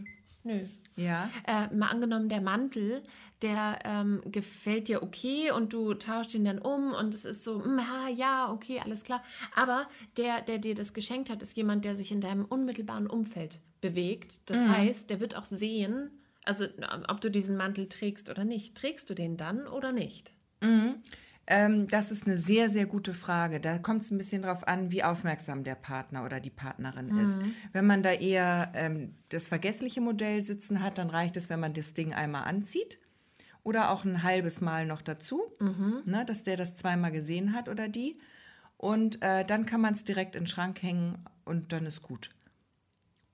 nö. 0.43 0.67
Ja 0.97 1.29
Äh, 1.47 1.75
mal 1.75 1.89
angenommen, 1.89 2.29
der 2.29 2.41
Mantel, 2.41 3.03
der 3.43 3.79
ähm, 3.85 4.21
gefällt 4.27 4.89
dir 4.89 5.03
okay 5.03 5.51
und 5.51 5.73
du 5.73 5.95
tauschst 5.95 6.35
ihn 6.35 6.45
dann 6.45 6.59
um 6.59 6.93
und 6.93 7.15
es 7.15 7.25
ist 7.25 7.45
so, 7.45 7.59
mm, 7.59 7.79
ha, 7.81 8.09
ja, 8.09 8.51
okay, 8.53 8.81
alles 8.85 9.03
klar. 9.05 9.23
Aber 9.57 9.87
der, 10.17 10.41
der 10.43 10.59
dir 10.59 10.75
das 10.75 10.93
geschenkt 10.93 11.31
hat, 11.31 11.43
ist 11.43 11.57
jemand, 11.57 11.85
der 11.85 11.95
sich 11.95 12.13
in 12.13 12.21
deinem 12.21 12.45
unmittelbaren 12.45 13.07
Umfeld 13.07 13.61
bewegt. 13.81 14.49
Das 14.51 14.61
Mhm. 14.61 14.69
heißt, 14.71 15.11
der 15.11 15.21
wird 15.21 15.37
auch 15.37 15.45
sehen, 15.47 16.11
also 16.45 16.67
ob 17.09 17.21
du 17.21 17.31
diesen 17.31 17.57
Mantel 17.57 17.89
trägst 17.89 18.29
oder 18.31 18.45
nicht. 18.45 18.77
Trägst 18.77 19.09
du 19.11 19.15
den 19.15 19.37
dann 19.37 19.67
oder 19.67 19.93
nicht? 19.93 20.33
Ähm, 21.47 21.89
das 21.89 22.11
ist 22.13 22.27
eine 22.27 22.39
sehr, 22.39 22.71
sehr 22.71 22.87
gute 22.87 23.15
Frage. 23.15 23.61
Da 23.61 23.79
kommt 23.79 24.03
es 24.03 24.11
ein 24.11 24.19
bisschen 24.19 24.43
drauf 24.43 24.67
an, 24.69 24.91
wie 24.91 25.03
aufmerksam 25.03 25.65
der 25.65 25.75
Partner 25.75 26.25
oder 26.25 26.39
die 26.41 26.51
Partnerin 26.51 27.19
ist. 27.19 27.41
Wenn 27.73 27.87
man 27.87 28.03
da 28.03 28.13
eher 28.13 28.71
ähm, 28.75 29.17
das 29.29 29.49
vergessliche 29.49 30.01
Modell 30.01 30.43
sitzen 30.45 30.83
hat, 30.83 30.99
dann 30.99 31.11
reicht 31.11 31.37
es, 31.37 31.51
wenn 31.51 31.61
man 31.61 31.75
das 31.75 31.95
Ding 31.95 32.15
einmal 32.15 32.45
anzieht. 32.45 32.99
Oder 33.65 33.91
auch 33.91 34.05
ein 34.05 34.23
halbes 34.23 34.61
Mal 34.61 34.87
noch 34.87 35.03
dazu, 35.03 35.41
ne, 36.05 36.25
dass 36.25 36.43
der 36.43 36.57
das 36.57 36.75
zweimal 36.75 37.13
gesehen 37.13 37.55
hat 37.55 37.69
oder 37.69 37.89
die. 37.89 38.19
Und 38.77 39.23
äh, 39.23 39.45
dann 39.45 39.67
kann 39.67 39.81
man 39.81 39.95
es 39.95 40.05
direkt 40.05 40.35
in 40.35 40.43
den 40.43 40.49
Schrank 40.49 40.83
hängen 40.83 41.19
und 41.45 41.73
dann 41.73 41.87
ist 41.87 42.03
gut. 42.03 42.31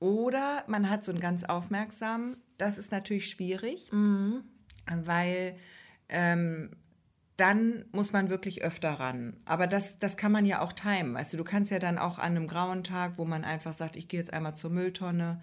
Oder 0.00 0.64
man 0.66 0.90
hat 0.90 1.04
so 1.04 1.12
einen 1.12 1.20
ganz 1.20 1.44
aufmerksamen, 1.44 2.36
das 2.58 2.78
ist 2.78 2.92
natürlich 2.92 3.30
schwierig, 3.30 3.90
weil 4.86 5.56
ähm, 6.08 6.70
dann 7.38 7.84
muss 7.92 8.12
man 8.12 8.30
wirklich 8.30 8.62
öfter 8.62 8.94
ran. 8.94 9.36
Aber 9.44 9.66
das, 9.66 9.98
das 9.98 10.16
kann 10.16 10.32
man 10.32 10.44
ja 10.44 10.60
auch 10.60 10.72
timen. 10.72 11.14
Weißt 11.14 11.32
du, 11.32 11.36
du 11.36 11.44
kannst 11.44 11.70
ja 11.70 11.78
dann 11.78 11.96
auch 11.96 12.18
an 12.18 12.36
einem 12.36 12.48
grauen 12.48 12.82
Tag, 12.82 13.12
wo 13.16 13.24
man 13.24 13.44
einfach 13.44 13.72
sagt, 13.72 13.96
ich 13.96 14.08
gehe 14.08 14.18
jetzt 14.18 14.32
einmal 14.32 14.56
zur 14.56 14.70
Mülltonne 14.70 15.40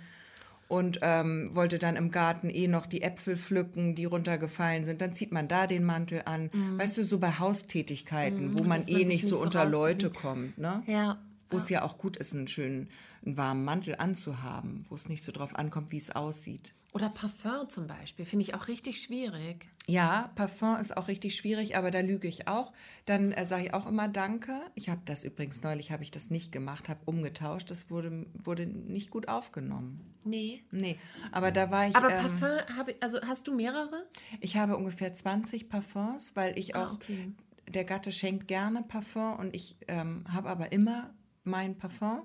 und 0.67 0.99
ähm, 1.03 1.51
wollte 1.53 1.79
dann 1.79 1.95
im 1.95 2.12
Garten 2.12 2.49
eh 2.49 2.67
noch 2.67 2.86
die 2.86 3.01
Äpfel 3.01 3.38
pflücken, 3.38 3.95
die 3.95 4.05
runtergefallen 4.05 4.84
sind, 4.84 4.99
dann 4.99 5.13
zieht 5.13 5.31
man 5.31 5.47
da 5.47 5.67
den 5.67 5.86
Mantel 5.86 6.23
an. 6.25 6.49
Weißt 6.77 6.97
du, 6.97 7.03
so 7.03 7.19
bei 7.19 7.31
Haustätigkeiten, 7.39 8.60
wo 8.60 8.63
man 8.63 8.81
eh 8.88 8.91
man 8.91 9.08
nicht 9.08 9.21
so 9.21 9.27
nicht 9.27 9.27
so 9.27 9.38
unter 9.39 9.65
Leute 9.65 10.10
kommt, 10.10 10.58
ne? 10.58 10.84
Ja. 10.88 11.17
Wo 11.49 11.58
es 11.58 11.69
ja 11.69 11.84
auch 11.84 11.97
gut 11.97 12.17
ist, 12.17 12.34
einen 12.34 12.47
schönen, 12.47 12.89
einen 13.25 13.38
warmen 13.38 13.63
Mantel 13.65 13.95
anzuhaben, 13.97 14.83
wo 14.89 14.95
es 14.95 15.07
nicht 15.09 15.23
so 15.23 15.31
drauf 15.31 15.55
ankommt, 15.55 15.91
wie 15.91 15.97
es 15.97 16.11
aussieht. 16.15 16.73
Oder 16.93 17.09
Parfum 17.09 17.67
zum 17.67 17.88
Beispiel, 17.88 18.25
finde 18.25 18.43
ich 18.43 18.55
auch 18.55 18.69
richtig 18.69 19.01
schwierig. 19.01 19.67
Ja, 19.85 20.31
Parfum 20.35 20.77
ist 20.77 20.95
auch 20.95 21.09
richtig 21.09 21.35
schwierig, 21.35 21.75
aber 21.75 21.91
da 21.91 21.99
lüge 21.99 22.27
ich 22.29 22.47
auch. 22.47 22.71
Dann 23.05 23.33
äh, 23.33 23.43
sage 23.43 23.65
ich 23.65 23.73
auch 23.73 23.85
immer 23.85 24.07
Danke. 24.07 24.61
Ich 24.75 24.88
habe 24.88 25.01
das 25.03 25.25
übrigens 25.25 25.61
neulich, 25.61 25.91
habe 25.91 26.03
ich 26.03 26.11
das 26.11 26.29
nicht 26.29 26.53
gemacht, 26.53 26.88
habe 26.88 27.01
umgetauscht. 27.03 27.69
Das 27.69 27.89
wurde, 27.89 28.25
wurde 28.33 28.65
nicht 28.65 29.09
gut 29.09 29.27
aufgenommen. 29.27 30.15
Nee. 30.23 30.63
Nee, 30.71 30.97
aber 31.33 31.51
da 31.51 31.69
war 31.69 31.85
ich. 31.88 31.95
Aber 31.97 32.11
ähm, 32.13 32.21
Parfum, 32.39 32.77
habe 32.77 32.91
ich, 32.91 33.03
also 33.03 33.19
hast 33.23 33.47
du 33.47 33.53
mehrere? 33.55 34.07
ich 34.39 34.55
habe 34.55 34.77
ungefähr 34.77 35.13
20 35.13 35.67
Parfums, 35.67 36.35
weil 36.38 36.57
ich 36.57 36.75
Ah, 36.77 36.85
auch, 36.85 36.93
okay. 36.93 37.33
der 37.67 37.83
Gatte 37.83 38.13
schenkt 38.13 38.47
gerne 38.47 38.83
Parfum 38.83 39.35
und 39.38 39.53
ich 39.53 39.75
ähm, 39.89 40.23
habe 40.31 40.47
aber 40.49 40.71
immer 40.71 41.13
mein 41.43 41.77
Parfum. 41.77 42.21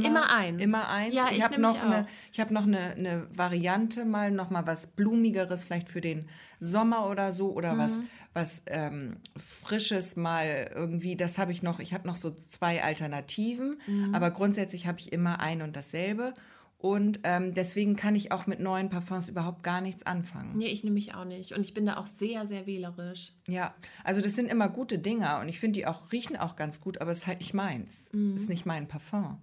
Immer 0.00 0.30
eins? 0.30 0.62
Immer 0.62 0.88
eins. 0.88 1.14
Ja, 1.14 1.26
ich 1.30 1.38
ich 1.38 1.42
habe 1.44 1.60
noch, 1.60 1.82
eine, 1.82 2.06
ich 2.32 2.40
hab 2.40 2.50
noch 2.50 2.62
eine, 2.66 2.92
eine 2.96 3.26
Variante, 3.34 4.04
mal 4.04 4.30
noch 4.30 4.50
mal 4.50 4.66
was 4.66 4.86
Blumigeres, 4.86 5.64
vielleicht 5.64 5.88
für 5.88 6.00
den 6.00 6.28
Sommer 6.58 7.08
oder 7.10 7.32
so, 7.32 7.52
oder 7.52 7.76
was, 7.76 7.98
Mhm. 7.98 8.06
was 8.34 8.62
ähm, 8.68 9.16
Frisches 9.36 10.16
mal 10.16 10.70
irgendwie. 10.74 11.16
Das 11.16 11.38
habe 11.38 11.52
ich 11.52 11.62
noch. 11.62 11.80
Ich 11.80 11.92
habe 11.92 12.06
noch 12.06 12.16
so 12.16 12.30
zwei 12.30 12.82
Alternativen, 12.82 13.78
Mhm. 13.86 14.14
aber 14.14 14.30
grundsätzlich 14.30 14.86
habe 14.86 14.98
ich 15.00 15.12
immer 15.12 15.40
ein 15.40 15.60
und 15.62 15.76
dasselbe. 15.76 16.34
Und 16.82 17.20
ähm, 17.22 17.54
deswegen 17.54 17.94
kann 17.94 18.16
ich 18.16 18.32
auch 18.32 18.48
mit 18.48 18.58
neuen 18.58 18.90
Parfums 18.90 19.28
überhaupt 19.28 19.62
gar 19.62 19.80
nichts 19.80 20.04
anfangen. 20.04 20.58
Nee, 20.58 20.66
ich 20.66 20.82
nehme 20.82 20.94
mich 20.94 21.14
auch 21.14 21.24
nicht. 21.24 21.52
Und 21.52 21.60
ich 21.60 21.74
bin 21.74 21.86
da 21.86 21.96
auch 21.96 22.08
sehr, 22.08 22.44
sehr 22.48 22.66
wählerisch. 22.66 23.34
Ja, 23.46 23.72
also 24.02 24.20
das 24.20 24.34
sind 24.34 24.50
immer 24.50 24.68
gute 24.68 24.98
Dinger 24.98 25.38
und 25.40 25.48
ich 25.48 25.60
finde 25.60 25.78
die 25.78 25.86
auch 25.86 26.10
riechen 26.10 26.36
auch 26.36 26.56
ganz 26.56 26.80
gut, 26.80 27.00
aber 27.00 27.12
es 27.12 27.18
ist 27.18 27.26
halt 27.28 27.38
nicht 27.38 27.54
meins. 27.54 28.10
Ist 28.34 28.48
nicht 28.48 28.66
mein 28.66 28.88
Parfum. 28.88 29.38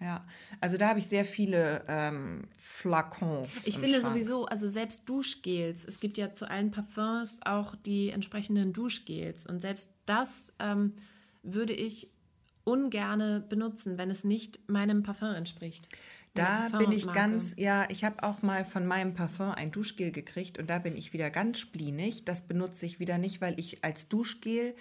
Ja, 0.00 0.26
also 0.60 0.76
da 0.76 0.88
habe 0.88 0.98
ich 0.98 1.06
sehr 1.06 1.24
viele 1.24 1.84
ähm, 1.86 2.42
Flakons. 2.56 3.68
Ich 3.68 3.78
finde 3.78 4.00
Schrank. 4.00 4.14
sowieso, 4.14 4.46
also 4.46 4.66
selbst 4.66 5.08
Duschgels, 5.08 5.84
es 5.84 6.00
gibt 6.00 6.18
ja 6.18 6.32
zu 6.32 6.50
allen 6.50 6.72
Parfums 6.72 7.38
auch 7.44 7.76
die 7.76 8.10
entsprechenden 8.10 8.72
Duschgels. 8.72 9.46
Und 9.46 9.60
selbst 9.60 9.92
das 10.06 10.54
ähm, 10.58 10.94
würde 11.44 11.72
ich 11.72 12.10
ungerne 12.64 13.40
benutzen, 13.40 13.96
wenn 13.96 14.10
es 14.10 14.24
nicht 14.24 14.68
meinem 14.68 15.02
Parfum 15.02 15.34
entspricht. 15.34 15.88
Da 16.38 16.78
bin 16.78 16.92
ich 16.92 17.10
ganz, 17.12 17.54
ja, 17.56 17.86
ich 17.90 18.04
habe 18.04 18.22
auch 18.22 18.42
mal 18.42 18.64
von 18.64 18.86
meinem 18.86 19.14
Parfum 19.14 19.50
ein 19.50 19.70
Duschgel 19.70 20.10
gekriegt 20.12 20.58
und 20.58 20.68
da 20.70 20.78
bin 20.78 20.96
ich 20.96 21.12
wieder 21.12 21.30
ganz 21.30 21.58
splinig. 21.58 22.24
Das 22.24 22.46
benutze 22.46 22.86
ich 22.86 23.00
wieder 23.00 23.18
nicht, 23.18 23.40
weil 23.40 23.58
ich 23.58 23.84
als 23.84 24.08
Duschgel 24.08 24.74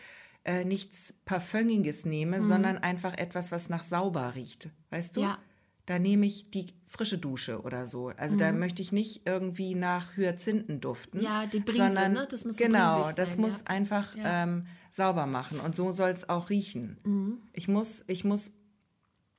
äh, 0.45 0.63
nichts 0.63 1.13
Parfümiges 1.25 2.05
nehme, 2.05 2.41
sondern 2.41 2.77
einfach 2.77 3.17
etwas, 3.17 3.51
was 3.51 3.69
nach 3.69 3.83
sauber 3.83 4.35
riecht. 4.35 4.69
Weißt 4.91 5.15
du? 5.17 5.21
Mhm. 5.21 5.25
Ja. 5.27 5.37
Da 5.85 5.99
nehme 5.99 6.25
ich 6.25 6.51
die 6.51 6.73
frische 6.83 7.17
Dusche 7.17 7.61
oder 7.61 7.85
so. 7.87 8.09
Also 8.17 8.35
da 8.35 8.51
möchte 8.51 8.81
ich 8.81 8.91
nicht 8.91 9.21
irgendwie 9.25 9.73
nach 9.73 10.17
Hyazinthen 10.17 10.81
duften. 10.81 11.19
Mhm. 11.19 11.25
Ja, 11.25 11.45
die 11.45 11.61
Brise, 11.61 11.77
sondern, 11.77 12.11
ne? 12.13 12.27
Das 12.29 12.43
muss 12.43 12.57
Genau, 12.57 12.99
brisig 12.99 13.15
das 13.15 13.31
sein, 13.31 13.41
muss 13.41 13.59
ja. 13.59 13.65
einfach 13.67 14.15
Ja. 14.15 14.43
ähm, 14.43 14.65
sauber 14.91 15.25
machen. 15.27 15.59
Und 15.61 15.77
so 15.77 15.91
soll 15.93 16.09
es 16.09 16.27
auch 16.27 16.49
riechen. 16.49 16.97
Mhm. 17.05 17.37
Ich, 17.53 17.69
muss, 17.69 18.03
ich 18.07 18.25
muss 18.25 18.51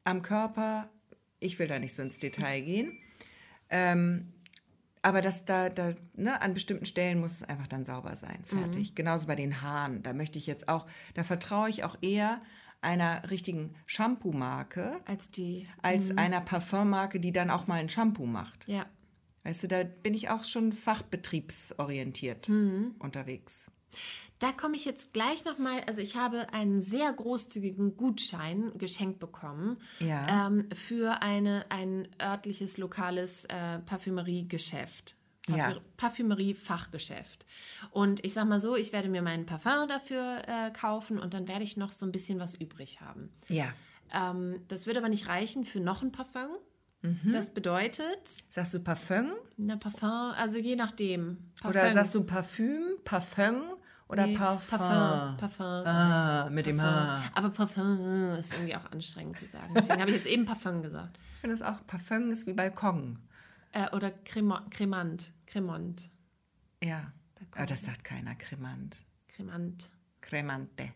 am 0.04 0.22
Körper, 0.22 0.88
ich 1.40 1.58
will 1.58 1.66
da 1.68 1.78
nicht 1.78 1.94
so 1.94 2.02
ins 2.02 2.18
Detail 2.18 2.60
gehen, 2.62 2.92
ähm, 3.70 4.32
aber 5.02 5.22
das 5.22 5.44
da, 5.44 5.68
da 5.70 5.94
ne, 6.14 6.40
an 6.42 6.54
bestimmten 6.54 6.84
Stellen 6.84 7.20
muss 7.20 7.32
es 7.36 7.42
einfach 7.44 7.66
dann 7.68 7.84
sauber 7.84 8.16
sein, 8.16 8.38
Mhm. 8.50 8.58
fertig. 8.58 8.94
Genauso 8.94 9.26
bei 9.26 9.36
den 9.36 9.62
Haaren, 9.62 10.02
da 10.02 10.12
möchte 10.12 10.38
ich 10.38 10.46
jetzt 10.46 10.68
auch, 10.68 10.86
da 11.14 11.22
vertraue 11.24 11.70
ich 11.70 11.84
auch 11.84 11.96
eher 12.02 12.42
einer 12.80 13.28
richtigen 13.30 13.74
Shampoo-Marke 13.86 15.00
Als 15.04 15.30
die. 15.30 15.68
als 15.82 16.16
einer 16.16 16.40
Parfummarke, 16.40 17.18
die 17.20 17.32
dann 17.32 17.50
auch 17.50 17.66
mal 17.66 17.80
ein 17.80 17.88
Shampoo 17.88 18.26
macht. 18.26 18.68
Ja. 18.68 18.86
Weißt 19.44 19.62
du, 19.64 19.68
da 19.68 19.82
bin 19.84 20.14
ich 20.14 20.30
auch 20.30 20.44
schon 20.44 20.72
fachbetriebsorientiert 20.72 22.48
Mhm. 22.48 22.94
unterwegs. 22.98 23.70
Da 24.40 24.52
komme 24.52 24.76
ich 24.76 24.84
jetzt 24.84 25.12
gleich 25.12 25.44
nochmal, 25.44 25.80
also 25.88 26.00
ich 26.00 26.14
habe 26.16 26.52
einen 26.52 26.80
sehr 26.80 27.12
großzügigen 27.12 27.96
Gutschein 27.96 28.70
geschenkt 28.78 29.18
bekommen 29.18 29.78
Ja. 29.98 30.46
ähm, 30.46 30.68
für 30.74 31.22
eine, 31.22 31.64
ein 31.70 32.06
örtliches, 32.22 32.78
lokales 32.78 33.46
äh, 33.46 33.80
Parfümeriegeschäft. 33.80 35.16
Ja. 35.48 35.74
Parfümerie-Fachgeschäft. 35.96 37.46
Und 37.90 38.24
ich 38.24 38.34
sag 38.34 38.46
mal 38.46 38.60
so, 38.60 38.76
ich 38.76 38.92
werde 38.92 39.08
mir 39.08 39.22
meinen 39.22 39.46
Parfum 39.46 39.88
dafür 39.88 40.42
äh, 40.46 40.70
kaufen 40.72 41.18
und 41.18 41.34
dann 41.34 41.48
werde 41.48 41.64
ich 41.64 41.76
noch 41.76 41.92
so 41.92 42.06
ein 42.06 42.12
bisschen 42.12 42.38
was 42.38 42.54
übrig 42.54 43.00
haben. 43.00 43.30
Ja. 43.48 43.72
Ähm, 44.12 44.60
das 44.68 44.86
wird 44.86 44.96
aber 44.96 45.08
nicht 45.08 45.26
reichen 45.26 45.64
für 45.64 45.80
noch 45.80 46.02
ein 46.02 46.12
Parfum. 46.12 46.50
Mhm. 47.02 47.32
Das 47.32 47.50
bedeutet, 47.54 48.44
Sagst 48.48 48.74
du 48.74 48.80
Parfum? 48.80 49.32
na 49.56 49.76
Parfum, 49.76 50.32
also 50.36 50.58
je 50.58 50.76
nachdem. 50.76 51.38
Oder 51.64 51.80
Parfum. 51.80 51.94
sagst 51.94 52.14
du 52.14 52.24
Parfüm, 52.24 52.82
Parfum 53.04 53.62
oder 54.08 54.26
Nee, 54.26 54.36
Parfum? 54.36 54.78
Parfum, 54.78 55.36
Parfum. 55.36 55.86
Ah, 55.86 56.48
mit 56.50 56.66
dem 56.66 56.78
Parfum. 56.78 57.24
H. 57.24 57.30
Aber 57.34 57.50
Parfum 57.50 58.34
ist 58.38 58.52
irgendwie 58.54 58.74
auch 58.76 58.90
anstrengend 58.90 59.38
zu 59.38 59.46
sagen. 59.46 59.72
Deswegen 59.74 60.00
habe 60.00 60.10
ich 60.10 60.16
jetzt 60.16 60.26
eben 60.26 60.44
Parfum 60.44 60.82
gesagt. 60.82 61.18
Ich 61.38 61.40
finde 61.42 61.54
es 61.54 61.62
auch, 61.62 61.86
Parfum 61.86 62.32
ist 62.32 62.48
wie 62.48 62.52
Balkon. 62.52 63.16
Äh, 63.70 63.94
oder 63.94 64.10
Crema, 64.10 64.66
Cremant. 64.70 65.30
Cremant. 65.46 66.10
Ja. 66.82 67.12
Balkon. 67.36 67.58
Aber 67.58 67.66
das 67.66 67.84
sagt 67.84 68.02
keiner, 68.02 68.34
kremant. 68.34 69.04
Cremant. 69.28 69.88
Cremante. 70.20 70.92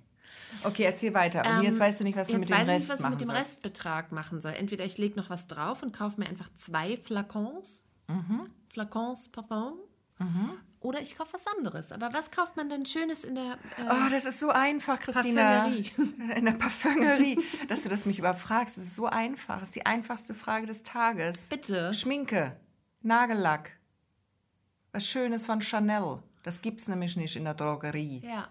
Okay, 0.65 0.83
erzähl 0.83 1.15
weiter. 1.15 1.43
Und 1.59 1.63
jetzt 1.63 1.75
Ähm, 1.75 1.79
weißt 1.81 2.01
du 2.01 2.05
nicht, 2.05 2.17
was 2.17 2.27
du 2.27 2.33
jetzt 2.33 2.41
mit 2.41 2.49
dem 2.49 2.55
weiß 2.57 2.63
ich 2.63 2.69
Rest 2.71 2.81
nicht, 2.81 2.89
was 2.91 2.97
ich 2.99 3.03
machen 3.03 3.11
mit 3.13 3.21
dem 3.21 3.29
sollst. 3.29 3.41
Restbetrag 3.41 4.11
machen 4.11 4.41
soll. 4.41 4.53
Entweder 4.55 4.85
ich 4.85 4.99
lege 4.99 5.15
noch 5.15 5.31
was 5.31 5.47
drauf 5.47 5.83
und 5.85 5.93
kaufe 5.93 6.19
mir 6.19 6.27
einfach 6.27 6.49
zwei 6.57 6.97
Flakons. 6.97 7.85
Mhm. 8.09 8.49
Flakons 8.71 9.29
Parfum. 9.31 9.75
Oder 10.83 11.01
ich 11.01 11.16
kaufe 11.16 11.35
was 11.35 11.47
anderes. 11.47 11.93
Aber 11.93 12.12
was 12.12 12.30
kauft 12.30 12.57
man 12.57 12.68
denn 12.68 12.85
Schönes 12.87 13.24
in 13.24 13.35
der 13.35 13.53
äh, 13.78 13.89
Oh, 13.89 14.11
das 14.11 14.24
ist 14.24 14.41
so 14.41 14.51
einfach, 14.51 14.99
Christina. 14.99 15.62
Parfümerie. 15.62 15.93
In 16.37 16.45
der 16.45 16.53
Parfümerie. 16.53 17.39
Dass 17.68 17.85
du 17.85 17.89
das 17.89 18.05
mich 18.05 18.18
überfragst, 18.18 18.76
das 18.76 18.85
ist 18.85 18.97
so 18.97 19.07
einfach. 19.07 19.61
Das 19.61 19.68
ist 19.68 19.76
die 19.76 19.87
einfachste 19.87 20.35
Frage 20.35 20.66
des 20.66 20.83
Tages. 20.83 21.49
Bitte. 21.49 21.95
Schminke, 21.95 22.57
Nagellack. 23.03 23.72
Was 24.93 25.07
Schönes 25.07 25.47
von 25.47 25.61
Chanel. 25.62 26.22
Das 26.43 26.61
gibt's 26.61 26.89
nämlich 26.89 27.16
nicht 27.16 27.37
in 27.37 27.45
der 27.45 27.55
Drogerie. 27.55 28.20
Ja, 28.24 28.49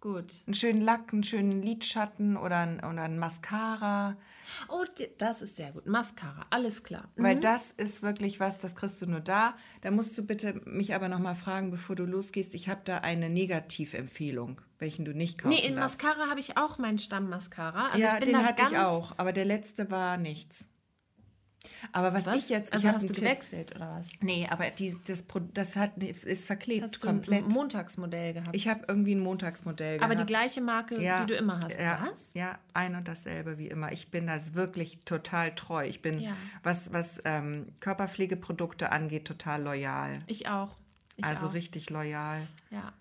gut. 0.00 0.42
Einen 0.46 0.54
schönen 0.54 0.80
Lack, 0.80 1.12
einen 1.12 1.22
schönen 1.22 1.62
Lidschatten 1.62 2.36
oder 2.36 2.58
ein, 2.58 2.78
oder 2.78 3.02
ein 3.02 3.18
Mascara. 3.18 4.16
Oh, 4.68 4.84
das 5.18 5.42
ist 5.42 5.56
sehr 5.56 5.72
gut. 5.72 5.86
Mascara, 5.86 6.46
alles 6.50 6.82
klar. 6.82 7.08
Weil 7.16 7.38
das 7.38 7.72
ist 7.72 8.02
wirklich 8.02 8.40
was, 8.40 8.58
das 8.58 8.74
kriegst 8.74 9.00
du 9.02 9.06
nur 9.06 9.20
da. 9.20 9.54
Da 9.82 9.90
musst 9.90 10.16
du 10.18 10.24
bitte 10.24 10.60
mich 10.64 10.94
aber 10.94 11.08
nochmal 11.08 11.34
fragen, 11.34 11.70
bevor 11.70 11.96
du 11.96 12.04
losgehst. 12.04 12.54
Ich 12.54 12.68
habe 12.68 12.80
da 12.84 12.98
eine 12.98 13.30
Negativempfehlung, 13.30 14.60
welchen 14.78 15.04
du 15.04 15.12
nicht 15.12 15.38
kaufen 15.38 15.54
Nee, 15.54 15.66
in 15.66 15.76
darfst. 15.76 16.02
Mascara 16.02 16.30
habe 16.30 16.40
ich 16.40 16.56
auch 16.56 16.78
meinen 16.78 16.98
Stamm-Mascara. 16.98 17.86
Also 17.86 17.98
ja, 17.98 18.18
den 18.18 18.44
hatte 18.44 18.64
ich 18.70 18.78
auch, 18.78 19.12
aber 19.16 19.32
der 19.32 19.44
letzte 19.44 19.90
war 19.90 20.16
nichts. 20.16 20.68
Aber 21.92 22.12
was, 22.12 22.26
Was? 22.26 22.36
ich 22.38 22.48
jetzt, 22.48 22.72
also 22.72 22.88
ich 22.88 22.94
hast 22.94 23.08
du 23.08 23.12
gewechselt 23.14 23.74
oder 23.76 23.88
was? 23.90 24.06
Nee, 24.20 24.46
aber 24.50 24.70
die, 24.70 24.96
das, 25.06 25.24
das 25.54 25.76
hat, 25.76 25.96
ist 26.02 26.46
verklebt 26.46 26.82
Hast 26.84 26.96
du 27.02 27.06
komplett. 27.06 27.44
ein 27.44 27.48
Montagsmodell 27.48 28.34
gehabt? 28.34 28.56
Ich 28.56 28.68
habe 28.68 28.80
irgendwie 28.88 29.14
ein 29.14 29.20
Montagsmodell 29.20 29.98
Aber 30.00 30.08
die 30.14 30.16
gehabt. 30.16 30.28
gleiche 30.28 30.60
Marke, 30.60 31.00
ja, 31.00 31.20
die 31.20 31.26
du 31.32 31.34
immer 31.38 31.60
hast. 31.60 31.78
Ja, 31.78 32.06
Was? 32.10 32.34
Ja, 32.34 32.58
ein 32.74 32.94
und 32.96 33.06
dasselbe 33.08 33.58
wie 33.58 33.68
immer. 33.68 33.92
Ich 33.92 34.10
bin 34.10 34.26
das 34.26 34.54
wirklich 34.54 34.98
total 35.04 35.54
treu. 35.54 35.86
Ich 35.86 36.02
bin, 36.02 36.18
Ja. 36.18 36.36
was, 36.62 36.92
was 36.92 37.20
ähm, 37.24 37.66
Körperpflegeprodukte 37.80 38.92
angeht, 38.92 39.24
total 39.26 39.62
loyal. 39.62 40.18
Ich 40.26 40.48
auch. 40.48 40.74
Ich 41.16 41.24
also 41.24 41.48
auch. 41.48 41.54
richtig 41.54 41.90
loyal. 41.90 42.38
Ja. 42.70 42.92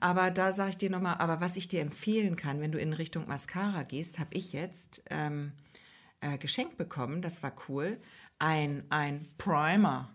Aber 0.00 0.30
da 0.30 0.52
sage 0.52 0.70
ich 0.70 0.76
dir 0.78 0.90
nochmal, 0.90 1.16
aber 1.18 1.40
was 1.40 1.56
ich 1.56 1.68
dir 1.68 1.80
empfehlen 1.80 2.36
kann, 2.36 2.60
wenn 2.60 2.72
du 2.72 2.78
in 2.78 2.92
Richtung 2.92 3.26
Mascara 3.26 3.82
gehst, 3.84 4.18
habe 4.18 4.34
ich 4.34 4.52
jetzt 4.52 5.02
ähm, 5.08 5.52
äh, 6.22 6.38
geschenkt 6.38 6.78
bekommen, 6.78 7.20
das 7.20 7.42
war 7.42 7.52
cool, 7.68 8.00
ein, 8.38 8.84
ein 8.88 9.28
Primer. 9.36 10.08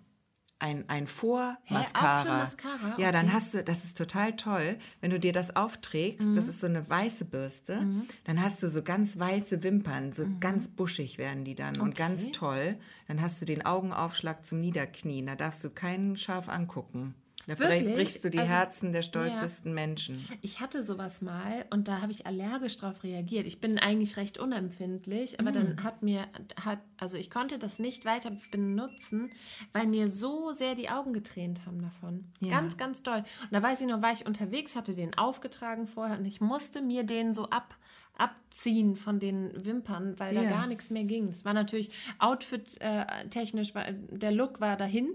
Ein, 0.59 0.89
ein 0.89 1.05
Vor-Mascara. 1.05 2.39
Mascara? 2.39 2.95
Ja, 2.97 3.11
dann 3.11 3.25
Okay. 3.27 3.33
hast 3.35 3.53
du, 3.53 3.63
das 3.63 3.83
ist 3.83 3.95
total 3.95 4.35
toll, 4.35 4.79
wenn 5.01 5.11
du 5.11 5.19
dir 5.19 5.31
das 5.31 5.55
aufträgst, 5.55 6.29
Mhm. 6.29 6.33
das 6.35 6.47
ist 6.47 6.59
so 6.61 6.65
eine 6.65 6.89
weiße 6.89 7.25
Bürste, 7.25 7.85
dann 8.23 8.41
hast 8.41 8.63
du 8.63 8.69
so 8.69 8.81
ganz 8.81 9.19
weiße 9.19 9.61
Wimpern, 9.61 10.13
so 10.13 10.25
Mhm. 10.25 10.39
ganz 10.39 10.67
buschig 10.67 11.19
werden 11.19 11.43
die 11.43 11.53
dann 11.53 11.79
und 11.79 11.95
ganz 11.95 12.31
toll. 12.31 12.79
Dann 13.07 13.21
hast 13.21 13.39
du 13.39 13.45
den 13.45 13.67
Augenaufschlag 13.67 14.43
zum 14.47 14.59
Niederknien, 14.59 15.27
da 15.27 15.35
darfst 15.35 15.63
du 15.63 15.69
keinen 15.69 16.17
scharf 16.17 16.49
angucken. 16.49 17.13
Da 17.47 17.57
Wirklich? 17.59 17.95
brichst 17.95 18.23
du 18.25 18.29
die 18.29 18.39
Also- 18.39 18.51
Herzen 18.51 18.91
der 18.93 19.01
stolzesten 19.03 19.73
Menschen. 19.73 20.27
Ich 20.41 20.59
hatte 20.59 20.83
sowas 20.83 21.21
mal 21.21 21.65
und 21.69 21.87
da 21.87 22.01
habe 22.01 22.11
ich 22.11 22.25
allergisch 22.27 22.75
drauf 22.77 23.03
reagiert. 23.03 23.45
Ich 23.45 23.61
bin 23.61 23.79
eigentlich 23.79 24.17
recht 24.17 24.37
unempfindlich, 24.37 25.39
aber 25.39 25.51
Mm. 25.51 25.53
dann 25.53 25.83
hat 25.83 26.03
mir, 26.03 26.27
hat, 26.63 26.79
also 26.97 27.17
ich 27.17 27.29
konnte 27.29 27.57
das 27.57 27.79
nicht 27.79 28.03
weiter 28.03 28.31
benutzen, 28.51 29.31
weil 29.71 29.87
mir 29.87 30.09
so 30.09 30.53
sehr 30.53 30.75
die 30.75 30.89
Augen 30.89 31.13
getränt 31.13 31.65
haben 31.65 31.81
davon. 31.81 32.25
Ja. 32.41 32.49
Ganz, 32.51 32.75
ganz 32.77 33.01
doll. 33.01 33.19
Und 33.43 33.51
da 33.53 33.61
weiß 33.63 33.79
ich 33.81 33.87
noch, 33.87 34.01
war 34.01 34.11
ich 34.11 34.25
unterwegs, 34.25 34.75
hatte 34.75 34.93
den 34.93 35.17
aufgetragen 35.17 35.87
vorher 35.87 36.17
und 36.19 36.25
ich 36.25 36.41
musste 36.41 36.81
mir 36.81 37.03
den 37.03 37.33
so 37.33 37.49
ab 37.49 37.75
abziehen 38.19 38.95
von 38.95 39.19
den 39.19 39.51
Wimpern, 39.63 40.17
weil 40.17 40.33
da 40.33 40.41
Ja. 40.41 40.49
gar 40.49 40.65
nichts 40.65 40.89
mehr 40.89 41.03
ging. 41.03 41.27
Es 41.27 41.45
war 41.45 41.53
natürlich 41.53 41.91
outfit-technisch, 42.17 43.75
war, 43.75 43.85
der 43.91 44.31
Look 44.31 44.59
war 44.59 44.75
dahin, 44.77 45.09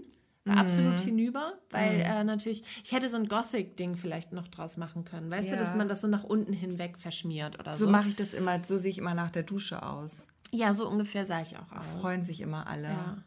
war 0.45 0.57
absolut 0.57 0.99
Mhm. 0.99 1.05
hinüber, 1.05 1.53
weil 1.69 2.01
äh, 2.01 2.23
natürlich, 2.23 2.63
ich 2.83 2.91
hätte 2.91 3.07
so 3.09 3.17
ein 3.17 3.27
Gothic-Ding 3.27 3.95
vielleicht 3.95 4.33
noch 4.33 4.47
draus 4.47 4.77
machen 4.77 5.05
können. 5.05 5.31
Weißt 5.31 5.51
du, 5.51 5.55
dass 5.57 5.69
Ja. 5.69 5.75
man 5.75 5.87
das 5.87 6.01
so 6.01 6.07
nach 6.07 6.23
unten 6.23 6.53
hinweg 6.53 6.97
verschmiert 6.97 7.59
oder 7.59 7.75
so. 7.75 7.85
So 7.85 7.89
mache 7.91 8.09
ich 8.09 8.15
das 8.15 8.33
immer, 8.33 8.63
so 8.63 8.77
sehe 8.77 8.91
ich 8.91 8.97
immer 8.97 9.13
nach 9.13 9.31
der 9.31 9.43
Dusche 9.43 9.83
aus. 9.83 10.27
ja, 10.51 10.71
so 10.73 10.87
ungefähr 10.87 11.25
sah 11.25 11.41
ich 11.41 11.57
auch 11.57 11.71
aus. 11.71 11.85
Freuen 12.01 12.23
sich 12.23 12.39
immer 12.41 12.67
alle. 12.67 12.87
Ja. 12.89 13.17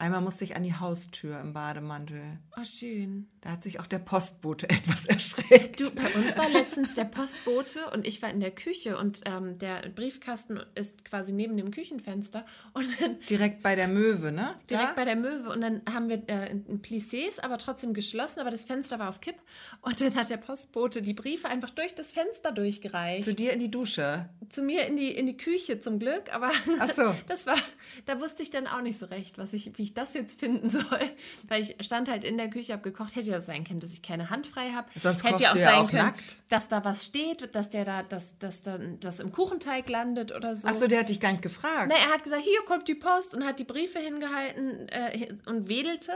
Einmal 0.00 0.20
musste 0.20 0.44
ich 0.44 0.54
an 0.54 0.62
die 0.62 0.74
Haustür 0.74 1.40
im 1.40 1.52
Bademantel. 1.52 2.38
Oh, 2.56 2.64
schön. 2.64 3.26
Da 3.40 3.50
hat 3.50 3.64
sich 3.64 3.80
auch 3.80 3.86
der 3.86 3.98
Postbote 3.98 4.68
etwas 4.70 5.06
erschreckt. 5.06 5.80
Du, 5.80 5.90
bei 5.90 6.08
uns 6.14 6.36
war 6.38 6.48
letztens 6.50 6.94
der 6.94 7.04
Postbote 7.04 7.80
und 7.92 8.06
ich 8.06 8.22
war 8.22 8.30
in 8.30 8.38
der 8.38 8.52
Küche 8.52 8.96
und 8.96 9.22
ähm, 9.26 9.58
der 9.58 9.88
Briefkasten 9.88 10.60
ist 10.76 11.04
quasi 11.04 11.32
neben 11.32 11.56
dem 11.56 11.72
Küchenfenster 11.72 12.46
und 12.74 12.86
dann 13.00 13.16
Direkt 13.28 13.62
bei 13.64 13.74
der 13.74 13.88
Möwe, 13.88 14.30
ne? 14.30 14.54
direkt 14.70 14.90
Da? 14.90 14.94
bei 14.94 15.04
der 15.04 15.16
Möwe 15.16 15.50
und 15.50 15.60
dann 15.62 15.82
haben 15.92 16.08
wir 16.08 16.22
äh, 16.28 16.50
ein 16.50 16.80
Plissés, 16.80 17.40
aber 17.40 17.58
trotzdem 17.58 17.92
geschlossen, 17.92 18.38
aber 18.38 18.52
das 18.52 18.62
Fenster 18.62 19.00
war 19.00 19.08
auf 19.08 19.20
Kipp 19.20 19.36
und 19.82 20.00
dann 20.00 20.14
hat 20.14 20.30
der 20.30 20.36
Postbote 20.36 21.02
die 21.02 21.14
Briefe 21.14 21.48
einfach 21.48 21.70
durch 21.70 21.96
das 21.96 22.12
Fenster 22.12 22.52
durchgereicht. 22.52 23.24
Zu 23.24 23.34
dir 23.34 23.52
in 23.52 23.58
die 23.58 23.70
Dusche. 23.70 24.28
zu 24.48 24.62
mir 24.62 24.86
in 24.86 24.96
die, 24.96 25.10
in 25.10 25.26
die 25.26 25.36
Küche 25.36 25.80
zum 25.80 25.98
Glück, 25.98 26.32
aber 26.32 26.50
Ach 26.78 26.94
so. 26.94 27.14
das 27.26 27.46
war, 27.48 27.56
da 28.06 28.20
wusste 28.20 28.44
ich 28.44 28.50
dann 28.52 28.68
auch 28.68 28.82
nicht 28.82 28.98
so 28.98 29.06
recht, 29.06 29.38
was 29.38 29.52
ich, 29.52 29.76
wie 29.76 29.87
ich 29.88 29.94
das 29.94 30.14
jetzt 30.14 30.38
finden 30.38 30.68
soll. 30.70 30.84
Weil 31.48 31.62
ich 31.62 31.76
stand 31.80 32.08
halt 32.08 32.24
in 32.24 32.38
der 32.38 32.48
Küche, 32.50 32.72
habe 32.72 32.82
gekocht, 32.82 33.16
hätte 33.16 33.30
ja 33.30 33.40
sein 33.40 33.64
können, 33.64 33.80
dass 33.80 33.92
ich 33.92 34.02
keine 34.02 34.30
Hand 34.30 34.46
frei 34.46 34.70
habe. 34.70 34.88
Sonst 34.98 35.24
hätte 35.24 35.42
kochst 35.42 35.54
du 35.54 35.60
ja 35.60 35.80
auch 35.80 35.92
nackt. 35.92 36.42
dass 36.48 36.68
da 36.68 36.84
was 36.84 37.04
steht, 37.04 37.54
dass 37.54 37.70
der 37.70 37.84
da, 37.84 38.02
dass, 38.02 38.38
dass 38.38 38.62
dann 38.62 39.00
das 39.00 39.20
im 39.20 39.32
Kuchenteig 39.32 39.88
landet 39.88 40.32
oder 40.32 40.54
so. 40.56 40.68
Achso, 40.68 40.86
der 40.86 41.00
hat 41.00 41.08
dich 41.08 41.20
gar 41.20 41.32
nicht 41.32 41.42
gefragt. 41.42 41.90
Na, 41.92 41.96
er 41.96 42.12
hat 42.14 42.22
gesagt, 42.24 42.42
hier 42.42 42.60
kommt 42.66 42.88
die 42.88 42.94
Post 42.94 43.34
und 43.34 43.44
hat 43.44 43.58
die 43.58 43.64
Briefe 43.64 43.98
hingehalten 43.98 44.88
äh, 44.88 45.28
und 45.46 45.68
wedelte, 45.68 46.12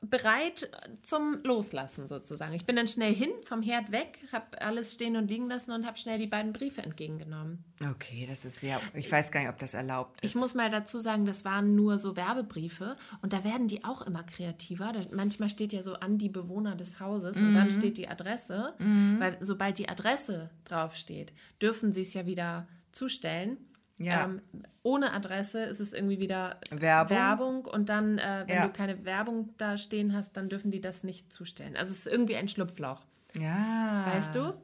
bereit 0.00 0.70
zum 1.02 1.40
Loslassen 1.44 2.06
sozusagen. 2.08 2.54
Ich 2.54 2.64
bin 2.64 2.76
dann 2.76 2.86
schnell 2.88 3.14
hin, 3.14 3.30
vom 3.44 3.62
Herd 3.62 3.90
weg, 3.92 4.18
habe 4.32 4.60
alles 4.62 4.92
stehen 4.94 5.16
und 5.16 5.28
liegen 5.28 5.48
lassen 5.48 5.72
und 5.72 5.86
habe 5.86 5.98
schnell 5.98 6.18
die 6.18 6.26
beiden 6.26 6.52
Briefe 6.52 6.82
entgegengenommen. 6.82 7.64
Okay, 7.90 8.26
das 8.28 8.44
ist 8.44 8.60
sehr. 8.60 8.80
Ich 8.94 9.10
weiß 9.10 9.30
gar 9.32 9.40
nicht, 9.40 9.48
ob 9.50 9.58
das 9.58 9.74
erlaubt 9.74 10.20
ist. 10.22 10.30
Ich 10.30 10.34
muss 10.36 10.54
mal 10.54 10.70
dazu 10.70 10.98
sagen, 10.98 11.24
das 11.26 11.44
waren 11.44 11.74
nur 11.74 11.98
so 11.98 12.16
Werbebriefe 12.16 12.96
und 13.22 13.32
da 13.32 13.44
werden 13.44 13.68
die 13.68 13.84
auch 13.84 14.02
immer 14.02 14.22
kreativer. 14.24 14.92
Da, 14.92 15.00
manchmal 15.12 15.50
steht 15.50 15.72
ja 15.72 15.82
so 15.82 15.94
an 15.94 16.18
die 16.18 16.28
Bewohner 16.28 16.74
des 16.76 17.00
Hauses 17.00 17.36
und 17.38 17.50
Mhm. 17.50 17.54
dann 17.54 17.70
steht 17.70 17.98
die 17.98 18.08
Adresse, 18.08 18.74
weil 19.18 19.36
sobald 19.40 19.78
die 19.78 19.88
Adresse 19.88 20.50
draufsteht, 20.64 21.32
dürfen 21.60 21.92
sie 21.92 22.00
es 22.02 22.14
ja 22.14 22.26
wieder 22.26 22.66
zustellen. 22.92 23.58
Ja. 23.98 24.24
Ähm, 24.24 24.42
ohne 24.82 25.12
Adresse 25.12 25.60
ist 25.64 25.80
es 25.80 25.92
irgendwie 25.92 26.20
wieder 26.20 26.60
Werbung. 26.70 27.16
Werbung 27.16 27.64
und 27.66 27.88
dann, 27.88 28.18
äh, 28.18 28.44
wenn 28.46 28.56
Ja. 28.56 28.66
du 28.66 28.72
keine 28.72 29.04
Werbung 29.04 29.54
da 29.58 29.76
stehen 29.76 30.14
hast, 30.14 30.36
dann 30.36 30.48
dürfen 30.48 30.70
die 30.70 30.80
das 30.80 31.04
nicht 31.04 31.32
zustellen. 31.32 31.76
Also 31.76 31.90
es 31.90 31.98
ist 32.00 32.06
irgendwie 32.06 32.36
ein 32.36 32.48
Schlupfloch, 32.48 33.02
ja. 33.38 34.06
weißt 34.14 34.34
du? 34.36 34.54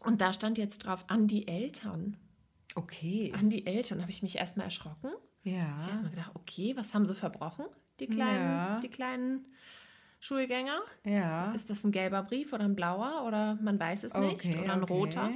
Und 0.00 0.20
da 0.20 0.32
stand 0.32 0.58
jetzt 0.58 0.78
drauf 0.80 1.04
an 1.08 1.26
die 1.26 1.48
Eltern. 1.48 2.16
Okay. 2.74 3.32
An 3.36 3.50
die 3.50 3.66
Eltern 3.66 4.00
habe 4.02 4.10
ich 4.10 4.22
mich 4.22 4.36
erstmal 4.38 4.66
erschrocken. 4.66 5.10
Ja. 5.42 5.76
Ich 5.80 5.88
erstmal 5.88 6.10
gedacht, 6.10 6.30
okay, 6.34 6.74
was 6.76 6.94
haben 6.94 7.06
sie 7.06 7.14
verbrochen? 7.14 7.64
Die 7.98 8.06
kleinen, 8.06 8.44
Ja. 8.44 8.80
die 8.80 8.88
kleinen 8.88 9.46
Schulgänger? 10.20 10.80
Ja. 11.04 11.52
Ist 11.52 11.70
das 11.70 11.82
ein 11.84 11.92
gelber 11.92 12.22
Brief 12.22 12.52
oder 12.52 12.64
ein 12.64 12.76
blauer 12.76 13.24
oder 13.26 13.56
man 13.62 13.80
weiß 13.80 14.04
es 14.04 14.14
nicht 14.14 14.44
Okay, 14.44 14.60
oder 14.62 14.72
ein 14.74 14.82
okay. 14.82 14.92
roter? 14.92 15.30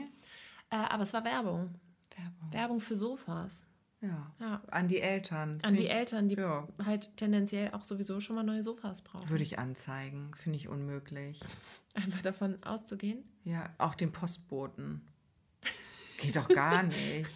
Äh, 0.70 0.76
aber 0.76 1.02
es 1.02 1.12
war 1.12 1.24
Werbung. 1.24 1.74
Werbung. 2.16 2.52
Werbung 2.52 2.80
für 2.80 2.96
Sofas. 2.96 3.66
Ja. 4.00 4.32
Ja. 4.40 4.62
An 4.70 4.88
die 4.88 5.00
Eltern. 5.00 5.58
An 5.62 5.76
die 5.76 5.86
Eltern, 5.86 6.28
die 6.28 6.34
Ja. 6.34 6.66
halt 6.84 7.16
tendenziell 7.16 7.70
auch 7.72 7.84
sowieso 7.84 8.18
schon 8.20 8.34
mal 8.36 8.42
neue 8.42 8.62
Sofas 8.62 9.02
brauchen. 9.02 9.28
Würde 9.30 9.44
ich 9.44 9.58
anzeigen. 9.60 10.32
Finde 10.34 10.58
ich 10.58 10.68
unmöglich. 10.68 11.40
Einfach 11.94 12.22
davon 12.22 12.62
auszugehen. 12.64 13.22
Ja, 13.44 13.70
auch 13.78 13.94
den 13.94 14.10
Postboten. 14.12 15.02
Das 15.60 16.16
geht 16.18 16.34
doch 16.36 16.48
gar 16.48 16.82
nicht. 16.82 17.30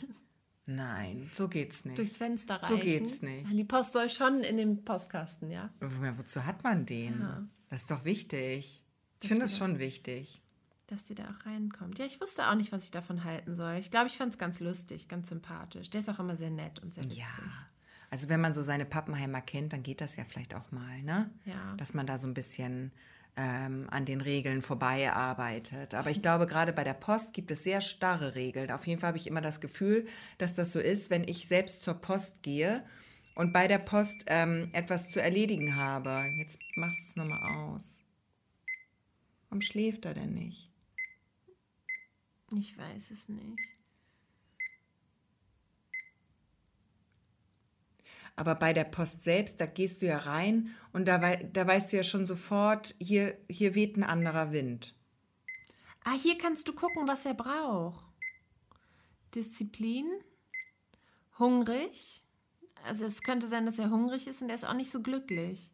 Nein, 0.69 1.31
so 1.33 1.49
geht's 1.49 1.85
nicht. 1.85 1.99
Durchs 1.99 2.17
Fenster 2.19 2.57
reichen. 2.57 2.67
So 2.77 2.79
geht's 2.83 3.23
nicht. 3.23 3.49
Die 3.53 3.63
Post 3.65 3.93
soll 3.93 4.11
schon 4.11 4.41
in 4.43 4.57
den 4.57 4.85
Postkasten, 4.85 5.51
ja? 5.53 5.71
Wozu 5.81 6.45
hat 6.45 6.65
man 6.65 6.85
den? 6.87 7.21
Ja. 7.21 7.47
Das 7.69 7.83
ist 7.83 7.91
doch 7.93 8.05
wichtig. 8.05 8.83
Ich 9.23 9.29
finde 9.29 9.45
das 9.45 9.57
schon 9.57 9.79
wichtig. 9.79 10.43
Dass 10.89 11.05
die 11.05 11.17
da 11.17 11.25
auch 11.25 11.47
reinkommt. 11.47 11.99
Ja, 11.99 12.05
ich 12.05 12.21
wusste 12.21 12.49
auch 12.49 12.55
nicht, 12.55 12.71
was 12.71 12.85
ich 12.85 12.93
davon 12.93 13.25
halten 13.25 13.57
soll. 13.57 13.75
Ich 13.75 13.91
glaube, 13.91 14.07
ich 14.07 14.17
fand 14.17 14.33
es 14.33 14.39
ganz 14.39 14.61
lustig, 14.61 15.09
ganz 15.09 15.29
sympathisch. 15.29 15.91
Der 15.91 16.01
ist 16.01 16.09
auch 16.09 16.21
immer 16.21 16.37
sehr 16.37 16.51
nett 16.51 16.79
und 16.81 16.95
sehr 16.95 17.05
witzig. 17.05 17.19
Ja. 17.19 17.67
Also 18.11 18.29
wenn 18.29 18.41
man 18.41 18.55
so 18.55 18.63
seine 18.63 18.85
Pappenheimer 18.85 19.41
kennt, 19.41 19.73
dann 19.73 19.83
geht 19.83 20.01
das 20.01 20.15
ja 20.17 20.25
vielleicht 20.25 20.55
auch 20.55 20.71
mal, 20.71 21.03
ne? 21.03 21.29
Ja. 21.45 21.75
Dass 21.77 21.93
man 21.93 22.07
da 22.07 22.19
so 22.19 22.29
ein 22.29 22.35
bisschen 22.35 22.93
ähm, 23.37 23.87
an 23.91 24.05
den 24.05 24.21
Regeln 24.21 24.63
vorbei 24.63 25.13
arbeitet. 25.13 25.95
Aber 25.95 26.11
ich 26.11 26.23
glaube, 26.23 26.47
gerade 26.47 26.73
bei 26.73 26.85
der 26.85 26.95
Post 26.95 27.35
gibt 27.35 27.51
es 27.51 27.65
sehr 27.65 27.81
starre 27.81 28.35
Regeln. 28.35 28.71
Auf 28.71 28.87
jeden 28.87 29.01
Fall 29.01 29.09
habe 29.09 29.19
ich 29.19 29.27
immer 29.27 29.41
das 29.41 29.61
Gefühl, 29.61 30.07
dass 30.39 30.55
das 30.55 30.73
so 30.73 30.79
ist, 30.79 31.11
wenn 31.11 31.27
ich 31.27 31.49
selbst 31.49 31.83
zur 31.83 31.95
Post 31.95 32.43
gehe 32.43 32.85
und 33.35 33.53
bei 33.53 33.69
der 33.69 33.79
Post 33.79 34.25
ähm, 34.29 34.71
etwas 34.73 35.11
zu 35.11 35.21
erledigen 35.21 35.77
habe. 35.77 36.11
Jetzt 36.39 36.59
machst 36.77 37.01
du 37.01 37.09
es 37.09 37.17
nochmal 37.17 37.57
aus. 37.57 38.03
Warum 39.49 39.61
schläft 39.61 40.05
er 40.07 40.15
denn 40.15 40.33
nicht? 40.33 40.71
Ich 42.53 42.77
weiß 42.79 43.11
es 43.11 43.29
nicht. 43.29 43.61
Aber 48.37 48.55
bei 48.55 48.75
der 48.75 48.85
Post 48.85 49.23
selbst, 49.25 49.61
da 49.61 49.67
gehst 49.67 50.03
du 50.03 50.07
ja 50.07 50.19
rein 50.19 50.75
und 50.93 51.09
da, 51.09 51.23
wei 51.23 51.49
da 51.53 51.67
weißt 51.67 51.93
du 51.93 51.97
ja 51.97 52.03
schon 52.03 52.27
sofort, 52.27 52.95
hier, 53.01 53.39
hier 53.49 53.75
weht 53.75 53.97
ein 53.97 54.05
anderer 54.05 54.53
Wind. 54.53 54.95
Ah, 56.05 56.17
hier 56.23 56.37
kannst 56.37 56.69
du 56.69 56.75
gucken, 56.75 57.09
was 57.09 57.25
er 57.25 57.35
braucht. 57.35 58.05
Disziplin, 59.35 60.07
hungrig. 61.39 62.23
Also 62.85 63.05
es 63.07 63.23
könnte 63.23 63.49
sein, 63.49 63.67
dass 63.67 63.79
er 63.79 63.91
hungrig 63.91 64.27
ist 64.27 64.43
und 64.43 64.51
er 64.51 64.55
ist 64.55 64.67
auch 64.67 64.75
nicht 64.75 64.91
so 64.91 65.03
glücklich. 65.03 65.73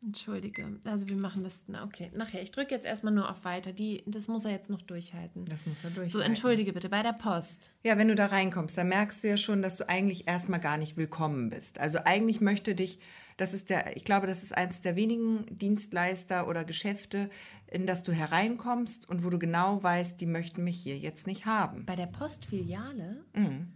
Entschuldige. 0.00 0.78
Also 0.84 1.08
wir 1.08 1.16
machen 1.16 1.42
das. 1.42 1.64
Na, 1.66 1.82
okay, 1.84 2.10
nachher. 2.14 2.40
Ich 2.42 2.52
drücke 2.52 2.72
jetzt 2.72 2.86
erstmal 2.86 3.12
nur 3.12 3.28
auf 3.28 3.44
weiter. 3.44 3.72
Die, 3.72 4.04
das 4.06 4.28
muss 4.28 4.44
er 4.44 4.52
jetzt 4.52 4.70
noch 4.70 4.82
durchhalten. 4.82 5.44
Das 5.46 5.66
muss 5.66 5.78
er 5.82 5.90
durchhalten. 5.90 6.10
So, 6.10 6.20
entschuldige 6.20 6.72
bitte, 6.72 6.88
bei 6.88 7.02
der 7.02 7.12
Post. 7.12 7.72
Ja, 7.82 7.98
wenn 7.98 8.06
du 8.06 8.14
da 8.14 8.26
reinkommst, 8.26 8.78
dann 8.78 8.88
merkst 8.88 9.24
du 9.24 9.28
ja 9.28 9.36
schon, 9.36 9.60
dass 9.60 9.76
du 9.76 9.88
eigentlich 9.88 10.28
erstmal 10.28 10.60
gar 10.60 10.76
nicht 10.76 10.96
willkommen 10.96 11.50
bist. 11.50 11.80
Also 11.80 11.98
eigentlich 12.04 12.40
möchte 12.40 12.76
dich, 12.76 13.00
das 13.38 13.54
ist 13.54 13.70
der, 13.70 13.96
ich 13.96 14.04
glaube, 14.04 14.28
das 14.28 14.44
ist 14.44 14.56
eins 14.56 14.82
der 14.82 14.94
wenigen 14.94 15.44
Dienstleister 15.50 16.46
oder 16.46 16.64
Geschäfte, 16.64 17.28
in 17.66 17.86
das 17.86 18.04
du 18.04 18.12
hereinkommst 18.12 19.08
und 19.08 19.24
wo 19.24 19.30
du 19.30 19.38
genau 19.38 19.82
weißt, 19.82 20.20
die 20.20 20.26
möchten 20.26 20.62
mich 20.62 20.80
hier 20.80 20.96
jetzt 20.96 21.26
nicht 21.26 21.44
haben. 21.44 21.86
Bei 21.86 21.96
der 21.96 22.06
Postfiliale? 22.06 23.24
Mhm. 23.34 23.72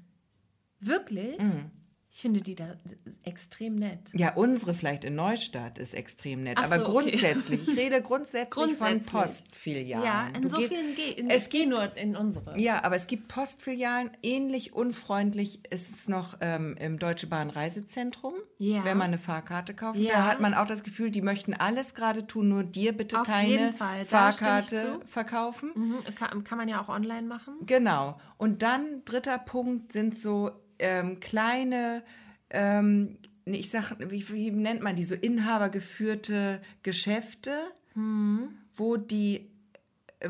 Wirklich? 0.78 1.38
Mhm. 1.38 1.70
Ich 2.14 2.20
finde 2.20 2.42
die 2.42 2.54
da 2.54 2.76
extrem 3.22 3.76
nett. 3.76 4.10
Ja, 4.12 4.34
unsere 4.34 4.74
vielleicht 4.74 5.02
in 5.04 5.14
Neustadt 5.14 5.78
ist 5.78 5.94
extrem 5.94 6.42
nett. 6.42 6.58
Ach 6.60 6.66
aber 6.66 6.80
so, 6.80 6.84
grundsätzlich, 6.84 7.66
ich 7.66 7.74
rede 7.74 8.02
grundsätzlich, 8.02 8.50
grundsätzlich. 8.50 9.10
von 9.10 9.20
Postfilialen. 9.20 10.04
Ja, 10.04 10.28
in 10.34 10.42
du 10.42 10.48
so 10.48 10.58
gehst, 10.58 10.74
vielen 10.74 10.94
Ge 10.94 11.24
es 11.30 11.48
geht 11.48 11.70
nur 11.70 11.96
in 11.96 12.14
unsere. 12.14 12.60
Ja, 12.60 12.84
aber 12.84 12.96
es 12.96 13.06
gibt 13.06 13.28
Postfilialen, 13.28 14.10
ähnlich 14.22 14.74
unfreundlich 14.74 15.60
ist 15.70 15.90
es 15.90 16.06
noch 16.06 16.36
ähm, 16.42 16.76
im 16.78 16.98
Deutsche 16.98 17.28
Bahn 17.28 17.48
Reisezentrum, 17.48 18.34
ja. 18.58 18.84
wenn 18.84 18.98
man 18.98 19.06
eine 19.06 19.18
Fahrkarte 19.18 19.72
kauft. 19.72 19.98
Ja. 19.98 20.12
Da 20.12 20.26
hat 20.26 20.40
man 20.40 20.52
auch 20.52 20.66
das 20.66 20.84
Gefühl, 20.84 21.10
die 21.10 21.22
möchten 21.22 21.54
alles 21.54 21.94
gerade 21.94 22.26
tun, 22.26 22.50
nur 22.50 22.62
dir 22.62 22.94
bitte 22.94 23.22
Auf 23.22 23.26
keine 23.26 23.72
Fahrkarte 23.72 25.00
verkaufen. 25.06 25.70
Mhm. 25.74 26.14
Kann, 26.14 26.44
kann 26.44 26.58
man 26.58 26.68
ja 26.68 26.82
auch 26.82 26.90
online 26.90 27.26
machen. 27.26 27.54
Genau. 27.64 28.20
Und 28.36 28.60
dann 28.60 29.02
dritter 29.06 29.38
Punkt 29.38 29.92
sind 29.92 30.18
so 30.18 30.50
ähm, 30.82 31.20
kleine, 31.20 32.02
ähm, 32.50 33.18
ich 33.44 33.70
sag, 33.70 33.96
wie, 33.98 34.28
wie, 34.28 34.50
nennt 34.50 34.82
man 34.82 34.96
die, 34.96 35.04
so 35.04 35.14
inhabergeführte 35.14 36.60
Geschäfte, 36.82 37.52
mhm. 37.94 38.48
wo 38.74 38.96
die 38.96 39.48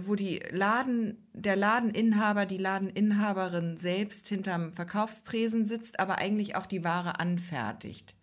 wo 0.00 0.14
die 0.14 0.40
Laden, 0.50 1.18
der 1.34 1.55
Ladeninhaber, 1.55 2.46
die 2.46 2.57
Ladeninhaberin 2.57 3.76
selbst 3.76 4.26
hinterm 4.26 4.72
Verkaufstresen 4.72 5.66
sitzt, 5.66 6.00
aber 6.00 6.16
eigentlich 6.16 6.57
auch 6.57 6.64
die 6.64 6.82
Ware 6.82 7.20
anfertigt. 7.20 8.14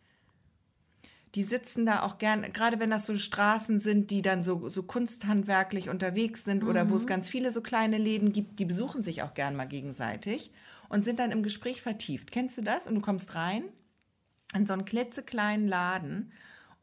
Die 1.36 1.43
sitzen 1.43 1.86
da 1.86 2.01
auch 2.01 2.17
gern, 2.17 2.41
gerade 2.53 2.80
wenn 2.80 2.89
das 2.89 3.05
so 3.05 3.15
Straßen 3.15 3.80
sind, 3.80 4.09
die 4.09 4.23
dann 4.23 4.41
so, 4.41 4.67
so 4.67 4.82
kunsthandwerklich 4.82 5.89
unterwegs 5.89 6.43
sind 6.43 6.63
mhm. 6.63 6.69
oder 6.69 6.89
wo 6.89 6.95
es 6.95 7.03
mhm. 7.03 7.07
ganz 7.07 7.30
viele 7.30 7.51
so 7.51 7.61
kleine 7.61 7.99
Läden 7.99 8.34
gibt, 8.34 8.57
die 8.57 8.65
besuchen 8.65 9.03
sich 9.03 9.21
auch 9.21 9.36
gern 9.36 9.55
mal 9.55 9.67
gegenseitig 9.67 10.49
und 10.90 11.06
sind 11.06 11.20
dann 11.20 11.32
im 11.32 11.44
Gespräch 11.44 11.82
vertieft. 11.82 12.32
Kennst 12.32 12.58
du 12.58 12.62
das? 12.62 12.88
Und 12.88 12.96
du 12.96 13.02
kommst 13.02 13.36
rein 13.36 13.64
in 14.56 14.66
so 14.66 14.74
einen 14.74 14.86
klitzekleinen 14.86 15.68
Laden 15.68 16.32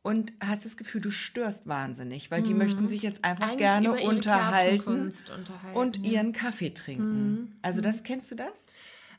und 0.03 0.33
hast 0.41 0.65
das 0.65 0.77
Gefühl, 0.77 1.01
du 1.01 1.11
störst 1.11 1.67
wahnsinnig, 1.67 2.31
weil 2.31 2.41
die 2.41 2.53
mhm. 2.53 2.59
möchten 2.59 2.89
sich 2.89 3.03
jetzt 3.03 3.25
einfach 3.25 3.49
Eigentlich 3.49 3.59
gerne 3.59 3.91
unterhalten, 3.91 4.89
unterhalten, 4.89 5.77
und 5.77 6.05
ihren 6.05 6.33
Kaffee 6.33 6.71
trinken. 6.71 7.33
Mhm. 7.33 7.53
Also 7.61 7.81
das 7.81 8.05
kennst 8.05 8.31
du 8.31 8.37
das? 8.37 8.67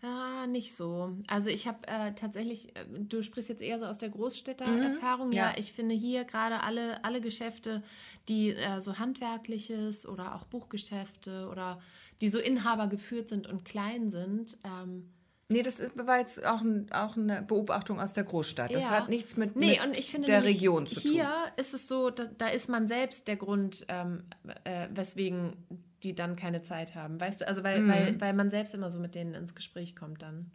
Ah, 0.02 0.46
nicht 0.48 0.76
so. 0.76 1.18
Also 1.28 1.50
ich 1.50 1.68
habe 1.68 1.88
äh, 1.88 2.14
tatsächlich, 2.14 2.76
äh, 2.76 2.86
du 3.00 3.24
sprichst 3.24 3.50
jetzt 3.50 3.62
eher 3.62 3.80
so 3.80 3.86
aus 3.86 3.98
der 3.98 4.10
Großstädter-Erfahrung. 4.10 5.28
Mhm. 5.28 5.34
Ja. 5.34 5.50
ja. 5.50 5.54
ich 5.58 5.74
finde 5.74 5.96
hier 5.96 6.24
gerade 6.24 6.62
alle, 6.64 7.04
alle 7.04 7.20
Geschäfte, 7.20 7.84
die 8.30 8.52
äh, 8.52 8.80
so 8.80 9.00
handwerkliches 9.00 10.08
oder 10.08 10.36
auch 10.36 10.46
Buchgeschäfte 10.46 11.50
oder 11.52 11.82
die 12.22 12.30
so 12.30 12.40
Inhaber 12.40 12.88
geführt 12.88 13.30
sind 13.30 13.48
und 13.48 13.66
klein 13.66 14.10
sind. 14.10 14.58
Ähm, 14.64 15.10
Nee, 15.50 15.62
das 15.62 15.82
war 15.96 16.20
jetzt 16.20 16.46
auch, 16.46 16.60
ein, 16.60 16.92
auch 16.92 17.16
eine 17.16 17.42
Beobachtung 17.42 18.02
aus 18.02 18.12
der 18.12 18.26
Großstadt. 18.26 18.76
Das 18.76 18.84
ja. 18.84 18.90
hat 18.90 19.08
nichts 19.08 19.38
mit, 19.38 19.56
nee, 19.56 19.80
mit 19.88 20.04
finde, 20.04 20.28
der 20.28 20.44
Region 20.44 20.88
zu 20.88 21.00
hier 21.00 21.02
tun. 21.04 21.12
Hier 21.14 21.32
ist 21.56 21.74
es 21.74 21.88
so, 21.88 22.10
da, 22.10 22.26
da, 22.38 22.48
ist 22.48 22.68
man 22.68 22.86
selbst 22.86 23.30
der 23.30 23.38
Grund, 23.38 23.86
ähm, 23.88 24.26
äh, 24.66 24.90
weswegen 24.92 25.56
die 26.04 26.14
dann 26.14 26.36
keine 26.36 26.64
Zeit 26.64 26.96
haben. 26.96 27.20
Weißt 27.20 27.40
du, 27.40 27.48
also 27.48 27.64
weil, 27.64 27.80
mhm. 27.80 27.90
weil, 27.90 28.22
weil 28.22 28.34
man 28.34 28.50
selbst 28.50 28.76
immer 28.76 28.90
so 28.90 29.00
mit 29.00 29.16
denen 29.16 29.34
ins 29.36 29.56
Gespräch 29.56 29.96
kommt 29.96 30.22
dann. 30.22 30.52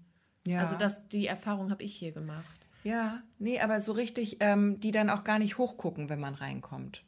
Ja. 0.46 0.60
Also 0.60 0.76
das, 0.76 1.08
die 1.08 1.26
Erfahrung 1.26 1.70
habe 1.70 1.82
ich 1.82 1.94
hier 1.94 2.12
gemacht. 2.12 2.66
Ja, 2.84 3.22
nee, 3.38 3.60
aber 3.60 3.80
so 3.80 3.92
richtig, 3.92 4.38
ähm, 4.40 4.78
die 4.80 4.90
dann 4.90 5.08
auch 5.08 5.24
gar 5.24 5.38
nicht 5.38 5.56
hochgucken, 5.56 6.10
wenn 6.10 6.20
man 6.20 6.34
reinkommt. 6.34 7.02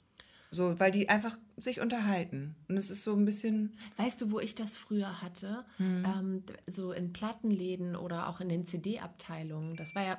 So, 0.54 0.78
weil 0.78 0.92
die 0.92 1.08
einfach 1.08 1.36
sich 1.56 1.80
unterhalten. 1.80 2.54
Und 2.68 2.76
es 2.76 2.88
ist 2.88 3.02
so 3.02 3.14
ein 3.14 3.24
bisschen. 3.24 3.76
Weißt 3.96 4.20
du, 4.20 4.30
wo 4.30 4.38
ich 4.38 4.54
das 4.54 4.76
früher 4.76 5.20
hatte? 5.20 5.64
Mhm. 5.78 6.04
Ähm, 6.06 6.42
so 6.68 6.92
in 6.92 7.12
Plattenläden 7.12 7.96
oder 7.96 8.28
auch 8.28 8.40
in 8.40 8.48
den 8.48 8.64
CD-Abteilungen. 8.64 9.74
Das 9.74 9.96
war 9.96 10.04
ja 10.04 10.18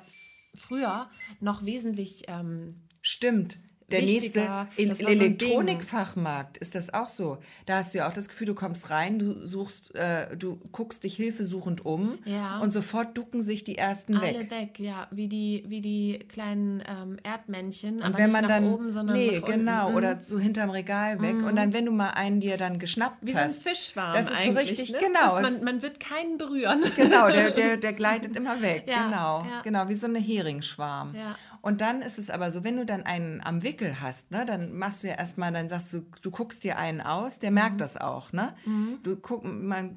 früher 0.54 1.08
noch 1.40 1.64
wesentlich. 1.64 2.24
Ähm, 2.28 2.82
Stimmt 3.00 3.60
der 3.90 4.02
nächste 4.02 4.68
Elektronikfachmarkt 4.76 6.58
ist 6.58 6.74
das 6.74 6.92
auch 6.92 7.08
so. 7.08 7.38
Da 7.66 7.78
hast 7.78 7.94
du 7.94 7.98
ja 7.98 8.08
auch 8.08 8.12
das 8.12 8.28
Gefühl, 8.28 8.48
du 8.48 8.54
kommst 8.54 8.90
rein, 8.90 9.18
du 9.20 9.46
suchst, 9.46 9.94
äh, 9.94 10.36
du 10.36 10.58
guckst 10.72 11.04
dich 11.04 11.14
hilfesuchend 11.14 11.84
um 11.86 12.18
ja. 12.24 12.58
und 12.58 12.72
sofort 12.72 13.16
ducken 13.16 13.42
sich 13.42 13.62
die 13.62 13.78
ersten 13.78 14.16
Alle 14.16 14.40
weg. 14.40 14.50
weg, 14.50 14.78
ja, 14.80 15.06
wie 15.12 15.28
die, 15.28 15.64
wie 15.68 15.80
die 15.80 16.18
kleinen 16.28 16.82
ähm, 16.86 17.18
Erdmännchen, 17.22 17.96
und 17.96 18.02
aber 18.02 18.18
wenn 18.18 18.24
nicht 18.24 18.32
man 18.32 18.42
nach 18.42 18.48
dann, 18.48 18.72
oben, 18.72 18.90
sondern 18.90 19.16
nee, 19.16 19.38
nach 19.38 19.46
genau, 19.46 19.86
unten. 19.86 19.98
oder 19.98 20.18
so 20.22 20.38
hinterm 20.38 20.70
Regal 20.70 21.22
weg. 21.22 21.36
Mhm. 21.36 21.44
Und 21.44 21.56
dann, 21.56 21.72
wenn 21.72 21.84
du 21.84 21.92
mal 21.92 22.10
einen 22.10 22.40
dir 22.40 22.56
dann 22.56 22.80
geschnappt 22.80 23.18
wie 23.22 23.36
hast. 23.36 23.48
Wie 23.48 23.52
so 23.52 23.58
ein 23.58 23.74
Fischschwarm 23.74 24.14
Das 24.14 24.30
ist 24.30 24.44
so 24.44 24.50
richtig, 24.50 24.92
ne? 24.92 24.98
genau. 24.98 25.40
man, 25.40 25.62
man 25.62 25.82
wird 25.82 26.00
keinen 26.00 26.38
berühren. 26.38 26.82
Genau, 26.96 27.28
der, 27.28 27.50
der, 27.52 27.76
der 27.76 27.92
gleitet 27.92 28.36
immer 28.36 28.62
weg, 28.62 28.84
ja, 28.86 29.04
genau. 29.04 29.44
Ja. 29.44 29.60
Genau, 29.62 29.88
wie 29.88 29.94
so 29.94 30.06
eine 30.06 30.18
Heringsschwarm. 30.18 31.14
Ja. 31.14 31.36
Und 31.60 31.80
dann 31.80 32.00
ist 32.00 32.18
es 32.18 32.30
aber 32.30 32.50
so, 32.50 32.64
wenn 32.64 32.76
du 32.76 32.86
dann 32.86 33.02
einen 33.02 33.40
am 33.44 33.62
Wickel 33.76 34.00
hast, 34.00 34.30
ne, 34.30 34.46
dann 34.46 34.76
machst 34.76 35.02
du 35.02 35.08
ja 35.08 35.14
erstmal, 35.14 35.52
dann 35.52 35.68
sagst 35.68 35.92
du, 35.92 36.06
du 36.22 36.30
guckst 36.30 36.64
dir 36.64 36.78
einen 36.78 37.00
aus, 37.00 37.38
der 37.38 37.50
mhm. 37.50 37.54
merkt 37.54 37.80
das 37.80 37.96
auch, 37.96 38.32
ne? 38.32 38.56
Mhm. 38.64 38.98
Du 39.02 39.16
guck, 39.16 39.44
man 39.44 39.96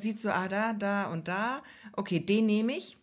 sieht 0.00 0.18
so, 0.18 0.30
ah, 0.30 0.48
da, 0.48 0.72
da 0.72 1.10
und 1.12 1.28
da, 1.28 1.62
okay, 1.92 2.20
den 2.20 2.46
nehme 2.46 2.72
ich. 2.72 2.96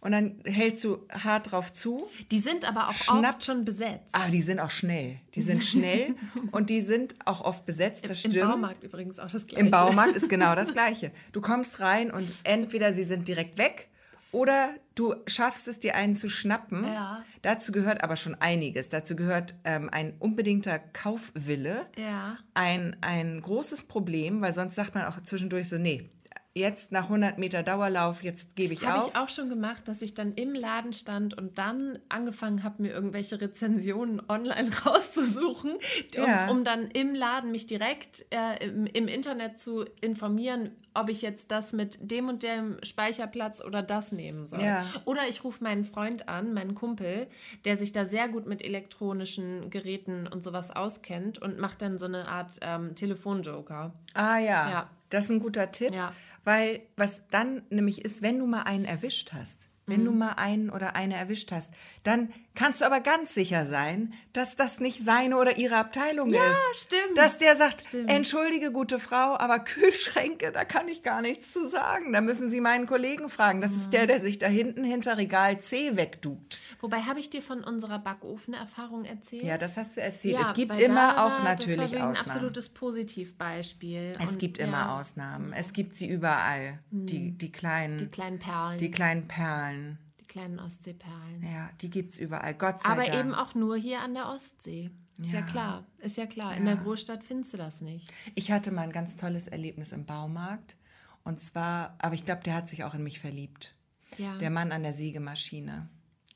Und 0.00 0.10
dann 0.10 0.40
hältst 0.44 0.82
du 0.82 1.06
hart 1.12 1.52
drauf 1.52 1.72
zu. 1.72 2.08
Die 2.32 2.40
sind 2.40 2.68
aber 2.68 2.88
auch 2.88 2.92
schnappst, 2.92 3.24
oft 3.24 3.44
schon 3.44 3.64
besetzt. 3.64 4.08
Ah, 4.10 4.26
die 4.26 4.42
sind 4.42 4.58
auch 4.58 4.70
schnell. 4.70 5.20
Die 5.36 5.42
sind 5.42 5.62
schnell 5.62 6.16
und 6.50 6.70
die 6.70 6.80
sind 6.80 7.14
auch 7.24 7.40
oft 7.40 7.66
besetzt. 7.66 8.02
Das 8.02 8.10
Im, 8.10 8.16
stimmt. 8.16 8.34
Im 8.34 8.48
Baumarkt 8.48 8.82
übrigens 8.82 9.20
auch 9.20 9.30
das 9.30 9.46
Gleiche. 9.46 9.64
Im 9.64 9.70
Baumarkt 9.70 10.16
ist 10.16 10.28
genau 10.28 10.54
das 10.56 10.72
Gleiche. 10.72 11.12
Du 11.30 11.40
kommst 11.40 11.78
rein 11.78 12.10
und 12.10 12.28
entweder 12.42 12.92
sie 12.92 13.04
sind 13.04 13.28
direkt 13.28 13.58
weg 13.58 13.90
oder 14.32 14.74
du 14.94 15.14
schaffst 15.26 15.68
es, 15.68 15.78
dir 15.78 15.94
einen 15.94 16.14
zu 16.14 16.28
schnappen. 16.28 16.84
Ja. 16.84 17.22
Dazu 17.42 17.70
gehört 17.70 18.02
aber 18.02 18.16
schon 18.16 18.34
einiges. 18.34 18.88
Dazu 18.88 19.14
gehört 19.14 19.54
ähm, 19.64 19.90
ein 19.92 20.14
unbedingter 20.18 20.78
Kaufwille. 20.78 21.86
Ja. 21.96 22.38
Ein, 22.54 22.96
ein 23.02 23.40
großes 23.40 23.84
Problem, 23.84 24.40
weil 24.40 24.52
sonst 24.52 24.74
sagt 24.74 24.94
man 24.94 25.04
auch 25.04 25.22
zwischendurch 25.22 25.68
so, 25.68 25.76
nee, 25.76 26.08
jetzt 26.54 26.92
nach 26.92 27.04
100 27.04 27.38
Meter 27.38 27.62
Dauerlauf, 27.62 28.22
jetzt 28.22 28.56
gebe 28.56 28.74
ich 28.74 28.82
hab 28.82 28.96
auf. 28.96 29.00
Habe 29.00 29.10
ich 29.10 29.16
auch 29.16 29.28
schon 29.28 29.48
gemacht, 29.48 29.88
dass 29.88 30.02
ich 30.02 30.14
dann 30.14 30.34
im 30.34 30.54
Laden 30.54 30.92
stand 30.92 31.34
und 31.34 31.56
dann 31.56 31.98
angefangen 32.10 32.62
habe, 32.62 32.82
mir 32.82 32.92
irgendwelche 32.92 33.40
Rezensionen 33.40 34.20
online 34.28 34.70
rauszusuchen, 34.86 35.72
ja. 36.14 36.50
um, 36.50 36.58
um, 36.58 36.64
dann 36.64 36.88
im 36.88 37.14
Laden 37.14 37.52
mich 37.52 37.66
direkt 37.66 38.26
äh, 38.30 38.66
im, 38.66 38.86
im, 38.86 39.08
Internet 39.08 39.58
zu 39.58 39.86
informieren, 40.02 40.72
ob 40.92 41.08
ich 41.08 41.22
jetzt 41.22 41.50
das 41.50 41.72
mit 41.72 41.98
dem 42.02 42.28
und 42.28 42.42
dem 42.42 42.76
Speicherplatz 42.82 43.62
oder 43.62 43.82
das 43.82 44.12
nehmen 44.12 44.46
soll. 44.46 44.62
Ja. 44.62 44.84
Oder 45.06 45.28
ich 45.28 45.44
rufe 45.44 45.64
meinen 45.64 45.86
Freund 45.86 46.28
an, 46.28 46.52
meinen 46.52 46.74
Kumpel, 46.74 47.28
der 47.64 47.78
sich 47.78 47.92
da 47.92 48.04
sehr 48.04 48.28
gut 48.28 48.46
mit 48.46 48.62
elektronischen 48.62 49.70
Geräten 49.70 50.26
und 50.26 50.44
sowas 50.44 50.70
auskennt 50.70 51.40
und 51.40 51.58
macht 51.58 51.80
dann 51.80 51.96
so 51.96 52.04
eine 52.04 52.28
Art 52.28 52.58
ähm, 52.60 52.94
Telefonjoker. 52.94 53.94
Ah 54.12 54.38
ja. 54.38 54.70
ja. 54.70 54.90
Das 55.08 55.26
ist 55.26 55.30
ein 55.30 55.40
guter 55.40 55.70
Tipp. 55.70 55.92
Ja. 55.92 56.12
Weil 56.44 56.82
was 56.96 57.28
dann 57.28 57.62
nämlich 57.70 58.04
ist, 58.04 58.22
wenn 58.22 58.38
du 58.38 58.46
mal 58.46 58.62
einen 58.62 58.84
erwischt 58.84 59.32
hast, 59.32 59.68
wenn 59.86 60.04
du 60.04 60.12
mal 60.12 60.34
einen 60.34 60.70
oder 60.70 60.96
eine 60.96 61.16
erwischt 61.16 61.52
hast, 61.52 61.72
dann 62.02 62.32
kannst 62.54 62.80
du 62.80 62.84
aber 62.86 63.00
ganz 63.00 63.34
sicher 63.34 63.66
sein, 63.66 64.12
dass 64.32 64.56
das 64.56 64.80
nicht 64.80 65.04
seine 65.04 65.36
oder 65.38 65.56
ihre 65.58 65.76
Abteilung 65.76 66.30
Ja, 66.30 66.40
ist. 66.72 66.82
stimmt. 66.84 67.16
Dass 67.16 67.38
der 67.38 67.56
sagt, 67.56 67.82
Stimmt. 67.82 68.10
entschuldige, 68.10 68.70
gute 68.72 68.98
Frau, 68.98 69.36
aber 69.38 69.58
Kühlschränke, 69.64 70.52
da 70.52 70.64
kann 70.64 70.88
ich 70.88 71.02
gar 71.02 71.22
nichts 71.22 71.52
zu 71.52 71.68
sagen. 71.68 72.12
Da 72.12 72.20
müssen 72.20 72.50
Sie 72.50 72.60
meinen 72.60 72.86
Kollegen 72.86 73.28
fragen. 73.28 73.60
Das 73.60 73.72
ist 73.72 73.86
Mhm. 73.86 73.90
der, 73.92 74.06
der 74.06 74.20
sich 74.20 74.38
da 74.38 74.46
hinten 74.46 74.84
hinter 74.84 75.16
Regal 75.18 75.58
C 75.60 75.96
wegduckt. 75.96 76.60
Wobei, 76.80 76.98
habe 77.02 77.20
ich 77.20 77.30
dir 77.30 77.42
von 77.42 77.62
unserer 77.64 77.98
Backofenerfahrung 77.98 79.04
erzählt? 79.04 79.44
Ja, 79.44 79.58
das 79.58 79.76
hast 79.76 79.96
du 79.96 80.00
erzählt. 80.00 80.34
Ja, 80.40 80.48
es 80.48 80.54
gibt 80.54 80.76
immer 80.76 81.14
da 81.14 81.24
auch 81.24 81.42
natürlich 81.44 81.76
Das 81.76 81.76
war 81.76 81.90
wirklich 81.90 82.02
ein 82.02 82.08
Ausnahmen. 82.10 82.30
absolutes 82.30 82.68
Positivbeispiel. 82.70 84.12
Es 84.18 84.32
Und 84.32 84.38
gibt 84.38 84.58
immer 84.58 84.72
ja, 84.78 84.98
Ausnahmen. 85.00 85.52
Es 85.52 85.72
gibt 85.72 85.96
sie 85.96 86.08
überall. 86.08 86.78
Die, 86.90 87.32
die 87.32 87.52
kleinen, 87.52 87.98
Die 87.98 88.06
kleinen 88.08 88.38
Perlen, 88.38 88.78
die, 88.78 88.90
kleinen 88.90 89.28
Perlen. 89.28 89.98
Kleinen 90.32 90.58
Ostseeperlen. 90.58 91.42
Ja, 91.42 91.70
die 91.80 91.90
gibt 91.90 92.14
es 92.14 92.18
überall. 92.18 92.54
Gott 92.54 92.80
sei 92.82 92.88
Aber 92.88 93.04
Dank. 93.04 93.14
eben 93.14 93.34
auch 93.34 93.54
nur 93.54 93.76
hier 93.76 94.00
an 94.00 94.14
der 94.14 94.28
Ostsee. 94.30 94.90
Ist 95.18 95.32
ja, 95.32 95.40
Ja. 95.40 95.46
klar. 95.46 95.86
Ist 95.98 96.16
ja 96.16 96.26
klar. 96.26 96.56
In 96.56 96.64
der 96.64 96.76
Großstadt 96.76 97.22
findest 97.22 97.52
du 97.52 97.58
das 97.58 97.82
nicht. 97.82 98.10
Ich 98.34 98.50
hatte 98.50 98.70
mal 98.72 98.82
ein 98.82 98.92
ganz 98.92 99.16
tolles 99.16 99.46
Erlebnis 99.48 99.92
im 99.92 100.06
Baumarkt. 100.06 100.76
Und 101.22 101.38
zwar, 101.40 101.94
aber 101.98 102.14
ich 102.14 102.24
glaube, 102.24 102.42
der 102.44 102.54
hat 102.54 102.68
sich 102.68 102.82
auch 102.84 102.94
in 102.94 103.02
mich 103.04 103.20
verliebt. 103.20 103.74
Ja. 104.16 104.36
Der 104.38 104.50
Mann 104.50 104.72
an 104.72 104.82
der 104.82 104.94
Sägemaschine. 104.94 105.88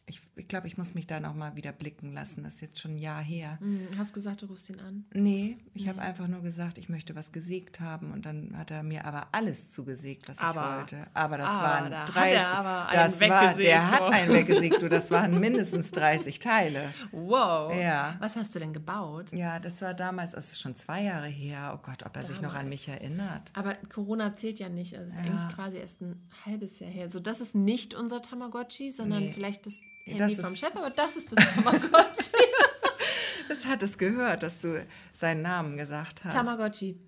Ich, 0.05 0.21
ich 0.39 0.49
glaube, 0.49 0.67
ich 0.67 0.77
muss 0.77 0.95
mich 0.95 1.07
da 1.07 1.19
noch 1.19 1.35
mal 1.35 1.57
wieder 1.57 1.73
blicken 1.73 2.13
lassen. 2.13 2.45
Das 2.45 2.57
ist 2.57 2.61
jetzt 2.61 2.79
schon 2.79 2.97
ein 2.97 2.99
Jahr 2.99 3.23
her. 3.23 3.57
Hm, 3.61 3.89
Hast 3.97 4.13
gesagt, 4.13 4.43
du 4.43 4.47
rufst 4.47 4.69
ihn 4.69 4.79
an. 4.81 5.05
Nee, 5.15 5.57
ich 5.73 5.89
habe 5.89 6.03
einfach 6.03 6.29
nur 6.29 6.43
gesagt, 6.43 6.77
ich 6.77 6.89
möchte 6.91 7.17
was 7.17 7.33
gesägt 7.33 7.81
haben. 7.81 8.13
Und 8.13 8.27
dann 8.27 8.53
hat 8.57 8.71
er 8.71 8.83
mir 8.83 9.07
aber 9.07 9.29
alles 9.33 9.71
zugesägt, 9.71 10.29
was 10.29 10.39
Aber- 10.39 10.61
ich 10.85 10.93
wollte. 10.93 11.07
Aber 11.15 11.39
das 11.39 11.49
aber 11.51 11.63
waren 11.63 11.91
da 11.91 12.01
hat 12.01 12.15
30. 12.15 12.33
er 12.35 12.49
aber 12.55 12.89
einen 12.89 12.97
das 12.97 13.21
war, 13.23 13.55
der 13.55 13.91
hat 13.91 14.03
einen 14.13 14.33
weggesägt, 14.35 14.83
du. 14.83 14.89
Das 14.91 15.11
waren 15.11 15.41
mindestens 15.41 15.91
30 15.93 16.39
Teile. 16.39 16.93
Wow. 17.13 17.75
Ja. 17.75 18.17
Was 18.19 18.37
hast 18.37 18.55
du 18.55 18.59
denn 18.59 18.75
gebaut? 18.75 19.33
Ja, 19.33 19.59
das 19.59 19.81
war 19.81 19.95
damals, 19.95 20.33
das 20.33 20.53
ist 20.53 20.61
schon 20.61 20.77
zwei 20.77 21.03
Jahre 21.03 21.29
her. 21.29 21.73
Oh 21.75 21.81
Gott, 21.83 22.05
ob 22.05 22.15
er 22.15 22.23
sich 22.23 22.43
noch 22.43 22.55
an 22.55 22.69
mich 22.69 22.87
erinnert. 22.89 23.51
Aber 23.55 23.75
Corona 23.93 24.35
zählt 24.35 24.59
ja 24.59 24.69
nicht. 24.69 24.97
Also 24.99 25.09
es 25.09 25.15
ist 25.15 25.21
eigentlich 25.21 25.55
quasi 25.55 25.79
erst 25.79 26.03
ein 26.03 26.15
halbes 26.45 26.79
Jahr 26.81 26.91
her. 26.91 27.09
So, 27.09 27.21
das 27.21 27.41
ist 27.41 27.55
nicht 27.55 27.95
unser 27.95 28.21
Tamagotchi, 28.21 28.91
sondern 28.91 29.21
Nee. 29.23 29.33
vielleicht 29.33 29.65
das 29.67 29.75
Handy 30.07 30.19
Das 30.37 30.45
vom 30.45 30.53
ist- 30.55 30.61
Chef, 30.61 30.75
aber 30.77 30.91
das 30.91 31.17
ist 31.17 31.33
das 31.33 31.45
Tamagotchi. 31.55 32.31
Das 33.49 33.65
hat 33.65 33.81
es 33.85 33.97
gehört, 33.97 34.43
dass 34.43 34.61
du 34.61 34.85
seinen 35.13 35.43
Namen 35.43 35.77
gesagt 35.77 36.25
hast. 36.25 36.33
Tamagotchi. 36.35 36.99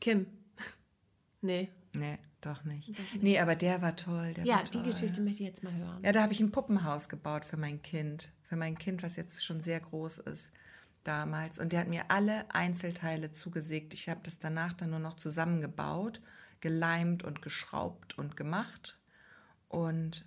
Kim. 0.00 0.26
Nee. 1.42 1.70
Nee, 1.92 2.18
doch 2.40 2.62
nicht. 2.64 2.92
Nee, 3.20 3.38
aber 3.40 3.56
der 3.56 3.82
war 3.82 3.96
toll. 3.96 4.32
Der 4.34 4.44
Ja, 4.44 4.56
war 4.56 4.64
die 4.64 4.70
toll. 4.70 4.82
Geschichte 4.84 5.20
möchte 5.20 5.42
ich 5.42 5.48
jetzt 5.48 5.64
mal 5.64 5.72
hören. 5.74 6.04
Ja, 6.04 6.12
da 6.12 6.22
habe 6.22 6.32
ich 6.32 6.40
ein 6.40 6.52
Puppenhaus 6.52 7.08
gebaut 7.08 7.44
für 7.44 7.56
mein 7.56 7.82
Kind. 7.82 8.30
Für 8.44 8.54
mein 8.56 8.78
Kind, 8.78 9.02
was 9.02 9.16
jetzt 9.16 9.44
schon 9.44 9.60
sehr 9.62 9.80
groß 9.80 10.18
ist 10.18 10.52
damals. 11.02 11.58
Und 11.58 11.72
der 11.72 11.80
hat 11.80 11.88
mir 11.88 12.10
alle 12.10 12.44
Einzelteile 12.54 13.32
zugesägt. 13.32 13.92
Ich 13.94 14.08
habe 14.08 14.20
das 14.22 14.38
danach 14.38 14.74
dann 14.74 14.90
nur 14.90 14.98
noch 15.00 15.16
zusammengebaut, 15.16 16.20
geleimt 16.60 17.24
und 17.24 17.42
geschraubt 17.42 18.16
und 18.18 18.36
gemacht. 18.36 18.98
Und 19.68 20.24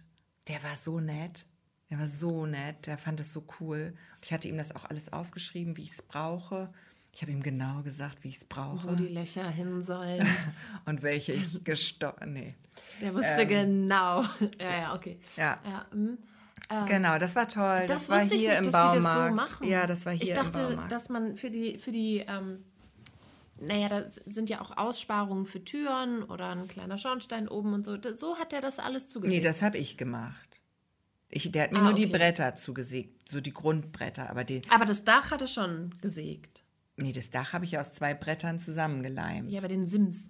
der 0.49 0.61
war 0.63 0.75
so 0.75 0.99
nett. 0.99 1.45
Der 1.93 1.99
war 1.99 2.07
so 2.07 2.47
nett. 2.47 2.87
Der 2.87 2.97
fand 2.97 3.19
es 3.19 3.31
so 3.31 3.43
cool. 3.59 3.93
Ich 4.23 4.33
hatte 4.33 4.47
ihm 4.47 4.57
das 4.57 4.75
auch 4.75 4.85
alles 4.85 5.13
aufgeschrieben, 5.13 5.77
wie 5.77 5.83
ich 5.83 5.91
es 5.91 6.01
brauche. 6.01 6.73
Ich 7.13 7.21
habe 7.21 7.31
ihm 7.31 7.43
genau 7.43 7.83
gesagt, 7.83 8.23
wie 8.23 8.29
ich 8.29 8.37
es 8.37 8.45
brauche. 8.45 8.89
Wo 8.89 8.95
die 8.95 9.09
Löcher 9.09 9.47
hin 9.47 9.79
sollen. 9.83 10.27
und 10.85 11.03
welche 11.03 11.33
ich 11.33 11.63
gestochen. 11.63 12.33
Nee. 12.33 12.55
Der 12.99 13.13
wusste 13.13 13.45
genau. 13.45 14.23
Ja, 14.59 14.71
ja, 14.75 14.95
okay. 14.95 15.19
Ja. 15.37 15.61
Ja, 15.63 15.85
mm. 15.95 16.17
Genau, 16.87 17.19
das 17.19 17.35
war 17.35 17.47
toll. 17.47 17.85
Das, 17.85 18.07
Das, 18.07 18.09
war 18.09 18.21
wusste 18.21 18.33
ich 18.33 18.41
hier 18.41 18.49
nicht, 18.49 18.65
im 18.65 18.71
dass 18.71 18.81
die 18.81 18.97
Baumarkt. 18.97 19.39
das 19.39 19.49
so 19.51 19.55
machen. 19.55 19.67
Ja, 19.67 19.85
das 19.85 20.05
war 20.07 20.13
hier 20.13 20.23
Ich 20.23 20.33
dachte, 20.33 20.61
im 20.61 20.67
Baumarkt. 20.69 20.91
dass 20.91 21.09
man 21.09 21.37
für 21.37 21.51
die, 21.51 21.77
für 21.77 21.91
die, 21.91 22.25
ähm, 22.27 22.65
naja, 23.59 23.87
da 23.87 24.05
sind 24.25 24.49
ja 24.49 24.61
auch 24.61 24.75
Aussparungen 24.77 25.45
für 25.45 25.63
Türen 25.63 26.23
oder 26.23 26.49
ein 26.49 26.67
kleiner 26.67 26.97
Schornstein 26.97 27.47
oben 27.47 27.75
und 27.75 27.85
so. 27.85 27.97
So 28.15 28.37
hat 28.39 28.51
er 28.51 28.61
das 28.61 28.79
alles 28.79 29.03
nee, 29.03 29.09
zugefügt. 29.11 29.45
das 29.45 29.61
habe 29.61 29.77
ich 29.77 29.95
gemacht. 29.95 30.62
Ich, 31.35 31.51
der 31.51 31.63
hat 31.63 31.71
mir 31.71 31.79
Ah, 31.79 31.83
nur 31.85 31.93
die 31.93 32.05
okay. 32.05 32.17
Bretter 32.17 32.55
zugesägt, 32.55 33.27
so 33.29 33.41
die 33.41 33.53
Grundbretter. 33.53 34.29
Aber 34.29 34.43
die, 34.43 34.61
aber 34.69 34.85
das 34.85 35.03
Dach 35.03 35.31
hat 35.31 35.41
er 35.41 35.47
schon 35.47 35.95
gesägt. 36.01 36.63
nee, 36.97 37.11
das 37.11 37.29
Dach 37.31 37.53
habe 37.53 37.65
ich 37.65 37.77
aus 37.79 37.91
zwei 37.93 38.13
Brettern 38.13 38.59
zusammengeleimt. 38.59 39.49
Ja, 39.51 39.59
aber 39.59 39.67
den 39.67 39.85
Sims 39.87 40.29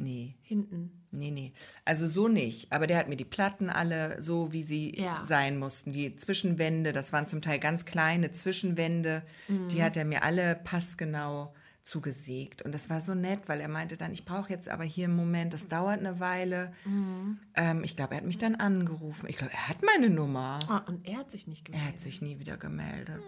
Nee, 0.00 0.36
hinten. 0.42 0.92
nee, 1.10 1.32
nee. 1.32 1.52
Also 1.84 2.06
so 2.06 2.28
nicht. 2.28 2.72
Aber 2.72 2.86
der 2.86 2.98
hat 2.98 3.08
mir 3.08 3.16
die 3.16 3.24
Platten 3.24 3.68
alle 3.68 4.22
so, 4.22 4.52
wie 4.52 4.62
sie 4.62 4.94
Ja. 4.96 5.24
sein 5.24 5.58
mussten. 5.58 5.90
Die 5.90 6.14
Zwischenwände, 6.14 6.92
das 6.92 7.12
waren 7.12 7.26
zum 7.26 7.42
Teil 7.42 7.58
ganz 7.58 7.84
kleine 7.84 8.30
Zwischenwände, 8.30 9.24
Mhm. 9.48 9.68
die 9.68 9.82
hat 9.82 9.96
er 9.96 10.04
mir 10.04 10.22
alle 10.22 10.54
passgenau 10.62 11.52
zugesägt. 11.88 12.62
Und 12.62 12.72
das 12.72 12.90
war 12.90 13.00
so 13.00 13.14
nett, 13.14 13.48
weil 13.48 13.60
er 13.60 13.68
meinte 13.68 13.96
dann, 13.96 14.12
ich 14.12 14.24
brauche 14.24 14.50
jetzt 14.50 14.68
aber 14.68 14.84
hier 14.84 15.06
einen 15.06 15.16
Moment, 15.16 15.52
das 15.54 15.68
dauert 15.68 15.98
eine 16.00 16.20
Weile. 16.20 16.72
Mhm. 16.84 17.38
Ähm, 17.54 17.84
ich 17.84 17.96
glaube, 17.96 18.14
er 18.14 18.18
hat 18.18 18.26
mich 18.26 18.38
dann 18.38 18.54
angerufen. 18.54 19.28
Ich 19.28 19.36
glaube, 19.36 19.52
er 19.52 19.68
hat 19.68 19.78
meine 19.84 20.10
Nummer. 20.10 20.58
Ah, 20.68 20.78
und 20.86 21.06
er 21.06 21.18
hat 21.18 21.30
sich 21.30 21.46
nicht 21.46 21.68
Er 21.68 21.72
gemeldet. 21.72 21.94
hat 21.94 22.00
sich 22.00 22.20
nie 22.22 22.38
wieder 22.38 22.56
gemeldet. 22.56 23.22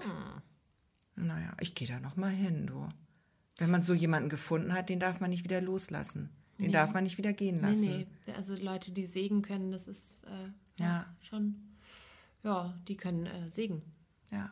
Naja, 1.17 1.53
ich 1.61 1.75
gehe 1.75 1.89
da 1.89 2.01
noch 2.01 2.17
mal 2.17 2.31
hin, 2.31 2.67
du. 2.67 2.89
Wenn 3.59 3.71
man 3.71 3.83
so 3.83 3.93
jemanden 3.95 4.29
gefunden 4.31 4.73
hat, 4.73 4.89
den 4.89 5.01
darf 5.01 5.21
man 5.21 5.31
nicht 5.31 5.45
wieder 5.45 5.61
loslassen. 5.61 6.31
Den 6.59 6.73
darf 6.73 6.93
man 6.93 7.05
nicht 7.05 7.17
wieder 7.19 7.33
gehen 7.33 7.57
Nee, 7.57 7.69
lassen. 7.69 8.07
nee. 8.27 8.33
Also 8.37 8.55
Leute, 8.57 8.93
die 8.93 9.07
sägen 9.07 9.41
können, 9.43 9.73
das 9.73 9.87
ist 9.89 10.25
äh, 10.25 10.83
ja. 10.83 10.87
Ja. 10.87 11.17
schon. 11.23 11.57
Ja, 12.43 12.75
die 12.89 12.97
können 12.97 13.27
äh, 13.27 13.51
sägen. 13.51 13.83
Ja. 14.31 14.51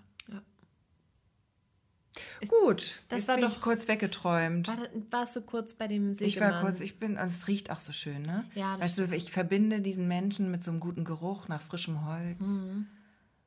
Ja. 2.41 2.49
Gut, 2.49 3.01
das 3.09 3.29
war 3.29 3.37
doch- 3.39 3.61
kurz 3.61 3.89
weggeträumt. 3.89 4.69
War, 4.69 4.77
warst 5.11 5.37
du 5.37 5.41
kurz 5.43 5.75
bei 5.75 5.89
dem 5.89 6.13
Sägemann? 6.15 6.29
Ich 6.29 6.41
war 6.55 6.61
kurz, 6.63 6.81
ich 6.81 6.99
bin, 6.99 7.13
und 7.13 7.27
es 7.27 7.49
riecht 7.49 7.71
auch 7.71 7.81
so 7.81 7.93
schön, 7.93 8.23
ne? 8.23 8.45
Ja, 8.55 8.77
das 8.77 8.99
Weißt 8.99 9.11
du, 9.11 9.17
ich 9.17 9.31
verbinde 9.33 9.81
diesen 9.81 10.09
Menschen 10.09 10.51
mit 10.51 10.63
so 10.65 10.71
einem 10.71 10.81
guten 10.81 11.05
Geruch 11.05 11.49
nach 11.49 11.63
frischem 11.63 12.05
Holz, 12.07 12.41
Mhm. 12.41 12.87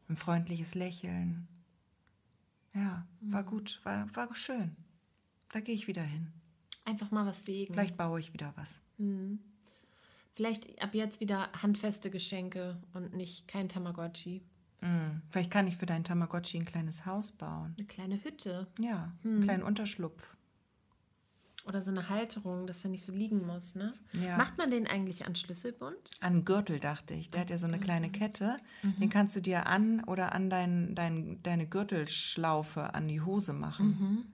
ein 0.10 0.18
freundliches 0.18 0.76
Lächeln. 0.76 1.48
Ja, 2.74 3.06
Mhm. 3.22 3.34
war 3.34 3.44
gut, 3.44 3.80
war, 3.84 4.08
war 4.16 4.34
schön. 4.36 4.76
Da 5.52 5.60
gehe 5.60 5.76
ich 5.76 5.88
wieder 5.88 6.04
hin. 6.04 6.28
Einfach 6.86 7.12
mal 7.12 7.26
was 7.26 7.46
sägen. 7.46 7.74
Vielleicht 7.74 7.98
baue 7.98 8.20
ich 8.20 8.34
wieder 8.34 8.54
was. 8.56 8.82
Vielleicht 10.34 10.82
ab 10.82 10.94
jetzt 10.96 11.20
wieder 11.20 11.50
handfeste 11.62 12.10
Geschenke 12.10 12.78
und 12.94 13.14
nicht 13.14 13.48
kein 13.48 13.68
Tamagotchi. 13.70 14.42
Hm, 14.82 15.22
Vielleicht 15.30 15.52
kann 15.52 15.68
ich 15.68 15.78
für 15.78 15.86
deinen 15.86 16.04
Tamagotchi 16.04 16.58
ein 16.60 16.66
kleines 16.66 17.06
Haus 17.06 17.32
bauen. 17.32 17.76
Eine 17.78 17.88
kleine 17.88 18.24
Hütte 18.24 18.68
Ja, 18.80 19.12
Hm. 19.22 19.32
einen 19.36 19.44
kleinen 19.44 19.64
Unterschlupf. 19.64 20.36
oder 21.68 21.80
so 21.84 21.92
eine 21.92 22.10
Halterung, 22.10 22.66
dass 22.66 22.84
er 22.84 22.90
nicht 22.90 23.04
so 23.04 23.14
liegen 23.14 23.46
muss. 23.46 23.76
Ne? 23.76 23.94
Ja. 24.14 24.36
Macht 24.36 24.58
man 24.58 24.72
den 24.72 24.88
eigentlich 24.88 25.28
an 25.28 25.36
Schlüsselbund? 25.36 26.10
An 26.20 26.44
Gürtel, 26.44 26.80
dachte 26.80 27.14
ich. 27.14 27.30
Der 27.30 27.42
hat 27.42 27.52
ja 27.52 27.60
so 27.60 27.68
eine 27.68 27.80
kleine 27.80 28.10
Kette. 28.10 28.58
Mhm. 28.82 29.00
Den 29.00 29.10
kannst 29.12 29.36
du 29.36 29.42
dir 29.42 29.68
an 29.68 30.04
oder 30.06 30.34
an 30.34 30.50
dein, 30.50 30.96
dein, 30.96 31.44
deine 31.44 31.68
Gürtelschlaufe 31.68 32.96
an 32.96 33.08
die 33.08 33.22
Hose 33.22 33.54
machen. 33.54 33.88
Mhm. 33.90 34.26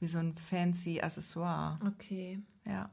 Wie 0.00 0.06
so 0.06 0.18
ein 0.18 0.36
fancy 0.36 1.00
Accessoire. 1.00 1.78
Okay. 1.86 2.42
Ja. 2.66 2.90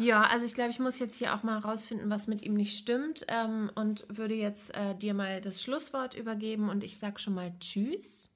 Ja, 0.00 0.22
also 0.22 0.46
ich 0.46 0.54
glaube, 0.54 0.70
ich 0.70 0.78
muss 0.78 0.98
jetzt 0.98 1.18
hier 1.18 1.34
auch 1.34 1.42
mal 1.42 1.58
rausfinden, 1.58 2.08
was 2.08 2.26
mit 2.26 2.40
ihm 2.42 2.54
nicht 2.54 2.76
stimmt 2.76 3.26
ähm, 3.28 3.70
und 3.74 4.06
würde 4.08 4.34
jetzt 4.34 4.74
äh, 4.74 4.94
dir 4.94 5.12
mal 5.12 5.42
das 5.42 5.62
Schlusswort 5.62 6.14
übergeben 6.14 6.70
und 6.70 6.84
ich 6.84 6.96
sag 6.96 7.20
schon 7.20 7.34
mal 7.34 7.52
Tschüss. 7.60 8.30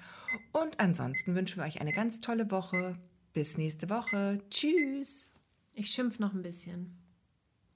Und 0.53 0.80
ansonsten 0.80 1.36
wünschen 1.36 1.57
wir 1.57 1.65
euch 1.65 1.82
eine 1.82 1.91
ganz 1.91 2.22
tolle 2.22 2.49
Woche. 2.51 2.97
Bis 3.34 3.57
nächste 3.57 3.89
Woche. 3.89 4.41
Tschüss. 4.49 5.28
Ich 5.74 5.91
schimpf 5.91 6.20
noch 6.20 6.34
ein 6.34 6.41
bisschen 6.41 6.97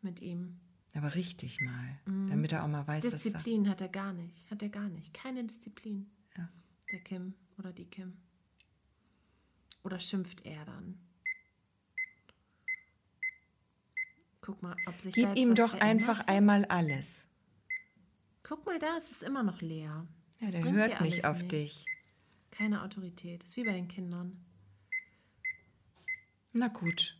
mit 0.01 0.21
ihm. 0.21 0.61
Aber 0.95 1.13
richtig 1.15 1.57
mal, 1.61 1.99
damit 2.29 2.53
er 2.53 2.63
auch 2.63 2.69
mal 2.69 2.87
weiß, 2.87 3.03
was 3.03 3.11
sagt. 3.11 3.25
Disziplin 3.25 3.67
hat 3.69 3.81
er 3.81 3.89
gar 3.89 4.13
nicht. 4.13 4.49
Hat 4.49 4.63
er 4.63 4.69
gar 4.69 4.87
nicht. 4.89 5.13
Keine 5.13 5.43
Disziplin. 5.43 6.09
Ja. 6.37 6.47
Der 6.91 6.99
Kim 6.99 7.33
oder 7.57 7.73
die 7.73 7.85
Kim. 7.85 8.13
Oder 9.83 9.99
schimpft 9.99 10.45
er 10.45 10.63
dann? 10.65 10.97
Guck 14.41 14.61
mal, 14.63 14.75
ob 14.87 14.99
sich 14.99 15.13
Gib 15.13 15.35
ihm 15.37 15.55
doch 15.55 15.73
einfach 15.75 16.19
hat. 16.19 16.29
einmal 16.29 16.65
alles. 16.65 17.25
Guck 18.43 18.65
mal 18.65 18.79
da, 18.79 18.97
es 18.97 19.11
ist 19.11 19.23
immer 19.23 19.43
noch 19.43 19.61
leer. 19.61 20.07
Ja, 20.39 20.47
der 20.47 20.63
hört 20.63 21.01
nicht 21.01 21.25
auf 21.25 21.37
nichts. 21.43 21.49
dich. 21.49 21.85
Keine 22.49 22.81
Autorität. 22.83 23.43
Ist 23.43 23.55
wie 23.55 23.63
bei 23.63 23.73
den 23.73 23.87
Kindern. 23.87 24.43
Na 26.53 26.67
gut, 26.67 27.17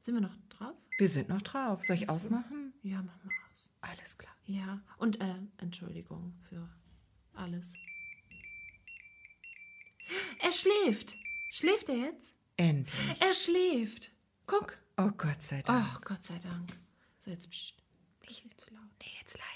Sind 0.00 0.14
wir 0.14 0.20
noch 0.22 0.36
drauf? 0.48 0.76
wir 0.98 1.08
sind 1.08 1.28
noch 1.28 1.42
drauf. 1.42 1.84
Soll 1.84 1.96
ich 1.96 2.08
ausmachen? 2.08 2.72
Ja, 2.82 3.02
mach 3.02 3.16
mal 3.22 3.30
aus. 3.52 3.70
Alles 3.80 4.18
klar. 4.18 4.34
Ja. 4.46 4.80
Und 4.96 5.20
äh, 5.20 5.34
Entschuldigung 5.58 6.34
für 6.40 6.68
alles. 7.34 7.74
Er 10.40 10.52
schläft. 10.52 11.14
Schläft 11.52 11.88
er 11.88 11.96
jetzt? 11.96 12.32
Endlich. 12.56 13.20
Er 13.20 13.34
schläft. 13.34 14.10
Guck. 14.46 14.78
Oh 14.98 15.10
Gott 15.16 15.42
sei 15.42 15.62
Dank. 15.62 15.84
Ach, 15.84 16.00
Gott 16.02 16.24
sei 16.24 16.38
Dank. 16.38 16.70
So, 17.20 17.30
jetzt 17.30 17.50
pst. 17.50 17.74
Nicht, 18.22 18.44
nicht 18.44 18.60
zu 18.60 18.72
laut. 18.74 18.82
Nee, 19.00 19.12
jetzt 19.20 19.36
leise. 19.38 19.55